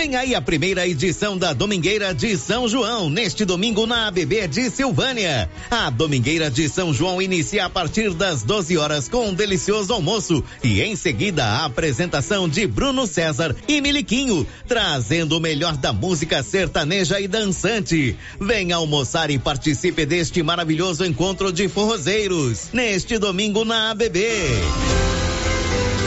Vem 0.00 0.16
aí 0.16 0.34
a 0.34 0.40
primeira 0.40 0.88
edição 0.88 1.36
da 1.36 1.52
Domingueira 1.52 2.14
de 2.14 2.34
São 2.34 2.66
João, 2.66 3.10
neste 3.10 3.44
domingo 3.44 3.86
na 3.86 4.06
ABB 4.06 4.48
de 4.48 4.70
Silvânia. 4.70 5.50
A 5.70 5.90
Domingueira 5.90 6.50
de 6.50 6.70
São 6.70 6.90
João 6.90 7.20
inicia 7.20 7.66
a 7.66 7.68
partir 7.68 8.14
das 8.14 8.42
12 8.42 8.78
horas 8.78 9.10
com 9.10 9.28
um 9.28 9.34
delicioso 9.34 9.92
almoço 9.92 10.42
e 10.64 10.80
em 10.80 10.96
seguida 10.96 11.44
a 11.44 11.66
apresentação 11.66 12.48
de 12.48 12.66
Bruno 12.66 13.06
César 13.06 13.54
e 13.68 13.78
Miliquinho, 13.82 14.46
trazendo 14.66 15.36
o 15.36 15.40
melhor 15.40 15.76
da 15.76 15.92
música 15.92 16.42
sertaneja 16.42 17.20
e 17.20 17.28
dançante. 17.28 18.16
Venha 18.40 18.76
almoçar 18.76 19.30
e 19.30 19.38
participe 19.38 20.06
deste 20.06 20.42
maravilhoso 20.42 21.04
encontro 21.04 21.52
de 21.52 21.68
forrozeiros, 21.68 22.68
neste 22.72 23.18
domingo 23.18 23.66
na 23.66 23.90
ABB. 23.90 24.18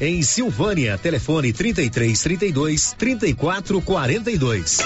Em 0.00 0.22
Silvânia. 0.22 0.98
Telefone 0.98 1.52
33 1.52 2.22
32 2.22 2.92
34 2.98 3.80
42. 3.80 4.78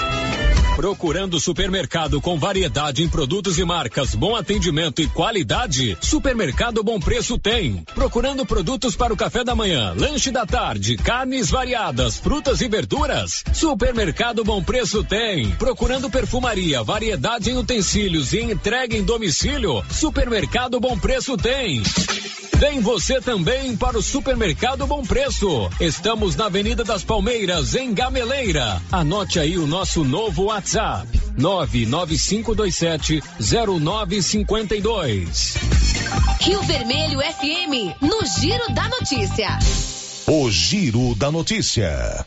Procurando 0.75 1.39
supermercado 1.39 2.21
com 2.21 2.39
variedade 2.39 3.03
em 3.03 3.09
produtos 3.09 3.59
e 3.59 3.65
marcas, 3.65 4.15
bom 4.15 4.35
atendimento 4.35 5.01
e 5.01 5.07
qualidade? 5.07 5.97
Supermercado 6.01 6.81
Bom 6.81 6.99
Preço 6.99 7.37
tem. 7.37 7.83
Procurando 7.93 8.45
produtos 8.45 8.95
para 8.95 9.13
o 9.13 9.17
café 9.17 9.43
da 9.43 9.53
manhã, 9.53 9.93
lanche 9.95 10.31
da 10.31 10.45
tarde, 10.45 10.95
carnes 10.95 11.51
variadas, 11.51 12.17
frutas 12.17 12.61
e 12.61 12.69
verduras? 12.69 13.43
Supermercado 13.53 14.43
Bom 14.43 14.63
Preço 14.63 15.03
tem. 15.03 15.51
Procurando 15.51 16.09
perfumaria, 16.09 16.81
variedade 16.81 17.51
em 17.51 17.57
utensílios 17.57 18.33
e 18.33 18.39
entrega 18.39 18.95
em 18.95 19.03
domicílio? 19.03 19.83
Supermercado 19.91 20.79
Bom 20.79 20.97
Preço 20.97 21.35
tem. 21.37 21.83
Vem 22.61 22.79
você 22.79 23.19
também 23.19 23.75
para 23.75 23.97
o 23.97 24.03
Supermercado 24.03 24.85
Bom 24.85 25.01
Preço. 25.01 25.67
Estamos 25.79 26.35
na 26.35 26.45
Avenida 26.45 26.83
das 26.83 27.03
Palmeiras, 27.03 27.73
em 27.73 27.91
Gameleira. 27.91 28.79
Anote 28.91 29.39
aí 29.39 29.57
o 29.57 29.65
nosso 29.65 30.03
novo 30.03 30.43
WhatsApp: 30.43 31.07
99527 31.39 33.23
0952. 33.39 35.55
Rio 36.39 36.61
Vermelho 36.61 37.19
FM, 37.19 37.99
no 37.99 38.19
Giro 38.39 38.71
da 38.75 38.87
Notícia. 38.89 39.57
O 40.27 40.51
Giro 40.51 41.15
da 41.15 41.31
Notícia. 41.31 42.23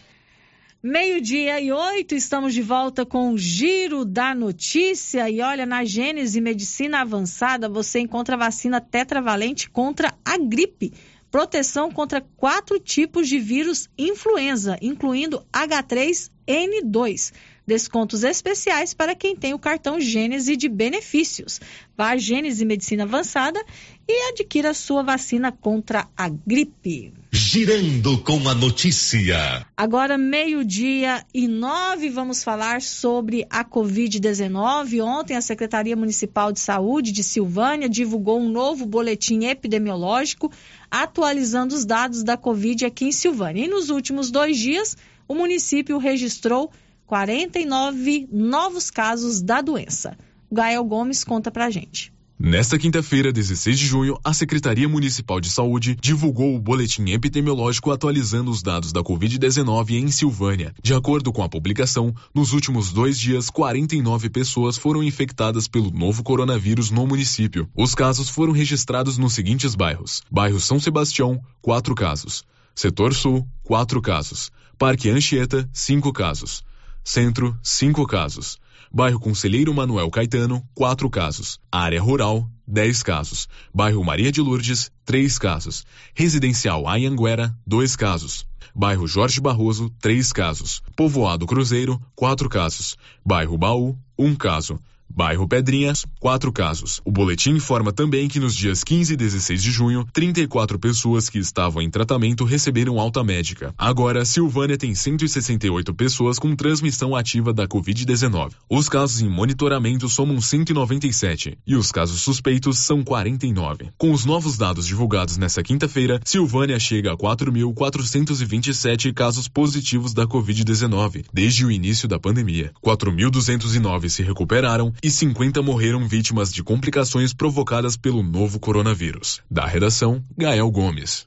Meio-dia 0.86 1.59
e 1.62 1.73
oito, 1.73 2.15
estamos 2.15 2.52
de 2.52 2.61
volta 2.61 3.06
com 3.06 3.31
o 3.31 3.39
Giro 3.39 4.05
da 4.05 4.35
Notícia. 4.35 5.31
E 5.31 5.40
olha, 5.40 5.65
na 5.65 5.82
Gênese 5.82 6.43
Medicina 6.43 7.01
Avançada, 7.01 7.70
você 7.70 8.01
encontra 8.01 8.35
a 8.35 8.39
vacina 8.39 8.82
tetravalente 8.82 9.70
contra 9.70 10.12
a 10.23 10.36
gripe. 10.36 10.93
Proteção 11.31 11.90
contra 11.90 12.20
quatro 12.36 12.78
tipos 12.78 13.31
de 13.31 13.39
vírus 13.39 13.89
influenza, 13.97 14.77
incluindo 14.82 15.43
H3N2. 15.51 17.32
Descontos 17.66 18.23
especiais 18.23 18.93
para 18.93 19.15
quem 19.15 19.35
tem 19.35 19.55
o 19.55 19.59
cartão 19.59 19.98
Gênese 19.98 20.55
de 20.55 20.69
benefícios. 20.69 21.62
Vá 21.97 22.11
à 22.11 22.19
Gênese 22.19 22.62
Medicina 22.66 23.05
Avançada 23.05 23.65
e 24.06 24.28
adquira 24.28 24.74
sua 24.74 25.02
vacina 25.02 25.51
contra 25.51 26.06
a 26.15 26.28
gripe. 26.28 27.24
Girando 27.36 28.16
com 28.19 28.48
a 28.48 28.55
notícia. 28.55 29.66
Agora, 29.77 30.16
meio-dia 30.16 31.27
e 31.35 31.48
nove, 31.48 32.09
vamos 32.09 32.44
falar 32.44 32.81
sobre 32.81 33.44
a 33.51 33.65
Covid-19. 33.65 35.02
Ontem, 35.05 35.36
a 35.36 35.40
Secretaria 35.40 35.97
Municipal 35.97 36.52
de 36.52 36.61
Saúde 36.61 37.11
de 37.11 37.24
Silvânia 37.24 37.89
divulgou 37.89 38.39
um 38.39 38.48
novo 38.48 38.86
boletim 38.86 39.47
epidemiológico 39.47 40.48
atualizando 40.89 41.74
os 41.74 41.85
dados 41.85 42.23
da 42.23 42.36
Covid 42.36 42.86
aqui 42.86 43.06
em 43.06 43.12
Silvânia. 43.12 43.65
E 43.65 43.69
nos 43.69 43.90
últimos 43.90 44.31
dois 44.31 44.56
dias, 44.56 44.97
o 45.27 45.35
município 45.35 45.98
registrou 45.98 46.70
49 47.05 48.28
novos 48.31 48.93
casos 48.93 49.43
da 49.43 49.61
doença. 49.61 50.16
Gael 50.52 50.85
Gomes 50.85 51.24
conta 51.24 51.51
pra 51.51 51.69
gente. 51.69 52.14
Nesta 52.36 52.77
quinta-feira, 52.77 53.32
16 53.32 53.78
de 53.78 53.86
junho, 53.86 54.19
a 54.24 54.35
Secretaria 54.35 54.89
Municipal 54.89 55.40
de 55.40 55.48
Saúde 55.48 55.97
divulgou 56.01 56.56
o 56.56 56.61
boletim 56.61 57.11
epidemiológico 57.11 57.93
atualizando 57.93 58.51
os 58.51 58.61
dados 58.61 58.93
da 58.93 59.02
Covid-19 59.02 59.90
em 59.93 60.11
Silvânia. 60.11 60.74
De 60.82 60.93
acordo 60.93 61.32
com 61.32 61.44
a 61.44 61.48
publicação, 61.48 62.12
nos 62.35 62.52
últimos 62.52 62.93
dois 62.93 63.20
dias, 63.20 63.48
49 63.48 64.28
pessoas 64.31 64.77
foram 64.77 65.01
infectadas 65.01 65.69
pelo 65.69 65.93
novo 65.93 66.24
coronavírus 66.24 66.90
no 66.90 67.06
município. 67.06 67.69
Os 67.73 67.94
casos 67.94 68.28
foram 68.28 68.52
registrados 68.52 69.16
nos 69.16 69.32
seguintes 69.32 69.77
bairros: 69.77 70.20
Bairro 70.28 70.59
São 70.59 70.81
Sebastião, 70.81 71.40
quatro 71.62 71.94
casos. 71.94 72.43
Setor 72.74 73.15
Sul, 73.15 73.47
quatro 73.62 74.02
casos. 74.02 74.51
Parque 74.77 75.09
Anchieta, 75.09 75.69
cinco 75.73 76.12
casos. 76.12 76.65
Centro, 77.05 77.56
cinco 77.62 78.05
casos. 78.09 78.59
Bairro 78.97 79.19
Conselheiro 79.19 79.75
Manuel 79.75 80.09
Caetano, 80.09 80.62
quatro 80.73 81.11
casos. 81.11 81.59
Área 81.69 82.01
Rural, 82.01 82.49
dez 82.65 83.03
casos. 83.03 83.49
Bairro 83.75 84.05
Maria 84.05 84.31
de 84.31 84.41
Lourdes, 84.41 84.89
três 85.05 85.37
casos. 85.37 85.85
Residencial 86.15 86.87
Anhanguera, 86.89 87.53
dois 87.66 87.97
casos. 87.97 88.47
Bairro 88.73 89.09
Jorge 89.09 89.41
Barroso, 89.41 89.91
três 90.01 90.33
casos. 90.33 90.81
Povoado 90.95 91.45
Cruzeiro, 91.45 92.01
quatro 92.15 92.49
casos. 92.49 92.97
Bairro 93.27 93.59
Baú, 93.59 93.99
um 94.16 94.33
caso. 94.37 94.79
Bairro 95.09 95.47
Pedrinhas, 95.47 96.05
quatro 96.19 96.53
casos. 96.53 97.01
O 97.05 97.11
boletim 97.13 97.51
informa 97.51 97.93
também 97.93 98.27
que 98.29 98.41
nos 98.41 98.55
dias 98.55 98.83
15 98.83 99.15
e 99.15 99.17
16 99.17 99.63
de 99.63 99.71
junho, 99.71 100.05
34 100.13 100.77
pessoas 100.79 101.31
que 101.31 101.39
estavam 101.39 101.81
em 101.81 101.89
tratamento 101.89 102.45
receberam 102.45 102.99
alta 102.99 103.23
médica. 103.23 103.73
Agora, 103.79 104.25
Silvânia 104.25 104.77
tem 104.77 104.93
168 104.95 105.95
pessoas 105.95 106.39
com 106.39 106.57
transmissão 106.57 107.15
ativa 107.15 107.53
da 107.53 107.69
Covid-19. 107.69 108.55
Os 108.69 108.89
casos 108.89 109.21
em 109.21 109.29
monitoramento 109.29 110.09
somam 110.09 110.41
197 110.41 111.59
e 111.65 111.77
os 111.77 111.93
casos 111.93 112.21
suspeitos 112.21 112.79
são 112.79 113.05
49. 113.05 113.91
Com 113.97 114.11
os 114.11 114.25
novos 114.25 114.57
dados 114.57 114.87
divulgados 114.87 115.37
nesta 115.37 115.63
quinta-feira, 115.63 116.21
Silvânia 116.25 116.81
chega 116.81 117.13
a 117.13 117.17
4.427 117.17 119.13
casos 119.13 119.47
positivos 119.47 120.13
da 120.13 120.27
Covid-19 120.27 121.27
desde 121.33 121.65
o 121.65 121.71
início 121.71 122.09
da 122.09 122.19
pandemia. 122.19 122.73
4.209 122.83 124.09
se 124.09 124.23
recuperaram 124.23 124.93
e 125.03 125.11
50 125.11 125.62
morreram 125.62 126.07
vítimas 126.07 126.53
de 126.53 126.62
complicações 126.62 127.33
provocadas 127.33 127.97
pelo 127.97 128.23
novo 128.23 128.59
coronavírus. 128.59 129.41
Da 129.51 129.66
redação, 129.66 130.23
Gael 130.37 130.71
Gomes. 130.71 131.27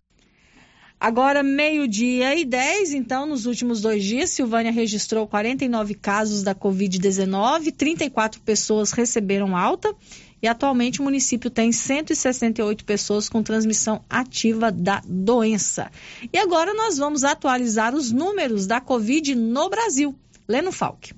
Agora, 1.00 1.44
meio-dia 1.44 2.36
e 2.36 2.44
10, 2.44 2.94
então, 2.94 3.28
nos 3.28 3.46
últimos 3.46 3.82
dois 3.82 4.04
dias, 4.04 4.32
Silvânia 4.32 4.72
registrou 4.72 5.28
49 5.28 5.94
casos 5.94 6.42
da 6.42 6.56
Covid-19, 6.56 7.72
34 7.72 8.42
pessoas 8.42 8.92
receberam 8.92 9.56
alta 9.56 9.94
e 10.42 10.48
atualmente 10.48 11.00
o 11.00 11.04
município 11.04 11.52
tem 11.52 11.72
168 11.72 12.84
pessoas 12.84 13.30
com 13.30 13.44
transmissão 13.44 14.04
ativa 14.10 14.72
da 14.72 15.02
doença. 15.08 15.92
E 16.34 16.38
agora 16.38 16.74
nós 16.74 16.98
vamos 16.98 17.24
atualizar 17.24 17.94
os 17.94 18.12
números 18.12 18.66
da 18.66 18.82
Covid 18.82 19.36
no 19.36 19.70
Brasil. 19.70 20.16
Leno 20.48 20.72
Falck. 20.72 21.14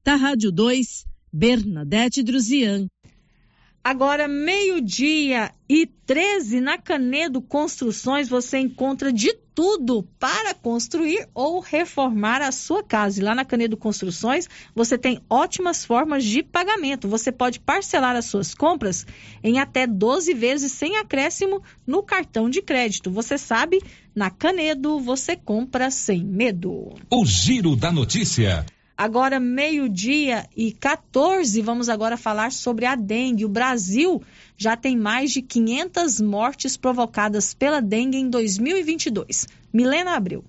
Da 0.08 0.16
Rádio 0.16 0.50
2, 0.50 1.04
Bernadette 1.30 2.22
Druzian. 2.22 2.86
Agora, 3.84 4.26
meio-dia 4.26 5.52
e 5.68 5.84
13, 5.84 6.62
na 6.62 6.78
Canedo 6.78 7.42
Construções, 7.42 8.26
você 8.26 8.56
encontra 8.56 9.12
de 9.12 9.34
tudo 9.54 10.02
para 10.18 10.54
construir 10.54 11.28
ou 11.34 11.60
reformar 11.60 12.40
a 12.40 12.50
sua 12.50 12.82
casa. 12.82 13.20
E 13.20 13.22
lá 13.22 13.34
na 13.34 13.44
Canedo 13.44 13.76
Construções, 13.76 14.48
você 14.74 14.96
tem 14.96 15.20
ótimas 15.28 15.84
formas 15.84 16.24
de 16.24 16.42
pagamento. 16.42 17.06
Você 17.06 17.30
pode 17.30 17.60
parcelar 17.60 18.16
as 18.16 18.24
suas 18.24 18.54
compras 18.54 19.06
em 19.44 19.58
até 19.58 19.86
12 19.86 20.32
vezes 20.32 20.72
sem 20.72 20.96
acréscimo 20.96 21.62
no 21.86 22.02
cartão 22.02 22.48
de 22.48 22.62
crédito. 22.62 23.10
Você 23.10 23.36
sabe, 23.36 23.82
na 24.14 24.30
Canedo 24.30 24.98
você 25.00 25.36
compra 25.36 25.90
sem 25.90 26.24
medo. 26.24 26.94
O 27.10 27.26
Giro 27.26 27.76
da 27.76 27.92
Notícia. 27.92 28.64
Agora, 28.98 29.38
meio-dia 29.38 30.44
e 30.56 30.72
14, 30.72 31.62
vamos 31.62 31.88
agora 31.88 32.16
falar 32.16 32.50
sobre 32.50 32.84
a 32.84 32.96
dengue. 32.96 33.44
O 33.44 33.48
Brasil 33.48 34.20
já 34.56 34.76
tem 34.76 34.96
mais 34.96 35.30
de 35.30 35.40
500 35.40 36.20
mortes 36.20 36.76
provocadas 36.76 37.54
pela 37.54 37.80
dengue 37.80 38.18
em 38.18 38.28
2022. 38.28 39.46
Milena 39.72 40.16
Abreu. 40.16 40.44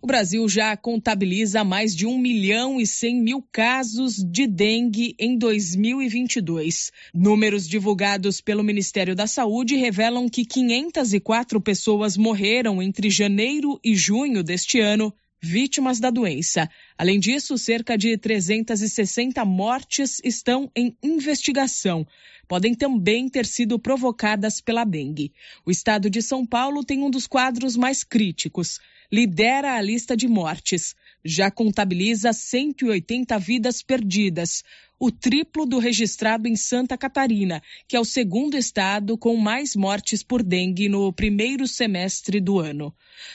O 0.00 0.06
Brasil 0.08 0.48
já 0.48 0.76
contabiliza 0.76 1.62
mais 1.62 1.94
de 1.94 2.04
1 2.04 2.18
milhão 2.18 2.80
e 2.80 2.86
100 2.88 3.22
mil 3.22 3.40
casos 3.52 4.16
de 4.16 4.48
dengue 4.48 5.14
em 5.16 5.38
2022. 5.38 6.90
Números 7.14 7.68
divulgados 7.68 8.40
pelo 8.40 8.64
Ministério 8.64 9.14
da 9.14 9.28
Saúde 9.28 9.76
revelam 9.76 10.28
que 10.28 10.44
504 10.44 11.60
pessoas 11.60 12.16
morreram 12.16 12.82
entre 12.82 13.08
janeiro 13.08 13.78
e 13.84 13.94
junho 13.94 14.42
deste 14.42 14.80
ano 14.80 15.14
vítimas 15.42 15.98
da 15.98 16.08
doença. 16.08 16.70
Além 16.96 17.18
disso, 17.18 17.58
cerca 17.58 17.98
de 17.98 18.16
360 18.16 19.44
mortes 19.44 20.20
estão 20.22 20.70
em 20.76 20.96
investigação. 21.02 22.06
Podem 22.46 22.74
também 22.74 23.28
ter 23.28 23.44
sido 23.44 23.78
provocadas 23.78 24.60
pela 24.60 24.84
dengue. 24.84 25.32
O 25.66 25.70
estado 25.70 26.08
de 26.08 26.22
São 26.22 26.46
Paulo 26.46 26.84
tem 26.84 27.02
um 27.02 27.10
dos 27.10 27.26
quadros 27.26 27.76
mais 27.76 28.04
críticos. 28.04 28.78
Lidera 29.10 29.74
a 29.74 29.82
lista 29.82 30.16
de 30.16 30.28
mortes. 30.28 30.94
Já 31.24 31.50
contabiliza 31.50 32.32
180 32.32 33.38
vidas 33.38 33.82
perdidas 33.82 34.62
o 35.04 35.10
triplo 35.10 35.66
do 35.66 35.80
registrado 35.80 36.46
em 36.46 36.54
Santa 36.54 36.96
Catarina, 36.96 37.60
que 37.88 37.96
é 37.96 38.00
o 38.00 38.04
segundo 38.04 38.56
estado 38.56 39.18
com 39.18 39.36
mais 39.36 39.74
mortes 39.74 40.22
por 40.22 40.44
dengue 40.44 40.88
no 40.88 41.12
primeiro 41.12 41.66
semestre 41.66 42.40
do 42.40 42.60
ano. 42.60 42.94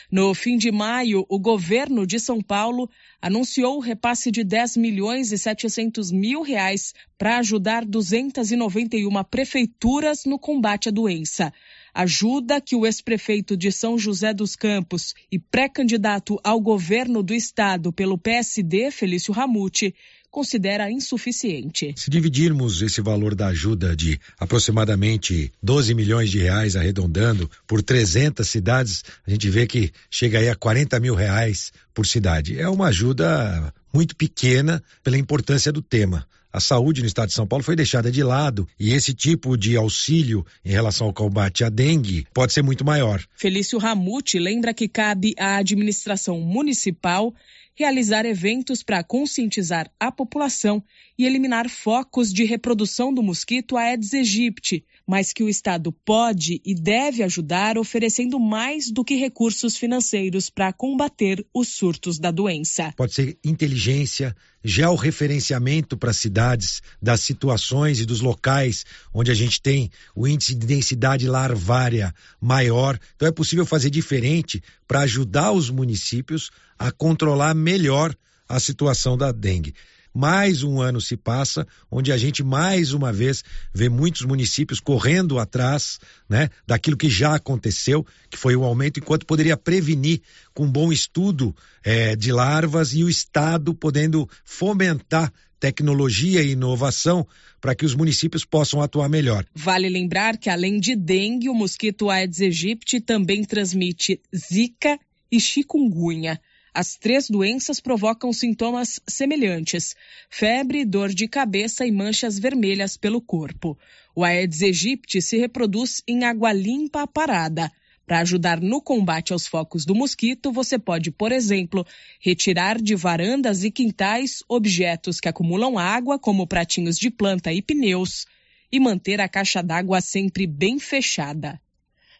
No 0.09 0.33
fim 0.33 0.57
de 0.57 0.71
maio, 0.71 1.25
o 1.27 1.37
governo 1.37 2.07
de 2.07 2.21
São 2.21 2.41
Paulo 2.41 2.89
anunciou 3.21 3.75
o 3.75 3.81
repasse 3.81 4.31
de 4.31 4.45
10 4.45 4.77
milhões 4.77 5.33
e 5.33 5.37
700 5.37 6.09
mil 6.09 6.41
reais 6.41 6.93
para 7.17 7.37
ajudar 7.39 7.83
291 7.83 9.21
prefeituras 9.25 10.23
no 10.23 10.39
combate 10.39 10.87
à 10.87 10.91
doença. 10.93 11.51
Ajuda 11.97 12.61
que 12.61 12.75
o 12.75 12.85
ex-prefeito 12.85 13.57
de 13.57 13.71
São 13.71 13.97
José 13.97 14.31
dos 14.31 14.55
Campos 14.55 15.15
e 15.31 15.39
pré-candidato 15.39 16.39
ao 16.43 16.61
governo 16.61 17.23
do 17.23 17.33
estado 17.33 17.91
pelo 17.91 18.19
PSD, 18.19 18.91
Felício 18.91 19.33
Ramute, 19.33 19.95
considera 20.29 20.91
insuficiente. 20.91 21.95
Se 21.97 22.11
dividirmos 22.11 22.83
esse 22.83 23.01
valor 23.01 23.33
da 23.33 23.47
ajuda 23.47 23.95
de 23.95 24.19
aproximadamente 24.39 25.51
12 25.63 25.95
milhões 25.95 26.29
de 26.29 26.37
reais, 26.37 26.75
arredondando, 26.75 27.49
por 27.65 27.81
300 27.81 28.47
cidades, 28.47 29.03
a 29.25 29.31
gente 29.31 29.49
vê 29.49 29.65
que 29.65 29.91
chega 30.07 30.37
aí 30.37 30.49
a 30.49 30.55
40 30.55 30.99
mil 30.99 31.15
reais 31.15 31.71
por 31.95 32.05
cidade. 32.05 32.59
É 32.59 32.69
uma 32.69 32.89
ajuda 32.89 33.73
muito 33.91 34.15
pequena 34.15 34.83
pela 35.03 35.17
importância 35.17 35.71
do 35.71 35.81
tema. 35.81 36.27
A 36.51 36.59
saúde 36.59 37.01
no 37.01 37.07
estado 37.07 37.27
de 37.27 37.33
São 37.33 37.45
Paulo 37.45 37.63
foi 37.63 37.75
deixada 37.75 38.11
de 38.11 38.23
lado 38.23 38.67
e 38.79 38.93
esse 38.93 39.13
tipo 39.13 39.57
de 39.57 39.75
auxílio 39.75 40.45
em 40.63 40.71
relação 40.71 41.07
ao 41.07 41.13
combate 41.13 41.63
à 41.63 41.69
dengue 41.69 42.25
pode 42.33 42.53
ser 42.53 42.61
muito 42.61 42.85
maior. 42.85 43.23
Felício 43.35 43.77
Ramute 43.77 44.39
lembra 44.39 44.73
que 44.73 44.87
cabe 44.87 45.33
à 45.37 45.57
administração 45.57 46.39
municipal 46.39 47.33
realizar 47.75 48.25
eventos 48.25 48.81
para 48.81 49.03
conscientizar 49.03 49.89
a 49.99 50.11
população 50.11 50.83
e 51.17 51.25
eliminar 51.25 51.67
focos 51.67 52.31
de 52.31 52.43
reprodução 52.43 53.11
do 53.11 53.23
mosquito 53.23 53.75
Aedes 53.75 54.13
aegypti, 54.13 54.85
mas 55.05 55.33
que 55.33 55.43
o 55.43 55.49
Estado 55.49 55.91
pode 55.91 56.61
e 56.63 56.75
deve 56.75 57.23
ajudar 57.23 57.77
oferecendo 57.77 58.39
mais 58.39 58.91
do 58.91 59.03
que 59.03 59.15
recursos 59.15 59.75
financeiros 59.75 60.49
para 60.49 60.71
combater 60.71 61.43
os 61.53 61.69
surtos 61.69 62.19
da 62.19 62.29
doença. 62.29 62.93
Pode 62.95 63.13
ser 63.13 63.37
inteligência, 63.43 64.35
georreferenciamento 64.63 65.97
para 65.97 66.13
cidades 66.13 66.81
das 67.01 67.21
situações 67.21 67.99
e 67.99 68.05
dos 68.05 68.21
locais 68.21 68.85
onde 69.13 69.31
a 69.31 69.33
gente 69.33 69.59
tem 69.59 69.89
o 70.15 70.27
índice 70.27 70.53
de 70.53 70.67
densidade 70.67 71.27
larvária 71.27 72.13
maior. 72.39 72.99
Então 73.15 73.27
é 73.27 73.31
possível 73.31 73.65
fazer 73.65 73.89
diferente 73.89 74.61
para 74.87 75.01
ajudar 75.01 75.51
os 75.51 75.69
municípios 75.71 76.51
a 76.77 76.91
controlar 76.91 77.55
melhor 77.55 78.15
a 78.47 78.59
situação 78.59 79.17
da 79.17 79.31
dengue. 79.31 79.73
Mais 80.17 80.63
um 80.63 80.81
ano 80.81 80.99
se 80.99 81.15
passa, 81.15 81.67
onde 81.91 82.11
a 82.11 82.17
gente 82.17 82.43
mais 82.43 82.91
uma 82.91 83.13
vez 83.13 83.43
vê 83.71 83.87
muitos 83.87 84.23
municípios 84.23 84.79
correndo 84.79 85.37
atrás, 85.37 85.99
né, 86.27 86.49
daquilo 86.65 86.97
que 86.97 87.07
já 87.07 87.35
aconteceu, 87.35 88.03
que 88.27 88.35
foi 88.35 88.55
o 88.55 88.63
aumento, 88.63 88.99
enquanto 88.99 89.27
poderia 89.27 89.55
prevenir 89.55 90.23
com 90.55 90.65
bom 90.65 90.91
estudo 90.91 91.55
é, 91.83 92.15
de 92.15 92.31
larvas 92.31 92.95
e 92.95 93.03
o 93.03 93.09
Estado 93.09 93.75
podendo 93.75 94.27
fomentar 94.43 95.31
tecnologia 95.59 96.41
e 96.41 96.53
inovação 96.53 97.27
para 97.61 97.75
que 97.75 97.85
os 97.85 97.93
municípios 97.93 98.43
possam 98.43 98.81
atuar 98.81 99.09
melhor. 99.09 99.45
Vale 99.53 99.87
lembrar 99.87 100.35
que 100.37 100.49
além 100.49 100.79
de 100.79 100.95
dengue, 100.95 101.47
o 101.47 101.53
mosquito 101.53 102.09
Aedes 102.09 102.41
aegypti 102.41 102.99
também 102.99 103.43
transmite 103.43 104.19
zika 104.35 104.97
e 105.31 105.39
chikungunya. 105.39 106.41
As 106.79 106.95
três 106.95 107.27
doenças 107.27 107.79
provocam 107.79 108.31
sintomas 108.31 108.99
semelhantes: 109.07 109.95
febre, 110.29 110.85
dor 110.85 111.09
de 111.09 111.27
cabeça 111.27 111.87
e 111.87 111.91
manchas 111.91 112.37
vermelhas 112.37 112.95
pelo 112.95 113.19
corpo. 113.19 113.75
O 114.15 114.23
Aedes 114.23 114.61
aegypti 114.61 115.19
se 115.19 115.37
reproduz 115.37 116.03
em 116.07 116.23
água 116.23 116.53
limpa 116.53 117.07
parada. 117.07 117.71
Para 118.05 118.19
ajudar 118.19 118.61
no 118.61 118.79
combate 118.79 119.33
aos 119.33 119.47
focos 119.47 119.85
do 119.85 119.95
mosquito, 119.95 120.51
você 120.51 120.77
pode, 120.77 121.09
por 121.09 121.31
exemplo, 121.31 121.83
retirar 122.21 122.79
de 122.79 122.93
varandas 122.93 123.63
e 123.63 123.71
quintais 123.71 124.43
objetos 124.47 125.19
que 125.19 125.27
acumulam 125.27 125.79
água, 125.79 126.19
como 126.19 126.45
pratinhos 126.45 126.99
de 126.99 127.09
planta 127.09 127.51
e 127.51 127.59
pneus, 127.59 128.27
e 128.71 128.79
manter 128.79 129.19
a 129.19 129.27
caixa 129.27 129.63
d'água 129.63 129.99
sempre 129.99 130.45
bem 130.45 130.77
fechada. 130.77 131.59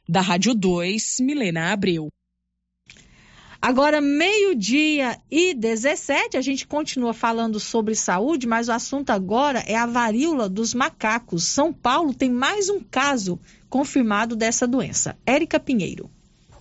Da 0.09 0.19
Rádio 0.19 0.55
2, 0.55 1.17
Milena 1.19 1.71
Abreu. 1.71 2.09
Agora, 3.61 3.99
meio-dia 3.99 5.17
e 5.31 5.53
17, 5.53 6.37
a 6.37 6.41
gente 6.41 6.67
continua 6.67 7.13
falando 7.13 7.59
sobre 7.59 7.95
saúde, 7.95 8.45
mas 8.45 8.67
o 8.67 8.71
assunto 8.71 9.09
agora 9.09 9.63
é 9.65 9.75
a 9.75 9.85
varíola 9.85 10.47
dos 10.47 10.73
macacos. 10.73 11.43
São 11.43 11.73
Paulo 11.73 12.13
tem 12.13 12.29
mais 12.29 12.69
um 12.69 12.79
caso 12.79 13.39
confirmado 13.69 14.35
dessa 14.35 14.67
doença. 14.67 15.17
Érica 15.25 15.59
Pinheiro. 15.59 16.09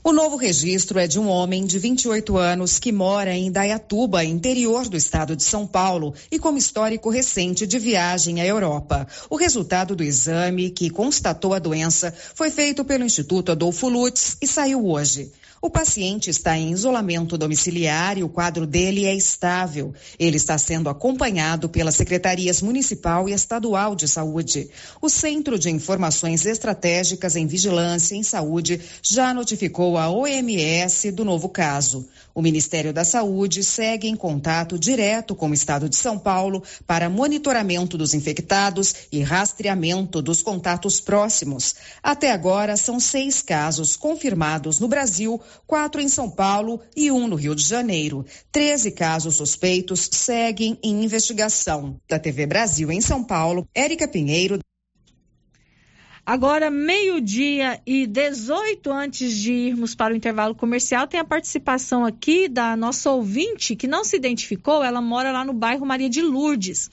O 0.02 0.12
novo 0.12 0.36
registro 0.36 1.00
é 1.00 1.06
de 1.08 1.18
um 1.18 1.26
homem 1.26 1.66
de 1.66 1.80
28 1.80 2.36
anos 2.36 2.78
que 2.78 2.92
mora 2.92 3.34
em 3.34 3.50
Dayatuba, 3.50 4.24
interior 4.24 4.88
do 4.88 4.96
estado 4.96 5.34
de 5.34 5.42
São 5.42 5.66
Paulo, 5.66 6.14
e 6.30 6.38
com 6.38 6.56
histórico 6.56 7.10
recente 7.10 7.66
de 7.66 7.76
viagem 7.76 8.40
à 8.40 8.46
Europa. 8.46 9.04
O 9.28 9.34
resultado 9.34 9.96
do 9.96 10.04
exame 10.04 10.70
que 10.70 10.90
constatou 10.90 11.52
a 11.54 11.58
doença 11.58 12.14
foi 12.36 12.52
feito 12.52 12.84
pelo 12.84 13.02
Instituto 13.02 13.50
Adolfo 13.50 13.88
Lutz 13.88 14.36
e 14.40 14.46
saiu 14.46 14.86
hoje. 14.86 15.32
O 15.66 15.70
paciente 15.70 16.30
está 16.30 16.56
em 16.56 16.70
isolamento 16.70 17.36
domiciliar 17.36 18.16
e 18.16 18.22
o 18.22 18.28
quadro 18.28 18.68
dele 18.68 19.04
é 19.04 19.12
estável. 19.12 19.92
Ele 20.16 20.36
está 20.36 20.56
sendo 20.56 20.88
acompanhado 20.88 21.68
pelas 21.68 21.96
secretarias 21.96 22.62
municipal 22.62 23.28
e 23.28 23.32
estadual 23.32 23.96
de 23.96 24.06
saúde. 24.06 24.70
O 25.02 25.08
Centro 25.08 25.58
de 25.58 25.68
Informações 25.68 26.46
Estratégicas 26.46 27.34
em 27.34 27.48
Vigilância 27.48 28.14
em 28.14 28.22
Saúde 28.22 28.80
já 29.02 29.34
notificou 29.34 29.98
a 29.98 30.08
OMS 30.08 31.10
do 31.10 31.24
novo 31.24 31.48
caso. 31.48 32.06
O 32.36 32.42
Ministério 32.42 32.92
da 32.92 33.02
Saúde 33.02 33.64
segue 33.64 34.08
em 34.08 34.14
contato 34.14 34.78
direto 34.78 35.34
com 35.34 35.48
o 35.48 35.54
Estado 35.54 35.88
de 35.88 35.96
São 35.96 36.18
Paulo 36.18 36.62
para 36.86 37.08
monitoramento 37.08 37.96
dos 37.96 38.12
infectados 38.12 38.94
e 39.10 39.22
rastreamento 39.22 40.20
dos 40.20 40.42
contatos 40.42 41.00
próximos. 41.00 41.74
Até 42.02 42.30
agora, 42.30 42.76
são 42.76 43.00
seis 43.00 43.40
casos 43.40 43.96
confirmados 43.96 44.78
no 44.78 44.86
Brasil, 44.86 45.40
quatro 45.66 45.98
em 45.98 46.10
São 46.10 46.28
Paulo 46.28 46.82
e 46.94 47.10
um 47.10 47.26
no 47.26 47.36
Rio 47.36 47.54
de 47.54 47.64
Janeiro. 47.64 48.26
Treze 48.52 48.90
casos 48.90 49.36
suspeitos 49.36 50.06
seguem 50.12 50.78
em 50.82 51.04
investigação. 51.04 51.98
Da 52.06 52.18
TV 52.18 52.44
Brasil 52.44 52.92
em 52.92 53.00
São 53.00 53.24
Paulo, 53.24 53.66
Érica 53.74 54.06
Pinheiro. 54.06 54.58
Agora, 56.26 56.72
meio-dia 56.72 57.80
e 57.86 58.04
18, 58.04 58.90
antes 58.90 59.32
de 59.32 59.52
irmos 59.52 59.94
para 59.94 60.12
o 60.12 60.16
intervalo 60.16 60.56
comercial, 60.56 61.06
tem 61.06 61.20
a 61.20 61.24
participação 61.24 62.04
aqui 62.04 62.48
da 62.48 62.76
nossa 62.76 63.12
ouvinte, 63.12 63.76
que 63.76 63.86
não 63.86 64.02
se 64.02 64.16
identificou, 64.16 64.82
ela 64.82 65.00
mora 65.00 65.30
lá 65.30 65.44
no 65.44 65.52
bairro 65.52 65.86
Maria 65.86 66.10
de 66.10 66.20
Lourdes, 66.20 66.90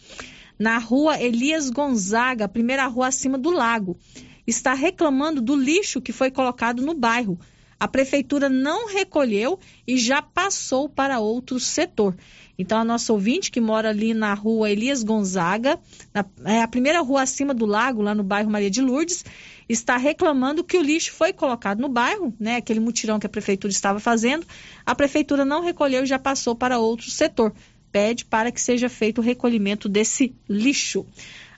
na 0.59 0.77
rua 0.77 1.19
Elias 1.19 1.71
Gonzaga, 1.71 2.47
primeira 2.47 2.85
rua 2.85 3.07
acima 3.07 3.35
do 3.35 3.49
lago. 3.49 3.97
Está 4.45 4.75
reclamando 4.75 5.41
do 5.41 5.55
lixo 5.55 5.99
que 5.99 6.11
foi 6.11 6.29
colocado 6.29 6.83
no 6.83 6.93
bairro. 6.93 7.39
A 7.83 7.87
prefeitura 7.89 8.47
não 8.47 8.87
recolheu 8.87 9.59
e 9.85 9.97
já 9.97 10.21
passou 10.21 10.87
para 10.87 11.19
outro 11.19 11.59
setor. 11.59 12.15
Então, 12.57 12.79
a 12.79 12.85
nossa 12.85 13.11
ouvinte, 13.11 13.51
que 13.51 13.59
mora 13.59 13.89
ali 13.89 14.13
na 14.13 14.33
rua 14.33 14.71
Elias 14.71 15.03
Gonzaga, 15.03 15.77
na, 16.13 16.23
é 16.45 16.61
a 16.61 16.67
primeira 16.69 17.01
rua 17.01 17.23
acima 17.23 17.53
do 17.53 17.65
lago, 17.65 18.01
lá 18.01 18.15
no 18.15 18.23
bairro 18.23 18.49
Maria 18.49 18.71
de 18.71 18.81
Lourdes, 18.81 19.25
está 19.67 19.97
reclamando 19.97 20.63
que 20.63 20.77
o 20.77 20.81
lixo 20.81 21.11
foi 21.11 21.33
colocado 21.33 21.81
no 21.81 21.89
bairro, 21.89 22.33
né? 22.39 22.55
Aquele 22.55 22.79
mutirão 22.79 23.19
que 23.19 23.25
a 23.25 23.29
prefeitura 23.29 23.73
estava 23.73 23.99
fazendo. 23.99 24.47
A 24.85 24.95
prefeitura 24.95 25.43
não 25.43 25.61
recolheu 25.61 26.03
e 26.03 26.07
já 26.07 26.17
passou 26.17 26.55
para 26.55 26.79
outro 26.79 27.11
setor. 27.11 27.53
Pede 27.91 28.23
para 28.23 28.49
que 28.49 28.61
seja 28.61 28.87
feito 28.87 29.17
o 29.17 29.21
recolhimento 29.21 29.89
desse 29.89 30.33
lixo. 30.47 31.05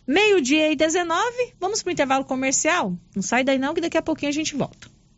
Meio-dia 0.07 0.72
e 0.72 0.76
19, 0.76 1.53
vamos 1.60 1.84
para 1.84 1.91
o 1.91 1.93
intervalo 1.93 2.26
comercial? 2.26 2.97
Não 3.15 3.22
sai 3.22 3.43
daí 3.43 3.60
não, 3.60 3.76
que 3.76 3.81
daqui 3.81 3.97
a 3.99 4.02
pouquinho 4.02 4.30
a 4.30 4.34
gente 4.34 4.56
volta. 4.56 4.94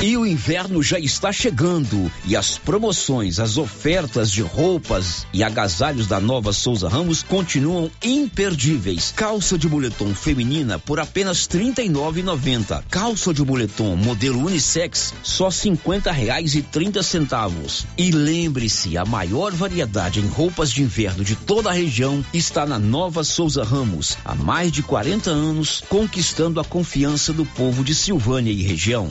E 0.00 0.16
o 0.16 0.24
inverno 0.24 0.80
já 0.80 0.96
está 0.96 1.32
chegando 1.32 2.10
e 2.24 2.36
as 2.36 2.56
promoções, 2.56 3.40
as 3.40 3.56
ofertas 3.56 4.30
de 4.30 4.42
roupas 4.42 5.26
e 5.32 5.42
agasalhos 5.42 6.06
da 6.06 6.20
Nova 6.20 6.52
Souza 6.52 6.88
Ramos 6.88 7.24
continuam 7.24 7.90
imperdíveis. 8.00 9.12
Calça 9.16 9.58
de 9.58 9.68
moletom 9.68 10.14
feminina 10.14 10.78
por 10.78 11.00
apenas 11.00 11.48
R$ 11.48 11.58
39,90. 11.74 12.84
Calça 12.88 13.34
de 13.34 13.44
moletom 13.44 13.96
modelo 13.96 14.46
unissex 14.46 15.12
só 15.20 15.50
50 15.50 16.12
reais 16.12 16.54
e 16.54 16.62
30 16.62 17.02
centavos. 17.02 17.84
E 17.96 18.12
lembre-se, 18.12 18.96
a 18.96 19.04
maior 19.04 19.50
variedade 19.50 20.20
em 20.20 20.28
roupas 20.28 20.70
de 20.70 20.80
inverno 20.80 21.24
de 21.24 21.34
toda 21.34 21.70
a 21.70 21.74
região 21.74 22.24
está 22.32 22.64
na 22.64 22.78
Nova 22.78 23.24
Souza 23.24 23.64
Ramos. 23.64 24.16
Há 24.24 24.36
mais 24.36 24.70
de 24.70 24.80
40 24.80 25.28
anos, 25.28 25.82
conquistando 25.88 26.60
a 26.60 26.64
confiança 26.64 27.32
do 27.32 27.44
povo 27.44 27.82
de 27.82 27.96
Silvânia 27.96 28.52
e 28.52 28.62
região. 28.62 29.10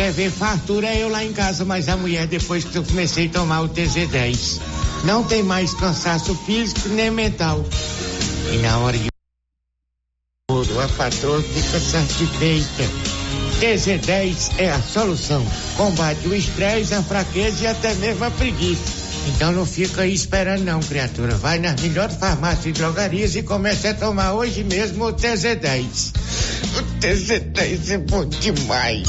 Quer 0.00 0.12
ver 0.12 0.30
fartura 0.30 0.86
é 0.86 1.02
eu 1.02 1.10
lá 1.10 1.22
em 1.22 1.30
casa, 1.30 1.62
mas 1.62 1.86
a 1.86 1.94
mulher 1.94 2.26
depois 2.26 2.64
que 2.64 2.74
eu 2.74 2.82
comecei 2.82 3.26
a 3.26 3.32
tomar 3.32 3.60
o 3.60 3.68
TZ10. 3.68 4.58
Não 5.04 5.22
tem 5.22 5.42
mais 5.42 5.74
cansaço 5.74 6.34
físico 6.46 6.88
nem 6.88 7.10
mental. 7.10 7.62
E 8.50 8.56
na 8.56 8.78
hora 8.78 8.96
de 8.96 9.08
a 10.82 10.88
patroa 10.96 11.42
fica 11.42 11.78
satisfeita. 11.78 12.82
TZ10 13.60 14.52
é 14.56 14.70
a 14.70 14.80
solução. 14.80 15.46
Combate 15.76 16.26
o 16.28 16.34
estresse, 16.34 16.94
a 16.94 17.02
fraqueza 17.02 17.64
e 17.64 17.66
até 17.66 17.92
mesmo 17.96 18.24
a 18.24 18.30
preguiça. 18.30 18.99
Então 19.28 19.52
não 19.52 19.66
fica 19.66 20.02
aí 20.02 20.14
esperando 20.14 20.64
não, 20.64 20.80
criatura. 20.80 21.34
Vai 21.34 21.58
nas 21.58 21.80
melhores 21.80 22.16
farmácias 22.16 22.66
e 22.66 22.72
drogarias 22.72 23.36
e 23.36 23.42
comece 23.42 23.88
a 23.88 23.94
tomar 23.94 24.32
hoje 24.32 24.64
mesmo 24.64 25.06
o 25.06 25.12
TZ10. 25.12 26.12
O 26.76 27.00
TZ10 27.00 27.90
é 27.90 27.98
bom 27.98 28.24
demais. 28.24 29.08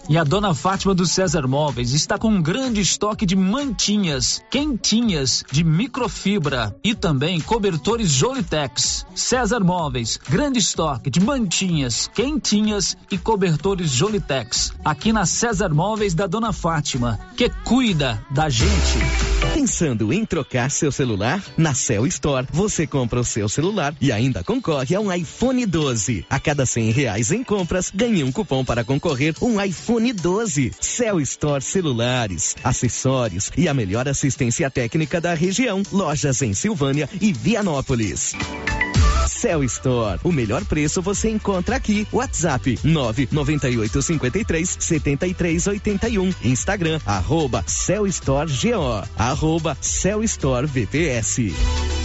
E 0.11 0.17
a 0.17 0.25
dona 0.25 0.53
Fátima 0.53 0.93
do 0.93 1.05
César 1.05 1.47
Móveis 1.47 1.93
está 1.93 2.17
com 2.17 2.27
um 2.27 2.41
grande 2.41 2.81
estoque 2.81 3.25
de 3.25 3.33
mantinhas, 3.33 4.43
quentinhas, 4.51 5.41
de 5.49 5.63
microfibra 5.63 6.75
e 6.83 6.93
também 6.93 7.39
cobertores 7.39 8.11
Jolitex. 8.11 9.05
César 9.15 9.61
Móveis, 9.61 10.19
grande 10.29 10.59
estoque 10.59 11.09
de 11.09 11.21
mantinhas, 11.21 12.11
quentinhas 12.13 12.97
e 13.09 13.17
cobertores 13.17 13.89
Jolitex. 13.89 14.73
Aqui 14.83 15.13
na 15.13 15.25
César 15.25 15.69
Móveis 15.69 16.13
da 16.13 16.27
dona 16.27 16.51
Fátima, 16.51 17.17
que 17.37 17.49
cuida 17.63 18.21
da 18.29 18.49
gente. 18.49 18.99
Pensando 19.53 20.11
em 20.11 20.25
trocar 20.25 20.69
seu 20.71 20.91
celular? 20.91 21.41
Na 21.57 21.73
Cell 21.73 22.05
Store, 22.07 22.47
você 22.51 22.85
compra 22.85 23.19
o 23.19 23.23
seu 23.23 23.47
celular 23.47 23.95
e 24.01 24.11
ainda 24.11 24.43
concorre 24.43 24.93
a 24.93 24.99
um 24.99 25.11
iPhone 25.11 25.65
12. 25.65 26.25
A 26.29 26.39
cada 26.39 26.65
cem 26.65 26.91
reais 26.91 27.31
em 27.31 27.43
compras, 27.43 27.91
ganhe 27.95 28.23
um 28.25 28.31
cupom 28.31 28.65
para 28.65 28.83
concorrer 28.83 29.35
um 29.41 29.61
iPhone 29.61 30.00
12. 30.11 30.71
Cell 30.79 31.19
Store 31.21 31.61
Celulares, 31.61 32.55
acessórios 32.63 33.51
e 33.55 33.67
a 33.67 33.73
melhor 33.75 34.07
assistência 34.07 34.71
técnica 34.71 35.21
da 35.21 35.35
região. 35.35 35.83
Lojas 35.91 36.41
em 36.41 36.55
Silvânia 36.55 37.07
e 37.21 37.31
Vianópolis. 37.31 38.33
Cell 39.27 39.63
Store, 39.63 40.19
o 40.23 40.31
melhor 40.31 40.65
preço 40.65 41.01
você 41.01 41.29
encontra 41.29 41.75
aqui. 41.75 42.07
WhatsApp 42.11 42.79
998 42.83 44.01
53 44.01 44.77
73 44.79 45.67
81. 45.67 46.33
Instagram 46.43 46.99
arroba 47.05 47.63
Cell 47.67 48.07
Store 48.07 48.51
GO, 48.51 49.07
arroba 49.17 49.77
Cell 49.79 50.23
Store 50.23 50.65
VPS. 50.65 52.00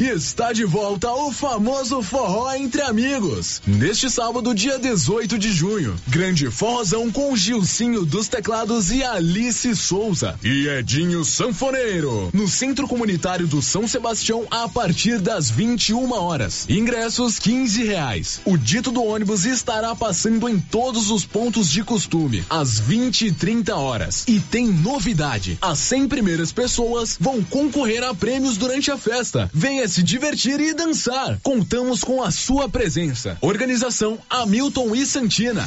Está 0.00 0.52
de 0.52 0.64
volta 0.64 1.12
o 1.12 1.32
famoso 1.32 2.00
forró 2.02 2.54
entre 2.54 2.80
amigos. 2.82 3.60
Neste 3.66 4.08
sábado, 4.08 4.54
dia 4.54 4.78
18 4.78 5.36
de 5.36 5.52
junho, 5.52 5.96
grande 6.06 6.48
forrozão 6.52 7.10
com 7.10 7.36
Gilcinho 7.36 8.06
dos 8.06 8.28
Teclados 8.28 8.92
e 8.92 9.02
Alice 9.02 9.74
Souza 9.74 10.38
e 10.42 10.68
Edinho 10.68 11.24
Sanfoneiro, 11.24 12.30
no 12.32 12.46
Centro 12.46 12.86
Comunitário 12.86 13.48
do 13.48 13.60
São 13.60 13.88
Sebastião 13.88 14.46
a 14.52 14.68
partir 14.68 15.18
das 15.18 15.50
21 15.50 16.12
horas. 16.12 16.64
Ingressos 16.68 17.40
15 17.40 17.82
reais. 17.82 18.40
O 18.44 18.56
dito 18.56 18.92
do 18.92 19.02
ônibus 19.02 19.44
estará 19.46 19.96
passando 19.96 20.48
em 20.48 20.60
todos 20.60 21.10
os 21.10 21.24
pontos 21.24 21.68
de 21.68 21.82
costume 21.82 22.44
às 22.48 22.78
20 22.78 23.26
e 23.26 23.32
30 23.32 23.74
horas. 23.74 24.24
E 24.28 24.38
tem 24.38 24.68
novidade: 24.68 25.58
as 25.60 25.80
100 25.80 26.06
primeiras 26.06 26.52
pessoas 26.52 27.16
vão 27.18 27.42
concorrer 27.42 28.04
a 28.04 28.14
prêmios 28.14 28.56
durante 28.56 28.92
a 28.92 28.96
festa. 28.96 29.50
Venha 29.52 29.87
se 29.88 30.02
divertir 30.02 30.60
e 30.60 30.74
dançar. 30.74 31.38
Contamos 31.42 32.04
com 32.04 32.22
a 32.22 32.30
sua 32.30 32.68
presença. 32.68 33.36
Organização 33.40 34.18
Hamilton 34.28 34.94
e 34.94 35.06
Santina. 35.06 35.66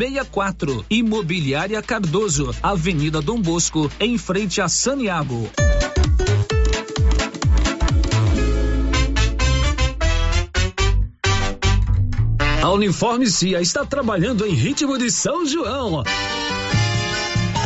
64. 0.00 0.86
Imobiliária 0.88 1.82
Cardoso, 1.82 2.54
Avenida 2.62 3.20
Dom 3.20 3.38
Bosco, 3.38 3.90
em 4.00 4.16
frente 4.16 4.58
a 4.58 4.66
Saniago. 4.66 5.50
A 12.62 12.70
Uniforme 12.70 13.26
Cia 13.30 13.60
está 13.60 13.84
trabalhando 13.84 14.46
em 14.46 14.54
ritmo 14.54 14.96
de 14.96 15.10
São 15.10 15.44
João. 15.44 16.02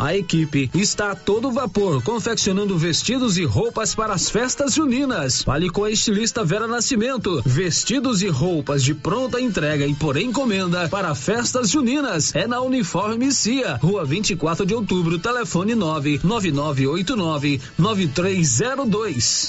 A 0.05 0.15
equipe 0.15 0.71
está 0.75 1.13
a 1.13 1.15
todo 1.15 1.51
vapor, 1.51 2.03
confeccionando 2.03 2.77
vestidos 2.77 3.39
e 3.39 3.45
roupas 3.47 3.95
para 3.95 4.13
as 4.13 4.29
festas 4.29 4.75
juninas. 4.75 5.43
Fale 5.43 5.71
com 5.71 5.83
a 5.83 5.91
estilista 5.91 6.45
Vera 6.45 6.67
Nascimento. 6.67 7.41
Vestidos 7.43 8.21
e 8.21 8.29
roupas 8.29 8.85
de 8.85 8.93
pronta 8.93 9.41
entrega 9.41 9.87
e 9.87 9.95
por 9.95 10.19
encomenda 10.19 10.91
para 10.91 11.15
festas 11.15 11.71
juninas. 11.71 12.35
É 12.35 12.47
na 12.47 12.61
Uniforme 12.61 13.33
Cia, 13.33 13.77
Rua 13.77 14.05
24 14.05 14.67
de 14.67 14.75
Outubro, 14.75 15.19
telefone 15.19 15.75
99989 15.75 17.63
9302. 17.79 19.49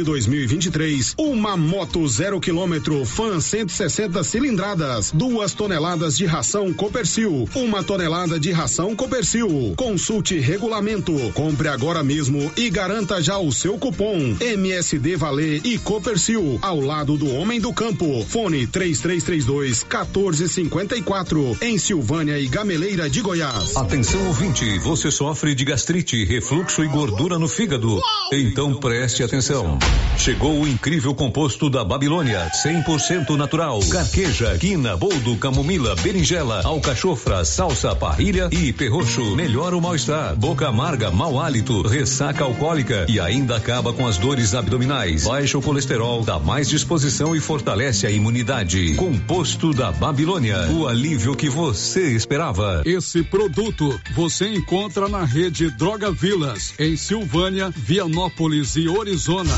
de 0.01 0.03
2023, 0.03 1.13
uma 1.17 1.55
moto 1.55 2.07
zero 2.07 2.39
quilômetro 2.39 3.05
Fan 3.05 3.39
160 3.39 4.23
cilindradas, 4.23 5.11
duas 5.11 5.53
toneladas 5.53 6.17
de 6.17 6.25
ração 6.25 6.73
Copercil, 6.73 7.47
uma 7.53 7.83
tonelada 7.83 8.39
de 8.39 8.51
ração 8.51 8.95
Copercil. 8.95 9.73
Consulte 9.77 10.39
regulamento, 10.39 11.13
compre 11.33 11.67
agora 11.67 12.03
mesmo 12.03 12.51
e 12.57 12.69
garanta 12.69 13.21
já 13.21 13.37
o 13.37 13.51
seu 13.51 13.77
cupom 13.77 14.35
MSD 14.39 15.15
Valer 15.17 15.61
e 15.63 15.77
Copercil 15.77 16.57
ao 16.61 16.79
lado 16.79 17.15
do 17.15 17.31
homem 17.35 17.61
do 17.61 17.71
campo. 17.71 18.25
Fone 18.25 18.65
3332 18.65 19.83
1454 19.83 21.57
em 21.61 21.77
Silvânia 21.77 22.39
e 22.39 22.47
Gameleira 22.47 23.07
de 23.07 23.21
Goiás. 23.21 23.77
Atenção 23.77 24.25
ouvinte, 24.27 24.79
você 24.79 25.11
sofre 25.11 25.53
de 25.53 25.63
gastrite, 25.63 26.23
refluxo 26.25 26.83
e 26.83 26.87
gordura 26.87 27.37
no 27.37 27.47
fígado? 27.47 28.01
Então 28.33 28.73
preste 28.73 29.23
atenção. 29.23 29.77
Chegou 30.21 30.61
o 30.61 30.67
incrível 30.67 31.15
composto 31.15 31.67
da 31.67 31.83
Babilônia, 31.83 32.47
100% 32.63 33.35
natural. 33.35 33.79
Carqueja, 33.89 34.55
quina, 34.59 34.95
boldo, 34.95 35.35
camomila, 35.37 35.95
berinjela, 35.95 36.61
alcachofra, 36.63 37.43
salsa, 37.43 37.95
parrilha 37.95 38.47
e 38.51 38.71
perroxo. 38.71 39.35
Melhora 39.35 39.75
o 39.75 39.81
mal-estar, 39.81 40.35
boca 40.35 40.67
amarga, 40.67 41.09
mau 41.09 41.39
hálito, 41.39 41.81
ressaca 41.81 42.43
alcoólica 42.43 43.07
e 43.09 43.19
ainda 43.19 43.57
acaba 43.57 43.93
com 43.93 44.05
as 44.05 44.19
dores 44.19 44.53
abdominais. 44.53 45.23
Baixa 45.23 45.57
o 45.57 45.61
colesterol, 45.61 46.23
dá 46.23 46.37
mais 46.37 46.69
disposição 46.69 47.35
e 47.35 47.39
fortalece 47.39 48.05
a 48.05 48.11
imunidade. 48.11 48.93
Composto 48.93 49.73
da 49.73 49.91
Babilônia, 49.91 50.69
o 50.69 50.87
alívio 50.87 51.35
que 51.35 51.49
você 51.49 52.11
esperava. 52.11 52.83
Esse 52.85 53.23
produto 53.23 53.99
você 54.13 54.47
encontra 54.53 55.09
na 55.09 55.25
rede 55.25 55.71
Droga 55.71 56.11
Vilas, 56.11 56.75
em 56.77 56.95
Silvânia, 56.95 57.73
Vianópolis 57.75 58.75
e 58.75 58.87
Orizona. 58.87 59.51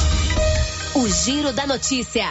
O 0.95 1.07
Giro 1.07 1.51
da 1.51 1.65
Notícia. 1.65 2.27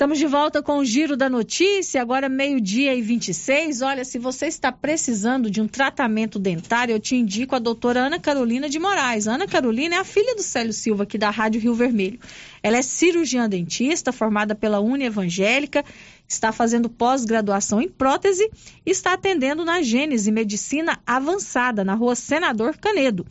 Estamos 0.00 0.18
de 0.18 0.26
volta 0.26 0.62
com 0.62 0.78
o 0.78 0.84
Giro 0.84 1.16
da 1.16 1.28
Notícia, 1.28 2.00
agora 2.00 2.28
meio-dia 2.28 2.94
e 2.94 3.02
26. 3.02 3.82
Olha, 3.82 4.04
se 4.04 4.18
você 4.18 4.46
está 4.46 4.70
precisando 4.70 5.50
de 5.50 5.60
um 5.60 5.66
tratamento 5.66 6.38
dentário, 6.38 6.92
eu 6.94 7.00
te 7.00 7.16
indico 7.16 7.56
a 7.56 7.58
doutora 7.58 8.06
Ana 8.06 8.18
Carolina 8.18 8.68
de 8.68 8.78
Moraes. 8.78 9.26
Ana 9.26 9.48
Carolina 9.48 9.96
é 9.96 9.98
a 9.98 10.04
filha 10.04 10.34
do 10.36 10.42
Célio 10.42 10.72
Silva, 10.72 11.02
aqui 11.02 11.18
da 11.18 11.28
Rádio 11.28 11.60
Rio 11.60 11.74
Vermelho. 11.74 12.20
Ela 12.62 12.78
é 12.78 12.82
cirurgiã 12.82 13.48
dentista, 13.48 14.12
formada 14.12 14.54
pela 14.54 14.80
Uni 14.80 15.04
Evangélica, 15.04 15.84
está 16.26 16.52
fazendo 16.52 16.88
pós-graduação 16.88 17.82
em 17.82 17.88
prótese 17.88 18.48
e 18.86 18.90
está 18.90 19.14
atendendo 19.14 19.64
na 19.64 19.82
Gênese 19.82 20.30
Medicina 20.30 21.00
Avançada, 21.04 21.84
na 21.84 21.94
rua 21.94 22.14
Senador 22.14 22.78
Canedo. 22.78 23.26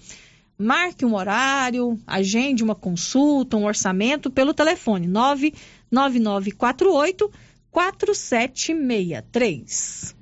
Marque 0.62 1.06
um 1.06 1.16
horário, 1.16 1.98
agende 2.06 2.62
uma 2.62 2.76
consulta, 2.76 3.56
um 3.56 3.64
orçamento 3.64 4.30
pelo 4.30 4.54
telefone 4.54 5.08
99948 5.08 7.32
4763. 7.72 10.14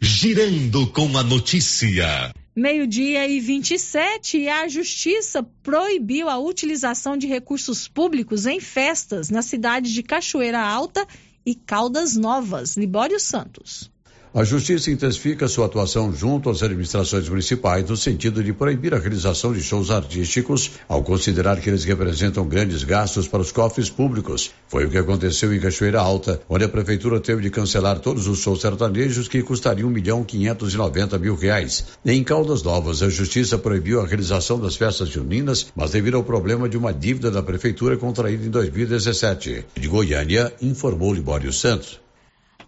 Girando 0.00 0.86
com 0.86 1.18
a 1.18 1.22
notícia. 1.22 2.32
Meio-dia 2.56 3.28
e 3.28 3.38
27, 3.38 4.38
e 4.38 4.48
a 4.48 4.66
Justiça 4.66 5.42
proibiu 5.62 6.30
a 6.30 6.38
utilização 6.38 7.14
de 7.14 7.26
recursos 7.26 7.86
públicos 7.86 8.46
em 8.46 8.60
festas 8.60 9.28
na 9.28 9.42
cidade 9.42 9.92
de 9.92 10.02
Cachoeira 10.02 10.62
Alta 10.62 11.06
e 11.44 11.54
Caldas 11.54 12.16
Novas. 12.16 12.78
Libório 12.78 13.20
Santos. 13.20 13.94
A 14.36 14.44
Justiça 14.44 14.90
intensifica 14.90 15.48
sua 15.48 15.64
atuação 15.64 16.12
junto 16.12 16.50
às 16.50 16.62
administrações 16.62 17.26
municipais 17.26 17.88
no 17.88 17.96
sentido 17.96 18.44
de 18.44 18.52
proibir 18.52 18.92
a 18.92 18.98
realização 18.98 19.50
de 19.50 19.62
shows 19.62 19.90
artísticos, 19.90 20.72
ao 20.86 21.02
considerar 21.02 21.58
que 21.58 21.70
eles 21.70 21.84
representam 21.84 22.46
grandes 22.46 22.84
gastos 22.84 23.26
para 23.26 23.40
os 23.40 23.50
cofres 23.50 23.88
públicos. 23.88 24.50
Foi 24.68 24.84
o 24.84 24.90
que 24.90 24.98
aconteceu 24.98 25.54
em 25.54 25.58
Cachoeira 25.58 26.02
Alta, 26.02 26.38
onde 26.50 26.64
a 26.64 26.68
prefeitura 26.68 27.18
teve 27.18 27.40
de 27.40 27.48
cancelar 27.48 27.98
todos 27.98 28.28
os 28.28 28.40
shows 28.40 28.60
sertanejos 28.60 29.26
que 29.26 29.42
custariam 29.42 29.88
um 29.88 29.92
milhão 29.92 30.22
quinhentos 30.22 30.74
e 30.74 30.76
noventa 30.76 31.18
mil 31.18 31.34
reais. 31.34 31.86
Em 32.04 32.22
Caldas 32.22 32.62
Novas, 32.62 33.02
a 33.02 33.08
Justiça 33.08 33.56
proibiu 33.56 34.02
a 34.02 34.06
realização 34.06 34.60
das 34.60 34.76
festas 34.76 35.08
juninas, 35.08 35.68
mas 35.74 35.92
devido 35.92 36.18
ao 36.18 36.22
problema 36.22 36.68
de 36.68 36.76
uma 36.76 36.92
dívida 36.92 37.30
da 37.30 37.42
prefeitura 37.42 37.96
contraída 37.96 38.44
em 38.44 38.50
2017. 38.50 39.64
De 39.80 39.88
Goiânia, 39.88 40.52
informou 40.60 41.14
Libório 41.14 41.50
Santos. 41.54 42.04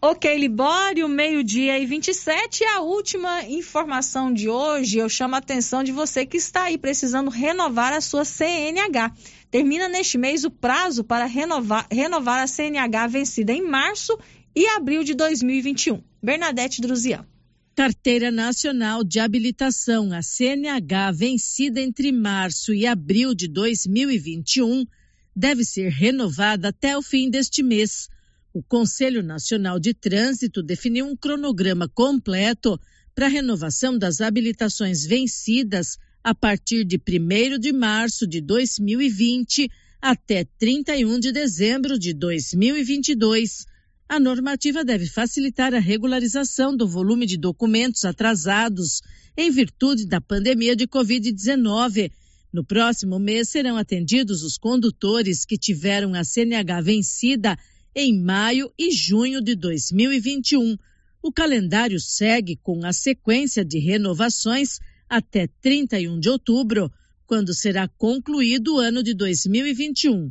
Ok, 0.01 0.33
Libório, 0.39 1.09
meio-dia 1.09 1.77
e 1.77 1.85
27. 1.85 2.63
E 2.63 2.67
a 2.67 2.81
última 2.83 3.43
informação 3.43 4.33
de 4.33 4.49
hoje, 4.49 4.99
eu 4.99 5.09
chamo 5.09 5.35
a 5.35 5.39
atenção 5.39 5.83
de 5.83 5.91
você 5.91 6.25
que 6.25 6.37
está 6.37 6.65
aí 6.65 6.79
precisando 6.79 7.29
renovar 7.29 7.93
a 7.93 8.01
sua 8.01 8.25
CNH. 8.25 9.13
Termina 9.51 9.89
neste 9.89 10.17
mês 10.17 10.45
o 10.45 10.53
prazo 10.53 11.03
para 11.03 11.25
renovar, 11.25 11.85
renovar 11.91 12.39
a 12.39 12.47
CNH 12.47 13.09
vencida 13.09 13.53
em 13.53 13.61
março 13.61 14.17
e 14.55 14.69
abril 14.69 15.03
de 15.03 15.15
2021. 15.15 16.01
Bernadette 16.23 16.81
Druzian. 16.81 17.27
Carteira 17.75 18.31
Nacional 18.31 19.03
de 19.03 19.19
Habilitação, 19.19 20.13
a 20.13 20.23
CNH, 20.23 21.11
vencida 21.11 21.81
entre 21.81 22.13
março 22.13 22.73
e 22.73 22.87
abril 22.87 23.35
de 23.35 23.49
2021, 23.49 24.87
deve 25.35 25.65
ser 25.65 25.89
renovada 25.91 26.69
até 26.69 26.97
o 26.97 27.03
fim 27.03 27.29
deste 27.29 27.65
mês 27.65 28.09
o 28.53 28.63
Conselho 28.63 29.23
Nacional 29.23 29.79
de 29.79 29.93
Trânsito 29.93 30.63
definiu 30.63 31.07
um 31.07 31.17
cronograma 31.17 31.89
completo 31.89 32.81
para 33.15 33.27
a 33.27 33.31
renovação 33.31 33.99
das 33.99 34.21
habilitações 34.21 35.05
vencidas 35.05 35.99
a 36.23 36.35
partir 36.35 36.85
de 36.85 36.97
1 36.97 37.59
de 37.59 37.73
março 37.73 38.27
de 38.27 38.41
2020 38.41 39.71
até 40.01 40.45
31 40.59 41.19
de 41.19 41.33
dezembro 41.33 41.99
de 41.99 42.13
2022. 42.13 43.67
A 44.09 44.19
normativa 44.19 44.85
deve 44.85 45.07
facilitar 45.07 45.75
a 45.75 45.79
regularização 45.79 46.75
do 46.75 46.89
volume 46.89 47.27
de 47.27 47.37
documentos 47.37 48.05
atrasados 48.05 49.03
em 49.37 49.51
virtude 49.51 50.07
da 50.07 50.21
pandemia 50.21 50.75
de 50.75 50.87
Covid-19. 50.87 52.11
No 52.51 52.65
próximo 52.65 53.19
mês 53.19 53.51
serão 53.51 53.77
atendidos 53.77 54.43
os 54.43 54.57
condutores 54.57 55.45
que 55.45 55.59
tiveram 55.59 56.15
a 56.15 56.25
CNH 56.25 56.81
vencida 56.81 57.59
em 58.01 58.17
maio 58.17 58.73
e 58.79 58.93
junho 58.93 59.43
de 59.43 59.57
2021. 59.57 60.77
O 61.21 61.33
calendário 61.33 61.99
segue 61.99 62.55
com 62.55 62.87
a 62.87 62.93
sequência 62.93 63.65
de 63.65 63.81
renovações 63.81 64.79
até 65.09 65.49
31 65.61 66.21
de 66.21 66.31
outubro, 66.31 66.93
quando 67.27 67.53
será 67.53 67.89
concluído 67.89 68.77
o 68.77 68.79
ano 68.79 69.03
de 69.03 69.15
2021. 69.15 70.31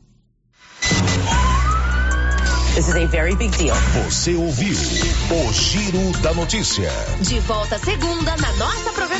This 2.75 2.89
is 2.89 2.95
a 2.97 3.07
very 3.07 3.35
big 3.35 3.57
deal. 3.57 3.75
Você 4.03 4.35
ouviu 4.35 4.75
o 4.75 5.53
Giro 5.53 6.11
da 6.21 6.35
Notícia. 6.35 6.91
De 7.21 7.39
volta 7.39 7.79
segunda 7.79 8.37
na 8.37 8.53
nossa 8.57 8.91
programação. 8.91 9.15